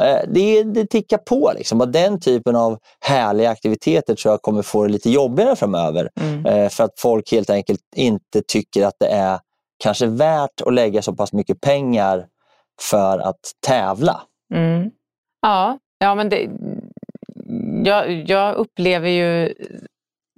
Eh, 0.00 0.28
det, 0.28 0.62
det 0.62 0.86
tickar 0.86 1.18
på. 1.18 1.52
Liksom. 1.56 1.80
Och 1.80 1.88
den 1.88 2.20
typen 2.20 2.56
av 2.56 2.78
härliga 3.00 3.50
aktiviteter 3.50 4.14
tror 4.14 4.32
jag 4.32 4.42
kommer 4.42 4.62
få 4.62 4.82
det 4.82 4.92
lite 4.92 5.10
jobbigare 5.10 5.56
framöver. 5.56 6.10
Mm. 6.20 6.46
Eh, 6.46 6.68
för 6.68 6.84
att 6.84 6.92
folk 6.98 7.32
helt 7.32 7.50
enkelt 7.50 7.80
inte 7.96 8.42
tycker 8.48 8.86
att 8.86 8.96
det 9.00 9.08
är 9.08 9.38
kanske 9.82 10.06
värt 10.06 10.60
att 10.66 10.74
lägga 10.74 11.02
så 11.02 11.12
pass 11.12 11.32
mycket 11.32 11.60
pengar 11.60 12.26
för 12.80 13.18
att 13.18 13.40
tävla. 13.66 14.22
Mm. 14.54 14.90
Ja, 15.42 15.78
ja, 15.98 16.14
men 16.14 16.28
det, 16.28 16.48
jag, 17.84 18.12
jag 18.30 18.54
upplever 18.54 19.08
ju 19.08 19.54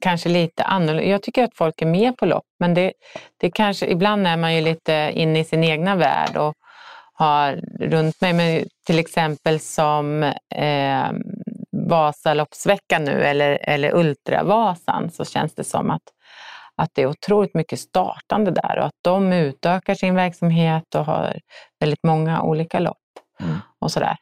kanske 0.03 0.29
lite 0.29 0.65
annorlunda. 0.65 1.05
Jag 1.05 1.23
tycker 1.23 1.45
att 1.45 1.57
folk 1.57 1.83
är 1.83 1.87
med 1.87 2.17
på 2.17 2.27
lopp, 2.27 2.47
men 2.61 2.75
det, 2.75 2.93
det 3.41 3.51
kanske, 3.51 3.87
ibland 3.87 4.27
är 4.27 4.37
man 4.37 4.55
ju 4.55 4.61
lite 4.61 5.11
inne 5.15 5.39
i 5.39 5.45
sin 5.45 5.65
egna 5.65 5.97
värld 5.97 6.37
och 6.37 6.55
har 7.13 7.61
runt 7.81 8.21
mig, 8.21 8.33
men 8.33 8.65
till 8.87 8.99
exempel 8.99 9.61
som 9.61 10.23
eh, 10.55 11.11
Vasaloppsveckan 11.89 13.05
nu 13.05 13.25
eller, 13.25 13.59
eller 13.63 13.95
Ultravasan 13.95 15.11
så 15.11 15.25
känns 15.25 15.55
det 15.55 15.65
som 15.65 15.91
att, 15.91 16.03
att 16.77 16.91
det 16.95 17.03
är 17.03 17.07
otroligt 17.07 17.55
mycket 17.55 17.81
startande 17.81 18.51
där 18.51 18.79
och 18.79 18.85
att 18.87 18.95
de 19.03 19.33
utökar 19.33 19.95
sin 19.95 20.15
verksamhet 20.15 20.95
och 20.95 21.05
har 21.05 21.41
väldigt 21.81 22.03
många 22.05 22.43
olika 22.43 22.79
lopp 22.79 22.97
Mm. 23.41 23.57
och 23.81 23.93
sådär. 23.93 24.17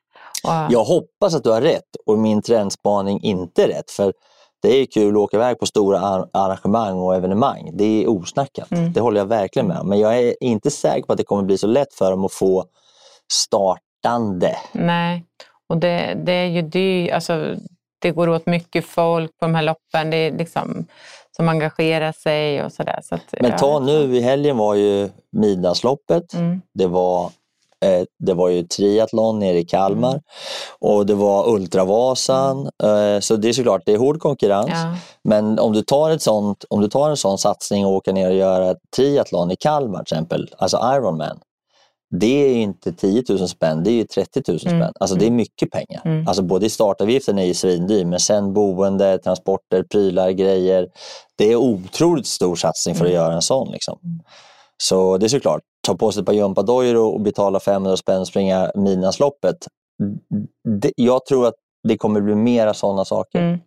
Och, 0.45 0.73
Jag 0.73 0.85
hoppas 0.85 1.35
att 1.35 1.45
du 1.45 1.51
har 1.51 1.61
rätt 1.61 1.97
och 2.07 2.19
min 2.19 2.43
trendspaning 2.43 3.21
inte 3.23 3.65
är 3.65 3.69
rätt. 3.69 3.91
För 3.91 4.13
det 4.63 4.69
är 4.69 4.87
kul 4.87 5.15
att 5.17 5.19
åka 5.23 5.37
iväg 5.37 5.59
på 5.59 5.67
stora 5.67 6.01
ar- 6.01 6.29
arrangemang 6.33 6.99
och 6.99 7.15
evenemang. 7.17 7.71
Det 7.75 7.85
är 8.05 8.11
osnackat. 8.11 8.71
Mm. 8.73 8.93
Det 8.93 9.01
håller 9.01 9.21
jag 9.21 9.27
verkligen 9.27 9.69
med 9.69 9.79
om. 9.79 9.89
Men 9.89 9.99
jag 10.01 10.19
är 10.19 10.35
inte 10.41 10.71
säker 10.71 11.03
på 11.07 11.13
att 11.13 11.19
det 11.19 11.25
kommer 11.25 11.43
bli 11.43 11.59
så 11.59 11.67
lätt 11.67 11.95
för 11.95 12.11
dem 12.11 12.25
att 12.25 12.33
få 12.33 12.65
startande. 13.33 14.57
Nej, 14.73 15.25
och 15.69 15.77
det, 15.77 16.15
det 16.25 16.33
är 16.33 16.47
ju 16.47 16.63
dyrt. 16.63 17.13
Alltså, 17.13 17.55
det 17.99 18.11
går 18.11 18.29
åt 18.29 18.47
mycket 18.47 18.85
folk 18.87 19.31
på 19.39 19.45
de 19.47 19.55
här 19.55 19.63
loppen. 19.63 20.11
Det 20.11 20.17
är 20.17 20.33
liksom 20.33 20.87
som 21.37 21.49
engagerar 21.49 22.13
sig 22.13 22.65
och 22.65 22.73
sådär. 22.73 23.01
Så 23.03 23.15
att, 23.15 23.35
Men 23.41 23.57
ta 23.57 23.79
nu, 23.79 24.17
i 24.17 24.21
helgen 24.21 24.57
var 24.57 24.75
ju 24.75 25.09
Midnattsloppet. 25.33 26.35
Mm. 26.35 26.61
Det 26.75 26.87
var 26.87 27.25
eh, 27.85 28.05
det 28.19 28.35
var 28.35 28.49
ju 28.49 28.63
triathlon 28.63 29.39
nere 29.39 29.59
i 29.59 29.65
Kalmar 29.65 30.11
Mm. 30.11 30.23
och 30.81 31.07
det 31.07 31.15
var 31.15 31.49
Ultravasan. 31.49 32.67
Eh, 32.83 33.21
så 33.21 33.37
det 33.37 33.49
är 33.49 33.53
såklart, 33.53 33.83
det 33.87 33.93
är 33.93 33.99
hård 33.99 34.21
konkurrens. 34.21 34.71
Ja. 34.73 34.97
Men 35.25 35.59
om 35.59 35.73
du, 35.73 35.83
tar 35.83 36.11
ett 36.11 36.23
sånt, 36.23 36.65
om 36.71 36.81
du 36.81 36.89
tar 36.89 37.11
en 37.11 37.17
sån 37.17 37.39
satsning 37.39 37.87
och 37.87 37.93
åker 37.93 38.13
ner 38.13 38.31
och 38.31 38.37
gör 38.37 38.71
ett 38.71 38.79
triathlon 38.97 39.51
i 39.51 39.57
Kalmar 39.57 40.05
till 40.05 40.15
exempel, 40.15 40.55
alltså 40.59 40.77
Ironman. 40.77 41.39
Det 42.21 42.45
är 42.45 42.49
ju 42.49 42.61
inte 42.61 42.93
10 42.93 43.25
000 43.29 43.49
spänn, 43.49 43.85
det 43.85 43.91
är 43.91 43.93
ju 43.93 44.05
30 44.05 44.43
000 44.49 44.61
spänn. 44.61 44.75
Mm. 44.75 44.93
Alltså 45.01 45.17
det 45.17 45.27
är 45.27 45.31
mycket 45.31 45.71
pengar. 45.71 46.03
Mm. 46.05 46.29
Alltså 46.29 46.43
både 46.43 46.71
startavgiften 46.71 47.39
är 47.39 47.45
ju 47.45 47.55
svindyr 47.55 48.05
men 48.05 48.21
sen 48.21 48.53
boende, 48.53 49.19
transporter, 49.19 49.83
prylar, 49.83 50.31
grejer. 50.31 50.89
Det 51.37 51.53
är 51.53 51.57
otroligt 51.57 52.27
stor 52.27 52.57
satsning 52.57 52.95
för 52.95 53.05
att 53.05 53.11
Mm. 53.11 53.23
göra 53.23 53.35
en 53.35 53.43
sån. 53.43 53.71
Liksom. 53.73 53.99
Så 54.77 55.19
det 55.19 55.27
är 55.27 55.29
såklart, 55.29 55.61
ta 55.87 55.95
på 55.95 56.13
sig 56.13 56.21
ett 56.21 56.27
par 56.27 56.33
gympadojor 56.33 56.97
och 56.97 57.21
betala 57.21 57.61
500 57.61 57.97
spänn 57.97 58.21
och 58.21 58.29
springa 58.29 58.71
Midnattsloppet. 58.75 59.57
Jag 60.97 61.27
tror 61.27 61.47
att 61.47 61.55
det 61.89 61.97
kommer 61.97 62.21
bli 62.21 62.35
mera 62.35 62.75
sådana 62.75 63.05
saker. 63.05 63.39
Mm. 63.39 63.59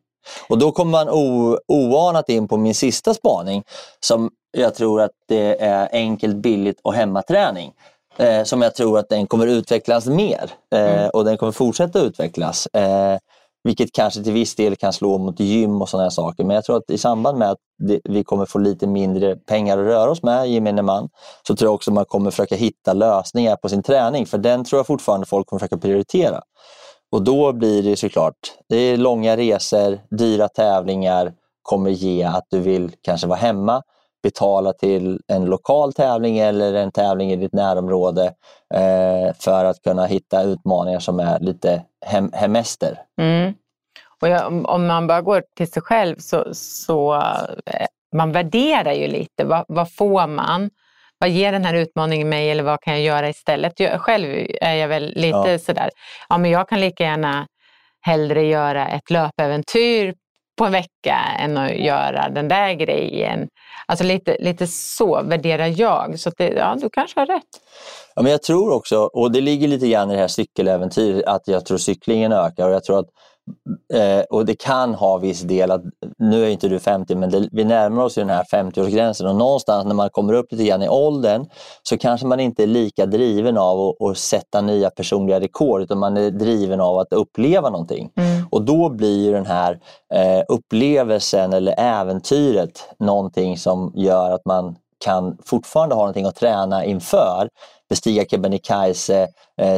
Och 0.49 0.57
då 0.57 0.71
kommer 0.71 0.91
man 0.91 1.09
o, 1.09 1.57
oanat 1.67 2.29
in 2.29 2.47
på 2.47 2.57
min 2.57 2.75
sista 2.75 3.13
spaning 3.13 3.63
som 3.99 4.29
jag 4.57 4.75
tror 4.75 5.01
att 5.01 5.11
det 5.27 5.61
är 5.61 5.89
enkelt, 5.91 6.35
billigt 6.35 6.79
och 6.83 6.93
hemmaträning. 6.93 7.71
Eh, 8.17 8.43
som 8.43 8.61
jag 8.61 8.75
tror 8.75 8.99
att 8.99 9.09
den 9.09 9.27
kommer 9.27 9.47
utvecklas 9.47 10.05
mer 10.05 10.51
eh, 10.75 10.79
Mm. 10.79 11.09
och 11.13 11.25
den 11.25 11.37
kommer 11.37 11.51
fortsätta 11.51 11.99
utvecklas. 11.99 12.67
Eh, 12.67 13.17
vilket 13.63 13.93
kanske 13.93 14.23
till 14.23 14.33
viss 14.33 14.55
del 14.55 14.75
kan 14.75 14.93
slå 14.93 15.17
mot 15.17 15.39
gym 15.39 15.81
och 15.81 15.89
sådana 15.89 16.11
saker. 16.11 16.43
Men 16.43 16.55
jag 16.55 16.63
tror 16.65 16.77
att 16.77 16.89
i 16.89 16.97
samband 16.97 17.37
med 17.37 17.51
att 17.51 17.57
det, 17.87 17.99
vi 18.03 18.23
kommer 18.23 18.45
få 18.45 18.59
lite 18.59 18.87
mindre 18.87 19.35
pengar 19.35 19.77
att 19.77 19.85
röra 19.85 20.11
oss 20.11 20.23
med, 20.23 20.47
gemene 20.49 20.81
man, 20.81 21.09
så 21.47 21.55
tror 21.55 21.67
jag 21.67 21.75
också 21.75 21.91
man 21.91 22.05
kommer 22.05 22.31
försöka 22.31 22.55
hitta 22.55 22.93
lösningar 22.93 23.55
på 23.55 23.69
sin 23.69 23.83
träning. 23.83 24.25
För 24.25 24.37
den 24.37 24.63
tror 24.65 24.79
jag 24.79 24.87
fortfarande 24.87 25.25
folk 25.25 25.47
kommer 25.47 25.59
försöka 25.59 25.77
prioritera. 25.77 26.41
Och 27.11 27.21
då 27.23 27.53
blir 27.53 27.83
det 27.83 27.95
såklart, 27.95 28.35
det 28.69 28.77
är 28.77 28.97
långa 28.97 29.37
resor, 29.37 29.99
dyra 30.09 30.47
tävlingar 30.47 31.33
kommer 31.61 31.89
ge 31.89 32.23
att 32.23 32.45
du 32.49 32.59
vill 32.59 32.91
kanske 33.01 33.27
vara 33.27 33.39
hemma, 33.39 33.81
betala 34.25 34.73
till 34.73 35.19
en 35.27 35.45
lokal 35.45 35.93
tävling 35.93 36.37
eller 36.39 36.73
en 36.73 36.91
tävling 36.91 37.31
i 37.31 37.35
ditt 37.35 37.53
närområde 37.53 38.23
eh, 38.73 39.33
för 39.39 39.65
att 39.65 39.81
kunna 39.81 40.05
hitta 40.05 40.43
utmaningar 40.43 40.99
som 40.99 41.19
är 41.19 41.39
lite 41.39 41.83
hem, 42.05 42.29
hemester. 42.33 42.97
Mm. 43.21 43.53
Och 44.21 44.29
jag, 44.29 44.65
om- 44.69 44.87
man 44.87 45.07
bara 45.07 45.21
går 45.21 45.43
till 45.57 45.71
sig 45.71 45.81
själv 45.81 46.15
så, 46.17 46.45
så 46.53 47.15
eh, 47.65 47.85
man 48.15 48.31
värderar 48.31 48.91
ju 48.93 49.07
lite. 49.07 49.43
Vad, 49.43 49.65
vad 49.67 49.93
får 49.93 50.27
man? 50.27 50.69
Vad 51.19 51.29
ger 51.29 51.51
den 51.51 51.65
här 51.65 51.73
utmaningen 51.73 52.29
mig 52.29 52.51
eller 52.51 52.63
vad 52.63 52.81
kan 52.81 52.93
jag 52.93 53.01
göra 53.03 53.29
istället? 53.29 53.79
Jag, 53.79 54.01
själv 54.01 54.47
är 54.61 54.73
jag 54.73 54.87
väl 54.87 55.13
lite 55.15 55.37
Ja. 55.51 55.59
sådär, 55.59 55.89
ja 56.29 56.37
men 56.37 56.51
jag 56.51 56.69
kan 56.69 56.79
lika 56.79 57.03
gärna 57.03 57.47
hellre 58.01 58.43
göra 58.45 58.87
ett 58.87 59.09
löpäventyr 59.09 60.13
på 60.57 60.65
en 60.65 60.71
vecka 60.71 61.17
än 61.39 61.57
att 61.57 61.75
göra 61.75 62.29
den 62.29 62.47
där 62.47 62.73
grejen. 62.73 63.47
Alltså 63.87 64.05
lite, 64.05 64.37
lite 64.39 64.67
så 64.67 65.21
värderar 65.23 65.73
jag. 65.79 66.19
Så 66.19 66.31
det, 66.37 66.49
ja, 66.49 66.75
du 66.81 66.89
kanske 66.89 67.19
har 67.19 67.27
rätt. 67.27 67.43
Ja, 68.15 68.21
men 68.21 68.31
jag 68.31 68.43
tror 68.43 68.73
också, 68.73 68.97
och 68.97 69.31
det 69.31 69.41
ligger 69.41 69.67
lite 69.67 69.87
grann 69.87 70.11
i 70.11 70.13
det 70.13 70.19
här 70.19 70.27
cykeläventyret, 70.27 71.25
att 71.25 71.47
jag 71.47 71.65
tror 71.65 71.77
cyklingen 71.77 72.31
ökar. 72.31 72.67
Och 72.67 72.73
jag 72.73 72.83
tror 72.83 72.99
att 72.99 73.09
eh, 73.93 74.23
och 74.29 74.45
det 74.45 74.55
kan 74.55 74.93
ha 74.93 75.17
viss 75.17 75.41
del 75.41 75.71
att, 75.71 75.81
nu 76.17 76.45
är 76.45 76.49
inte 76.49 76.67
du 76.67 76.79
50 76.79 77.15
men 77.15 77.29
det, 77.29 77.49
vi 77.51 77.63
närmar 77.63 78.03
oss 78.03 78.17
ju 78.17 78.21
den 78.21 78.29
här 78.29 78.43
50-årsgränsen 78.43 79.27
och 79.27 79.35
någonstans 79.35 79.85
när 79.85 79.93
man 79.93 80.09
kommer 80.09 80.33
upp 80.33 80.51
lite 80.51 80.63
grann 80.63 80.83
i 80.83 80.89
åldern 80.89 81.45
så 81.83 81.97
kanske 81.97 82.27
man 82.27 82.39
inte 82.39 82.63
är 82.63 82.67
lika 82.67 83.05
driven 83.05 83.57
av 83.57 83.79
att, 83.79 84.01
att 84.01 84.17
sätta 84.17 84.61
nya 84.61 84.89
personliga 84.89 85.39
rekord 85.39 85.81
utan 85.81 85.97
man 85.97 86.17
är 86.17 86.31
driven 86.31 86.81
av 86.81 86.99
att 86.99 87.13
uppleva 87.13 87.69
någonting. 87.69 88.11
Mm. 88.15 88.44
Och 88.49 88.61
då 88.61 88.89
blir 88.89 89.33
den 89.33 89.45
här 89.45 89.79
eh, 90.13 90.43
upplevelsen 90.47 91.53
eller 91.53 91.75
äventyret 91.77 92.89
någonting 92.99 93.57
som 93.57 93.91
gör 93.95 94.31
att 94.31 94.45
man 94.45 94.75
kan 95.05 95.37
fortfarande 95.45 95.95
ha 95.95 96.01
någonting 96.01 96.25
att 96.25 96.35
träna 96.35 96.85
inför. 96.85 97.49
Bestiga 97.89 98.25
Kebnekaise, 98.25 99.27
eh, 99.57 99.75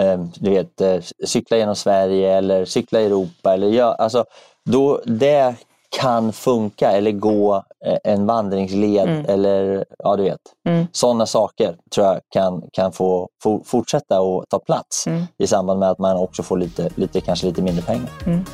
eh, 0.00 0.20
du 0.34 0.50
vet, 0.50 0.80
eh, 0.80 1.00
cykla 1.26 1.56
genom 1.56 1.76
Sverige 1.76 2.36
eller 2.36 2.64
cykla 2.64 3.00
i 3.00 3.06
Europa. 3.06 3.54
Eller 3.54 3.68
ja, 3.68 3.94
alltså, 3.94 4.24
då, 4.64 5.00
det 5.04 5.54
kan 6.00 6.32
funka 6.32 6.92
eller 6.92 7.10
gå 7.12 7.56
eh, 7.86 7.98
en 8.04 8.26
vandringsled 8.26 9.08
Mm. 9.08 9.24
eller 9.28 9.84
ja, 9.98 10.16
du 10.16 10.22
vet. 10.22 10.40
Mm. 10.68 10.86
Sådana 10.92 11.26
saker 11.26 11.76
tror 11.94 12.06
jag 12.06 12.20
kan, 12.32 12.62
kan 12.72 12.92
få, 12.92 13.28
fortsätta 13.64 14.20
och 14.20 14.44
ta 14.48 14.58
plats 14.58 15.06
Mm. 15.06 15.22
i 15.38 15.46
samband 15.46 15.80
med 15.80 15.90
att 15.90 15.98
man 15.98 16.16
också 16.16 16.42
får 16.42 16.56
lite, 16.58 16.88
lite, 16.94 17.20
kanske 17.20 17.46
lite 17.46 17.62
mindre 17.62 17.82
pengar. 17.82 18.10
Mm. 18.26 18.44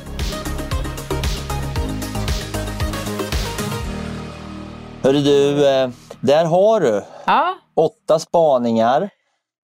Hörru 5.03 5.21
du, 5.21 5.67
eh, 5.69 5.89
där 6.21 6.45
har 6.45 6.79
du 6.79 7.03
Ja, 7.25 7.53
åtta 7.75 8.19
spaningar. 8.19 9.01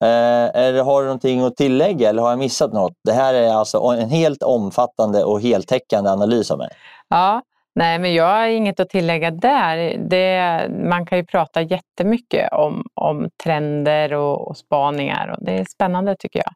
Eh, 0.04 0.56
eller 0.56 0.84
har 0.84 1.02
du 1.02 1.06
någonting 1.08 1.42
att 1.42 1.56
tillägga 1.58 2.10
eller 2.10 2.22
har 2.22 2.30
jag 2.30 2.40
missat 2.40 2.74
något? 2.74 2.94
Det 3.04 3.12
här 3.14 3.34
är 3.34 3.54
alltså 3.54 3.78
en 3.78 4.10
helt 4.10 4.44
omfattande 4.44 5.24
och 5.24 5.42
heltäckande 5.42 6.10
analys 6.10 6.52
av 6.52 6.58
mig. 6.58 6.70
Ja, 7.10 7.42
nej 7.76 8.00
men 8.00 8.14
jag 8.14 8.26
har 8.26 8.48
inget 8.48 8.80
att 8.80 8.90
tillägga 8.90 9.32
där. 9.32 9.98
Det, 10.10 10.68
man 10.90 11.06
kan 11.06 11.18
ju 11.18 11.26
prata 11.26 11.62
jättemycket 11.62 12.54
om, 12.54 12.86
om 12.94 13.30
trender 13.44 14.14
och, 14.14 14.48
och 14.48 14.58
spaningar 14.58 15.28
och 15.28 15.46
det 15.46 15.52
är 15.52 15.66
spännande 15.66 16.16
tycker 16.20 16.40
jag. 16.40 16.54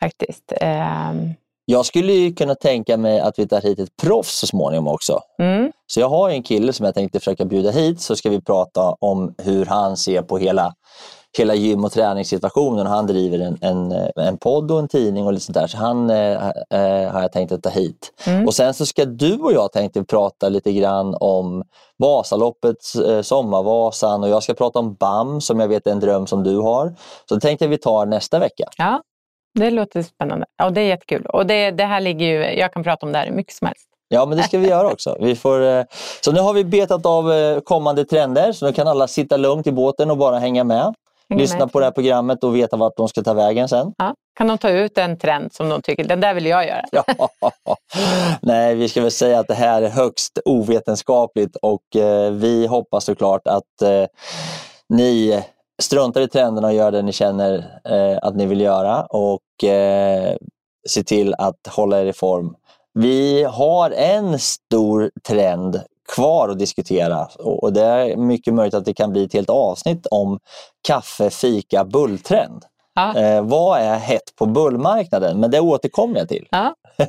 Faktiskt. 0.00 0.52
Ehm, 0.60 1.34
Jag 1.64 1.86
skulle 1.86 2.12
ju 2.12 2.34
kunna 2.34 2.54
tänka 2.54 2.96
mig 2.96 3.20
att 3.20 3.38
vi 3.38 3.48
tar 3.48 3.60
hit 3.60 3.78
ett 3.78 3.96
proffs 4.02 4.38
så 4.38 4.46
småningom 4.46 4.88
också. 4.88 5.20
Mm. 5.38 5.72
Så 5.86 6.00
jag 6.00 6.08
har 6.08 6.30
en 6.30 6.42
kille 6.42 6.72
som 6.72 6.86
jag 6.86 6.94
tänkte 6.94 7.18
försöka 7.18 7.44
bjuda 7.44 7.70
hit 7.70 8.00
så 8.00 8.16
ska 8.16 8.30
vi 8.30 8.40
prata 8.40 8.96
om 9.00 9.34
hur 9.38 9.66
han 9.66 9.96
ser 9.96 10.22
på 10.22 10.38
hela, 10.38 10.74
hela 11.38 11.54
gym 11.54 11.84
och 11.84 11.92
träningssituationen. 11.92 12.86
Han 12.86 13.06
driver 13.06 13.38
en, 13.38 13.58
en, 13.60 13.92
en 14.16 14.38
podd 14.38 14.70
och 14.70 14.78
en 14.78 14.88
tidning 14.88 15.26
och 15.26 15.32
lite 15.32 15.44
sånt 15.44 15.54
där. 15.54 15.66
Så 15.66 15.76
han 15.76 16.10
eh, 16.10 16.48
eh, 16.70 17.12
har 17.12 17.22
jag 17.22 17.32
tänkt 17.32 17.52
att 17.52 17.62
ta 17.62 17.70
hit. 17.70 18.12
Mm. 18.26 18.46
Och 18.46 18.54
sen 18.54 18.74
så 18.74 18.86
ska 18.86 19.04
du 19.04 19.36
och 19.36 19.52
jag 19.52 19.72
tänkte 19.72 20.04
prata 20.04 20.48
lite 20.48 20.72
grann 20.72 21.16
om 21.20 21.64
Vasaloppet, 21.98 22.76
eh, 23.06 23.22
Sommarvasan 23.22 24.22
och 24.22 24.28
jag 24.28 24.42
ska 24.42 24.54
prata 24.54 24.78
om 24.78 24.94
BAM 24.94 25.40
som 25.40 25.60
jag 25.60 25.68
vet 25.68 25.86
är 25.86 25.90
en 25.90 26.00
dröm 26.00 26.26
som 26.26 26.42
du 26.42 26.56
har. 26.56 26.94
Så 27.28 27.34
det 27.34 27.40
tänkte 27.40 27.64
jag 27.64 27.70
vi 27.70 27.78
tar 27.78 28.06
nästa 28.06 28.38
vecka. 28.38 28.64
Ja, 28.76 29.02
det 29.54 29.70
låter 29.70 30.02
spännande. 30.02 30.46
Ja, 30.56 30.70
det 30.70 30.80
är 30.80 30.86
jättekul. 30.86 31.26
Och 31.26 31.46
det, 31.46 31.70
det 31.70 31.84
här 31.84 32.00
ligger 32.00 32.26
ju, 32.26 32.58
jag 32.58 32.72
kan 32.72 32.82
prata 32.82 33.06
om 33.06 33.12
det 33.12 33.18
här 33.18 33.26
hur 33.26 33.34
mycket 33.34 33.54
som 33.54 33.66
helst. 33.66 33.88
Ja, 34.08 34.26
men 34.26 34.38
det 34.38 34.44
ska 34.44 34.58
vi 34.58 34.68
göra 34.68 34.92
också. 34.92 35.16
Vi 35.20 35.36
får, 35.36 35.62
eh, 35.62 35.84
så 36.24 36.32
nu 36.32 36.40
har 36.40 36.52
vi 36.52 36.64
betat 36.64 37.06
av 37.06 37.32
eh, 37.32 37.60
kommande 37.60 38.04
trender, 38.04 38.52
så 38.52 38.66
nu 38.66 38.72
kan 38.72 38.88
alla 38.88 39.08
sitta 39.08 39.36
lugnt 39.36 39.66
i 39.66 39.72
båten 39.72 40.10
och 40.10 40.16
bara 40.16 40.38
hänga 40.38 40.64
med. 40.64 40.94
Lyssna 41.38 41.68
på 41.68 41.78
det 41.80 41.84
här 41.86 41.92
programmet 41.92 42.44
och 42.44 42.56
veta 42.56 42.76
vart 42.76 42.96
de 42.96 43.08
ska 43.08 43.22
ta 43.22 43.34
vägen 43.34 43.68
sen. 43.68 43.92
Ja. 43.98 44.14
Kan 44.34 44.48
de 44.48 44.58
ta 44.58 44.70
ut 44.70 44.98
en 44.98 45.18
trend 45.18 45.52
som 45.52 45.68
de 45.68 45.82
tycker, 45.82 46.04
den 46.04 46.20
där 46.20 46.34
vill 46.34 46.46
jag 46.46 46.66
göra. 46.66 46.84
Ja. 46.92 47.04
Nej, 48.42 48.74
vi 48.74 48.88
ska 48.88 49.00
väl 49.00 49.10
säga 49.10 49.38
att 49.38 49.48
det 49.48 49.54
här 49.54 49.82
är 49.82 49.88
högst 49.88 50.38
ovetenskapligt 50.44 51.56
och 51.56 51.96
eh, 51.96 52.32
vi 52.32 52.66
hoppas 52.66 53.04
såklart 53.04 53.46
att 53.46 53.82
eh, 53.82 54.06
ni 54.88 55.42
struntar 55.82 56.20
i 56.20 56.28
trenderna 56.28 56.68
och 56.68 56.74
gör 56.74 56.90
det 56.90 57.02
ni 57.02 57.12
känner 57.12 57.80
eh, 57.84 58.18
att 58.22 58.36
ni 58.36 58.46
vill 58.46 58.60
göra 58.60 59.02
och 59.02 59.64
eh, 59.64 60.36
se 60.88 61.02
till 61.02 61.34
att 61.38 61.66
hålla 61.66 62.00
er 62.00 62.06
i 62.06 62.12
form. 62.12 62.54
Vi 62.94 63.42
har 63.42 63.90
en 63.90 64.38
stor 64.38 65.10
trend 65.26 65.80
kvar 66.14 66.48
att 66.48 66.58
diskutera 66.58 67.24
och 67.38 67.72
det 67.72 67.84
är 67.84 68.16
mycket 68.16 68.54
möjligt 68.54 68.74
att 68.74 68.84
det 68.84 68.94
kan 68.94 69.12
bli 69.12 69.24
ett 69.24 69.32
helt 69.32 69.50
avsnitt 69.50 70.06
om 70.10 70.38
kaffe, 70.88 71.30
fika, 71.30 71.84
bulltrend. 71.84 72.64
Ja. 72.94 73.16
Eh, 73.18 73.42
vad 73.42 73.80
är 73.80 73.96
hett 73.98 74.36
på 74.38 74.46
bullmarknaden? 74.46 75.40
Men 75.40 75.50
det 75.50 75.60
återkommer 75.60 76.18
jag 76.18 76.28
till. 76.28 76.48
Ja. 76.50 76.74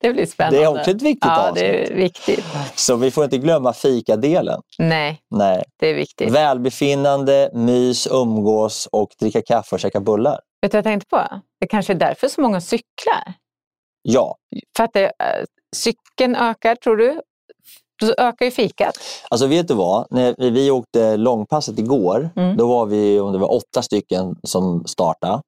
Det 0.00 0.12
blir 0.12 0.26
spännande. 0.26 0.58
Det 0.58 0.64
är 0.64 0.78
också 0.78 0.90
ett 0.90 1.02
viktigt 1.02 1.24
Ja, 1.24 1.48
avsnitt. 1.48 1.64
det 1.64 1.92
är 1.92 1.94
viktigt. 1.94 2.44
Så 2.74 2.96
vi 2.96 3.10
får 3.10 3.24
inte 3.24 3.38
glömma 3.38 3.72
fikadelen. 3.72 4.60
Nej, 4.78 5.20
Nej. 5.30 5.64
det 5.80 5.88
är 5.90 5.94
viktigt. 5.94 6.30
Välbefinnande, 6.30 7.50
mys, 7.54 8.06
umgås 8.10 8.88
och 8.92 9.08
dricka 9.20 9.42
kaffe 9.42 9.74
och 9.74 9.80
käka 9.80 10.00
bullar. 10.00 10.40
Vet 10.62 10.72
du 10.72 10.76
vad 10.76 10.78
jag 10.78 10.84
tänkte 10.84 11.08
på? 11.08 11.40
Det 11.60 11.66
kanske 11.66 11.92
är 11.92 11.94
därför 11.94 12.28
så 12.28 12.40
många 12.40 12.60
cyklar. 12.60 13.32
Ja, 14.02 14.36
För 14.76 14.84
att 14.84 14.92
det, 14.92 15.04
äh, 15.04 15.44
cykeln 15.76 16.36
ökar, 16.36 16.74
tror 16.74 16.96
du? 16.96 17.20
Då 18.00 18.14
ökar 18.18 18.44
ju 18.44 18.50
fikat. 18.50 18.98
alltså 19.30 19.46
vet 19.46 19.68
du 19.68 19.74
vad? 19.74 20.06
När 20.10 20.50
vi 20.50 20.70
åkte 20.70 21.16
långpasset 21.16 21.78
igår, 21.78 22.30
Mm. 22.36 22.56
då 22.56 22.68
var 22.68 22.86
vi 22.86 23.20
om 23.20 23.32
det 23.32 23.38
var 23.38 23.54
åtta 23.54 23.82
stycken 23.82 24.36
som 24.42 24.84
startade. 24.86 25.42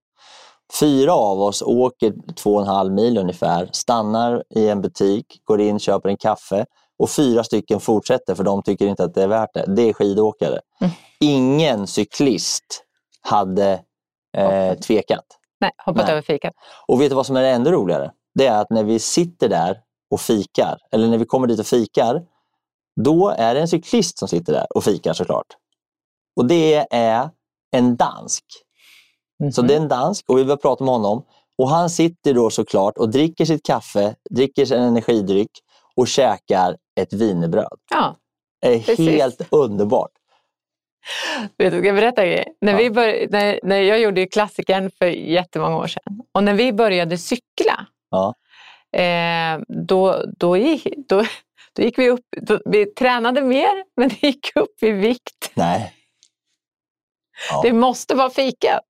Fyra 0.81 1.13
av 1.15 1.43
oss 1.43 1.63
åker 1.63 2.13
två 2.37 2.55
och 2.55 2.61
en 2.63 2.67
halv 2.69 2.93
mil 2.93 3.19
ungefär, 3.19 3.69
stannar 3.73 4.43
i 4.55 4.69
en 4.69 4.81
butik, 4.81 5.27
går 5.45 5.61
in, 5.61 5.79
köper 5.79 6.09
en 6.09 6.17
kaffe 6.17 6.67
och 6.99 7.11
fyra 7.11 7.45
stycken 7.45 7.81
fortsätter 7.81 8.35
för 8.35 8.45
de 8.45 8.63
tycker 8.63 8.87
inte 8.87 9.05
att 9.05 9.15
det 9.15 9.23
är 9.23 9.27
värt 9.29 9.55
det. 9.55 9.65
Det 9.69 9.83
är 9.83 9.93
skidåkare. 9.93 10.61
Mm. 10.81 10.93
Ingen 11.21 11.87
cyklist 11.87 12.85
hade 13.21 13.81
eh, 14.37 14.75
tvekat. 14.75 15.25
Nej, 15.61 15.71
hoppat 15.85 16.03
Nej. 16.03 16.13
över 16.13 16.23
fikat. 16.23 16.53
Och 16.87 17.01
vet 17.01 17.09
du 17.11 17.15
vad 17.17 17.27
som 17.27 17.37
är 17.37 17.43
ännu 17.43 17.71
roligare? 17.71 18.11
Det 18.35 18.47
är 18.47 18.61
att 18.61 18.71
när 18.71 18.85
vi 18.85 18.99
sitter 18.99 19.49
där 19.49 19.79
och 20.11 20.21
fikar, 20.21 20.79
eller 20.93 21.09
när 21.09 21.19
vi 21.19 21.25
kommer 21.25 21.47
dit 21.47 21.61
och 21.61 21.67
fikar, 21.67 22.23
då 23.05 23.29
är 23.29 23.55
det 23.55 23.61
en 23.61 23.69
cyklist 23.69 24.19
som 24.19 24.29
sitter 24.29 24.53
där 24.53 24.67
och 24.77 24.85
fikar 24.85 25.13
såklart. 25.13 25.47
Och 26.37 26.47
det 26.47 26.87
är 26.91 27.31
en 27.77 27.97
dansk. 27.97 28.45
Så 29.53 29.63
det 29.63 29.75
är 29.75 29.81
en 29.81 29.89
dansk 29.89 30.25
och 30.31 30.39
vi 30.39 30.45
börjar 30.45 30.57
prata 30.57 30.85
med 30.85 30.95
honom. 30.95 31.25
Och 31.59 31.69
han 31.69 31.91
sitter 31.91 32.35
då 32.35 32.51
såklart 32.51 32.97
och 32.99 33.09
dricker 33.11 33.45
sitt 33.45 33.67
kaffe, 33.67 34.15
dricker 34.31 34.65
sin 34.65 34.83
energidryck 34.83 35.51
och 35.97 36.09
käkar 36.09 36.77
ett 37.01 37.13
wienerbröd. 37.13 37.79
Ja, 37.91 38.17
Det 38.61 38.75
är 38.75 38.81
Precis. 38.81 39.09
helt 39.09 39.49
underbart. 39.51 40.11
vet 41.59 41.73
du, 41.73 41.79
ska 41.79 41.87
jag 41.87 41.97
berätta 41.97 42.23
en 42.23 42.29
grej? 42.29 42.57
När, 42.61 42.73
Ja. 42.73 42.79
vi 42.79 42.91
bör, 42.91 43.27
när, 43.31 43.61
när 43.63 43.77
jag 43.81 44.01
gjorde 44.01 44.21
ju 44.21 44.27
klassikern 44.27 44.91
för 44.99 45.07
jättemånga 45.07 45.77
år 45.77 45.87
sedan. 45.87 46.21
Och 46.35 46.45
när 46.45 46.55
vi 46.55 46.73
började 46.73 47.19
cykla, 47.19 47.87
Ja. 48.11 48.35
eh, 49.01 49.61
då, 49.69 50.25
då, 50.39 50.57
då, 51.09 51.25
då 51.79 51.85
gick 51.85 51.99
vi 51.99 52.11
upp, 52.11 52.21
då, 52.43 52.61
vi 52.65 52.87
tränade 52.87 53.43
mer, 53.43 53.85
men 53.97 54.09
det 54.09 54.23
gick 54.23 54.57
upp 54.57 54.83
i 54.83 54.91
vikt. 54.91 55.51
Nej. 55.55 55.93
Ja. 57.51 57.61
Det 57.63 57.73
måste 57.73 58.15
vara 58.15 58.31
fikat. 58.31 58.81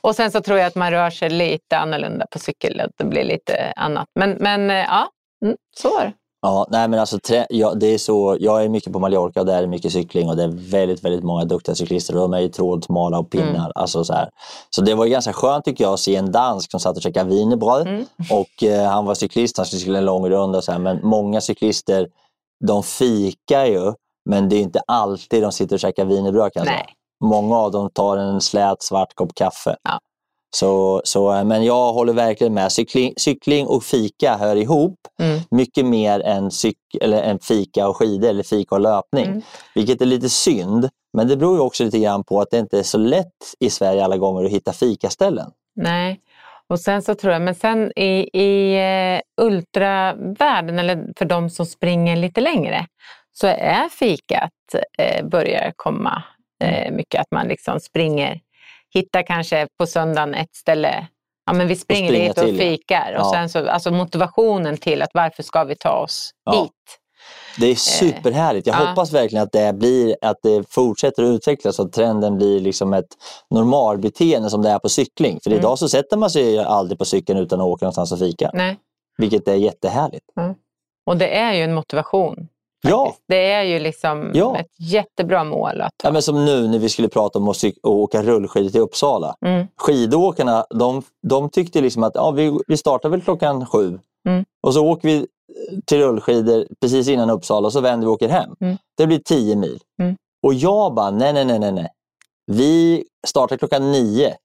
Och 0.00 0.16
sen 0.16 0.30
så 0.30 0.40
tror 0.40 0.58
jag 0.58 0.66
att 0.66 0.74
man 0.74 0.90
rör 0.90 1.10
sig 1.10 1.30
lite 1.30 1.78
annorlunda 1.78 2.26
på 2.30 2.38
cykel, 2.38 2.80
att 2.80 2.90
det 2.96 3.04
blir 3.04 3.24
lite 3.24 3.72
annat. 3.76 4.06
Men, 4.14 4.30
men 4.30 4.70
eh, 4.70 4.76
ja, 4.76 5.08
mm, 5.44 5.56
så 5.76 5.90
var 5.90 6.04
det. 6.04 6.12
Ja, 6.42 6.66
nej 6.70 6.88
men 6.88 7.00
alltså, 7.00 7.18
trä, 7.18 7.46
ja, 7.50 7.74
det 7.74 7.86
är 7.86 7.98
så, 7.98 8.36
jag 8.40 8.64
är 8.64 8.68
mycket 8.68 8.92
på 8.92 8.98
Mallorca 8.98 9.40
och 9.40 9.46
där 9.46 9.56
är 9.56 9.60
det 9.60 9.66
mycket 9.66 9.92
cykling 9.92 10.28
och 10.28 10.36
det 10.36 10.42
är 10.42 10.70
väldigt, 10.70 11.04
väldigt 11.04 11.24
många 11.24 11.44
duktiga 11.44 11.74
cyklister 11.74 12.14
de 12.14 12.32
är 12.34 12.40
ju 12.40 12.48
trådsmala 12.48 13.18
och 13.18 13.30
pinnar. 13.30 13.48
Mm. 13.48 13.72
Alltså, 13.74 14.04
så, 14.04 14.12
här. 14.12 14.30
så 14.70 14.82
det 14.82 14.94
var 14.94 15.06
ganska 15.06 15.32
skönt 15.32 15.64
tycker 15.64 15.84
jag 15.84 15.92
att 15.92 16.00
se 16.00 16.16
en 16.16 16.32
dansk 16.32 16.70
som 16.70 16.80
satt 16.80 16.96
och 16.96 17.02
käkade 17.02 17.30
wienerbröd 17.30 17.86
Mm. 17.86 18.04
och 18.30 18.62
eh, 18.62 18.90
han 18.90 19.04
var 19.04 19.14
cyklist, 19.14 19.56
han 19.56 19.66
skulle 19.66 19.80
cykla 19.80 19.98
en 19.98 20.04
lång 20.04 20.30
runda 20.30 20.58
och 20.58 20.64
så 20.64 20.72
här. 20.72 20.78
men 20.78 21.00
många 21.02 21.40
cyklister 21.40 22.08
de 22.66 22.82
fikar 22.82 23.66
ju 23.66 23.92
men 24.30 24.48
det 24.48 24.56
är 24.56 24.60
inte 24.60 24.80
alltid 24.86 25.42
de 25.42 25.52
sitter 25.52 25.76
och 25.76 25.80
käkar 25.80 26.04
wienerbröd 26.04 26.52
kan. 26.52 26.64
Nej. 26.66 26.86
Många 27.24 27.56
av 27.56 27.70
dem 27.70 27.90
tar 27.90 28.16
en 28.16 28.40
slät 28.40 28.82
svart 28.82 29.14
kopp 29.14 29.34
kaffe. 29.34 29.76
Ja. 29.82 30.00
Så, 30.56 31.00
så, 31.04 31.32
eh, 31.32 31.44
men 31.44 31.64
jag 31.64 31.92
håller 31.92 32.12
verkligen 32.12 32.54
med. 32.54 32.72
Cykling, 32.72 33.14
cykling 33.16 33.66
och 33.66 33.84
fika 33.84 34.36
hör 34.36 34.56
ihop 34.56 34.98
Mm. 35.18 35.40
mycket 35.50 35.86
mer 35.86 36.20
än, 36.20 36.50
cyk 36.50 36.78
eller 37.00 37.22
än 37.22 37.38
fika 37.38 37.88
och 37.88 37.96
skidor 37.96 38.28
eller 38.28 38.42
fika 38.42 38.74
och 38.74 38.80
löpning. 38.80 39.24
Mm. 39.26 39.42
Vilket 39.74 40.02
är 40.02 40.06
lite 40.06 40.28
synd. 40.28 40.88
Men 41.12 41.28
det 41.28 41.36
beror 41.36 41.56
ju 41.56 41.60
också 41.60 41.84
lite 41.84 41.98
grann 41.98 42.24
på 42.24 42.40
att 42.40 42.50
det 42.50 42.58
inte 42.58 42.78
är 42.78 42.82
så 42.82 42.98
lätt 42.98 43.54
i 43.60 43.70
Sverige 43.70 44.04
alla 44.04 44.16
gånger 44.16 44.44
att 44.44 44.50
hitta 44.50 44.72
fikaställen. 44.72 45.50
Nej. 45.76 46.20
Och 46.68 46.80
sen 46.80 47.02
så 47.02 47.14
tror 47.14 47.32
jag, 47.32 47.42
men 47.42 47.54
sen 47.54 47.92
i, 47.98 48.30
i 48.32 48.76
eh, 48.78 49.44
ultravärlden, 49.44 50.78
eller 50.78 51.04
för 51.18 51.24
de 51.24 51.50
som 51.50 51.66
springer 51.66 52.16
lite 52.16 52.40
längre, 52.40 52.86
så 53.32 53.46
är 53.46 53.88
fikat 53.88 54.50
eh, 54.98 55.24
börjar 55.26 55.72
komma 55.76 56.22
eh, 56.64 56.92
mycket. 56.92 57.20
Att 57.20 57.30
man 57.30 57.48
liksom 57.48 57.80
springer, 57.80 58.40
hittar 58.94 59.22
kanske 59.22 59.68
på 59.78 59.86
söndagen 59.86 60.34
ett 60.34 60.54
ställe, 60.54 61.06
ja 61.46 61.52
men 61.52 61.68
vi 61.68 61.76
springer 61.76 62.12
dit 62.12 62.38
och 62.38 62.44
till, 62.44 62.58
fikar. 62.58 63.12
Och 63.12 63.20
Ja. 63.26 63.30
sen 63.32 63.48
så, 63.48 63.68
alltså 63.70 63.90
motivationen 63.90 64.76
till 64.76 65.02
att 65.02 65.10
varför 65.14 65.42
ska 65.42 65.64
vi 65.64 65.76
ta 65.76 65.90
oss 65.92 66.30
Ja. 66.44 66.52
dit? 66.62 66.98
Det 67.58 67.66
är 67.66 67.74
superhärligt. 67.74 68.66
Jag 68.66 68.76
ja. 68.80 68.86
hoppas 68.88 69.12
verkligen 69.12 69.42
att 69.42 69.52
det, 69.52 69.72
blir, 69.76 70.16
att 70.22 70.36
det 70.42 70.64
fortsätter 70.70 71.22
att 71.22 71.28
utvecklas 71.28 71.78
och 71.78 71.86
att 71.86 71.92
trenden 71.92 72.36
blir 72.36 72.60
liksom 72.60 72.92
ett 72.92 73.06
normalbeteende 73.50 74.50
som 74.50 74.62
det 74.62 74.70
är 74.70 74.78
på 74.78 74.88
cykling. 74.88 75.38
För 75.42 75.50
Mm. 75.50 75.60
idag 75.60 75.78
så 75.78 75.88
sätter 75.88 76.16
man 76.16 76.30
sig 76.30 76.58
aldrig 76.58 76.98
på 76.98 77.04
cykeln 77.04 77.38
utan 77.38 77.60
att 77.60 77.66
åka 77.66 77.84
någonstans 77.84 78.12
och 78.12 78.18
fika. 78.18 78.50
Nej. 78.54 78.76
Vilket 79.18 79.48
är 79.48 79.54
jättehärligt. 79.54 80.24
Och 81.06 81.16
det 81.16 81.28
är 81.36 81.52
ju 81.54 81.62
en 81.62 81.74
motivation. 81.74 82.48
Ja. 82.88 83.14
Det 83.28 83.50
är 83.52 83.62
ju 83.62 83.78
liksom 83.78 84.30
Ja. 84.34 84.56
ett 84.58 84.90
jättebra 84.92 85.44
mål 85.44 85.80
att 85.80 85.90
ta. 85.96 86.08
ja 86.08 86.12
men 86.12 86.22
som 86.22 86.44
nu 86.44 86.68
när 86.68 86.78
vi 86.78 86.88
skulle 86.88 87.08
prata 87.08 87.38
om 87.38 87.48
att 87.48 87.64
åka 87.82 88.22
rullskidor 88.22 88.70
till 88.70 88.80
Uppsala. 88.80 89.34
Mm. 89.46 89.66
skidåkarna, 89.76 90.64
de, 90.70 91.02
de 91.28 91.50
tyckte 91.50 91.80
liksom 91.80 92.02
att 92.02 92.12
ja, 92.14 92.30
vi, 92.30 92.58
vi 92.66 92.76
startar 92.76 93.08
väl 93.08 93.20
klockan 93.22 93.66
sju 93.66 93.98
Mm. 94.28 94.44
och 94.62 94.74
så 94.74 94.86
åker 94.86 95.08
vi 95.08 95.26
till 95.84 95.98
rullskidor 95.98 96.66
precis 96.80 97.08
innan 97.08 97.30
Uppsala 97.30 97.66
och 97.66 97.72
så 97.72 97.80
vänder 97.80 98.06
vi 98.06 98.10
och 98.10 98.14
åker 98.14 98.28
hem. 98.28 98.50
Mm. 98.60 98.76
Det 98.96 99.06
blir 99.06 99.18
tio 99.18 99.56
mil. 99.56 99.80
Mm. 100.02 100.16
Och 100.42 100.54
jag 100.54 100.94
bara, 100.94 101.10
nej, 101.10 101.32
nej, 101.32 101.44
nej, 101.44 101.58
nej, 101.58 101.72
nej. 101.72 101.88
Vi 102.46 103.04
startar 103.26 103.56
klockan 103.56 103.92
nio 103.92 104.36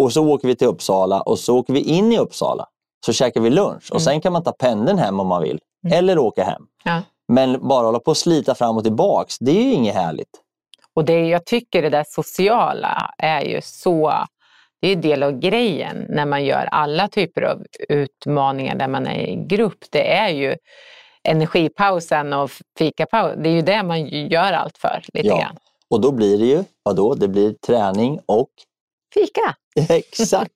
och 0.00 0.12
så 0.12 0.28
åker 0.28 0.48
vi 0.48 0.56
till 0.56 0.66
Uppsala 0.66 1.20
och 1.20 1.38
så 1.38 1.58
åker 1.58 1.72
vi 1.72 1.80
in 1.80 2.12
i 2.12 2.18
Uppsala. 2.18 2.66
Så 3.06 3.12
käkar 3.12 3.40
vi 3.40 3.50
lunch 3.50 3.88
och 3.90 3.96
Mm. 3.96 4.00
sen 4.04 4.20
kan 4.20 4.32
man 4.32 4.42
ta 4.42 4.52
pendeln 4.52 4.98
hem 4.98 5.20
om 5.20 5.26
man 5.26 5.42
vill. 5.42 5.60
Mm. 5.86 5.98
Eller 5.98 6.18
åka 6.18 6.44
hem. 6.44 6.62
Ja. 6.84 7.02
Men 7.28 7.68
bara 7.68 7.86
hålla 7.86 7.98
på 7.98 8.10
och 8.10 8.16
slita 8.16 8.54
fram 8.54 8.76
och 8.76 8.82
tillbaks, 8.84 9.38
det 9.38 9.50
är 9.50 9.62
ju 9.62 9.72
inget 9.72 9.94
härligt. 9.94 10.28
Och 10.94 11.04
det 11.04 11.28
jag 11.28 11.44
tycker 11.46 11.82
det 11.82 11.90
där 11.90 12.04
sociala 12.08 13.14
är 13.18 13.40
ju 13.44 13.60
så, 13.62 14.12
det 14.82 14.88
är 14.88 14.96
del 14.96 15.22
av 15.22 15.38
grejen 15.38 16.06
när 16.08 16.26
man 16.26 16.44
gör 16.44 16.68
alla 16.72 17.08
typer 17.08 17.42
av 17.42 17.62
utmaningar 17.88 18.74
där 18.74 18.88
man 18.88 19.06
är 19.06 19.20
i 19.26 19.36
grupp. 19.46 19.78
Det 19.90 20.12
är 20.12 20.28
ju 20.28 20.56
energipausen 21.28 22.32
och 22.32 22.50
fikapausen, 22.78 23.42
det 23.42 23.48
är 23.48 23.52
ju 23.52 23.62
det 23.62 23.82
man 23.82 24.06
gör 24.06 24.52
allt 24.52 24.78
för 24.78 25.02
lite 25.14 25.28
Ja. 25.28 25.38
grann. 25.38 25.56
Och 25.90 26.00
då 26.00 26.12
blir 26.12 26.38
det 26.38 26.46
ju, 26.46 26.64
vadå? 26.82 27.14
Det 27.14 27.28
blir 27.28 27.52
träning 27.66 28.20
och 28.26 28.48
fika. 29.14 29.54
Exakt. 29.94 30.52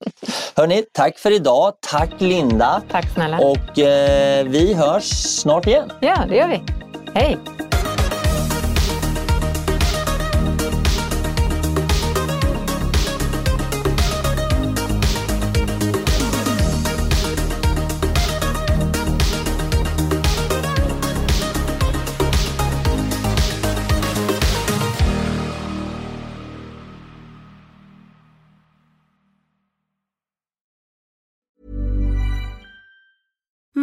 Hörni, 0.57 0.85
tack 0.93 1.19
för 1.19 1.31
idag. 1.31 1.73
Tack 1.91 2.21
Linda. 2.21 2.83
Tack 2.91 3.09
snälla. 3.15 3.39
Och 3.39 3.79
eh, 3.79 4.45
vi 4.47 4.75
hörs 4.75 5.05
snart 5.41 5.67
igen. 5.67 5.91
Ja, 6.01 6.25
det 6.29 6.37
gör 6.37 6.49
vi. 6.49 6.61
Hej! 7.15 7.39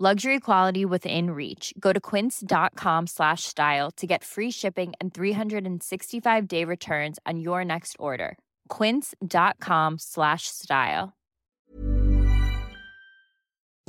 Luxury 0.00 0.38
quality 0.38 0.84
within 0.84 1.30
reach. 1.30 1.74
Go 1.80 1.92
to 1.92 1.98
quince.com 1.98 3.06
slash 3.08 3.42
style 3.42 3.90
to 3.96 4.06
get 4.06 4.22
free 4.22 4.50
shipping 4.52 4.92
and 5.00 5.12
365 5.12 6.46
day 6.46 6.64
returns 6.64 7.18
on 7.26 7.40
your 7.40 7.64
next 7.64 7.96
order. 7.98 8.38
Quince.com 8.68 9.98
slash 9.98 10.46
style. 10.46 11.12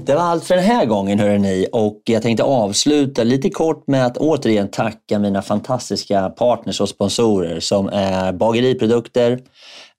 Det 0.01 0.16
var 0.16 0.22
allt 0.22 0.43
för 0.43 0.55
den 0.55 0.64
här 0.64 0.86
gången 0.86 1.20
hörni 1.20 1.68
och 1.72 2.01
jag 2.05 2.22
tänkte 2.22 2.43
avsluta 2.43 3.24
lite 3.24 3.49
kort 3.49 3.88
med 3.88 4.05
att 4.05 4.18
återigen 4.18 4.68
tacka 4.68 5.20
mina 5.20 5.41
fantastiska 5.41 6.30
partners 6.30 6.82
och 6.82 6.89
sponsorer 6.89 7.60
som 7.60 7.88
är 7.88 8.34
Bageriprodukter, 8.34 9.39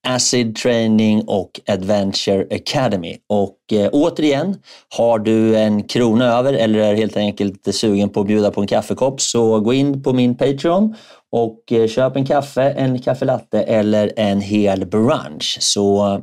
Acid 0.09 0.57
Training 0.57 1.25
och 1.27 1.61
Adventure 1.69 2.47
Academy. 2.51 3.17
Och 3.29 3.57
eh, 3.73 3.89
återigen, 3.93 4.57
har 4.97 5.19
du 5.19 5.57
en 5.57 5.83
krona 5.83 6.25
över 6.25 6.53
eller 6.53 6.79
är 6.79 6.95
helt 6.95 7.17
enkelt 7.17 7.75
sugen 7.75 8.09
på 8.09 8.21
att 8.21 8.27
bjuda 8.27 8.51
på 8.51 8.61
en 8.61 8.67
kaffekopp 8.67 9.21
så 9.21 9.61
gå 9.61 9.73
in 9.73 10.03
på 10.03 10.13
min 10.13 10.37
Patreon 10.37 10.95
och 11.33 11.73
eh, 11.73 11.89
köp 11.89 12.17
en 12.17 12.27
kaffe, 12.27 12.63
en 12.63 12.99
kaffelatte 12.99 13.63
eller 13.63 14.13
en 14.17 14.41
hel 14.41 14.87
brunch 14.87 15.59
så 15.61 16.15
eh, 16.15 16.21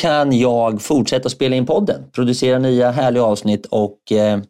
kan 0.00 0.38
jag 0.38 0.82
fortsätta 0.82 1.28
spela 1.28 1.56
in 1.56 1.66
podden, 1.66 2.04
producera 2.12 2.58
nya 2.58 2.90
härliga 2.90 3.24
avsnitt 3.24 3.66
och 3.66 4.12
eh, 4.12 4.40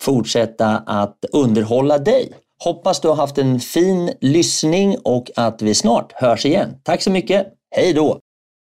fortsätta 0.00 0.66
att 0.86 1.24
underhålla 1.32 1.98
dig. 1.98 2.32
Hoppas 2.64 3.00
du 3.00 3.08
har 3.08 3.16
haft 3.16 3.38
en 3.38 3.60
fin 3.60 4.12
lyssning 4.20 4.96
och 5.04 5.30
att 5.36 5.62
vi 5.62 5.74
snart 5.74 6.12
hörs 6.12 6.46
igen. 6.46 6.76
Tack 6.82 7.02
så 7.02 7.10
mycket. 7.10 7.46
Hej 7.70 7.92
då! 7.92 8.20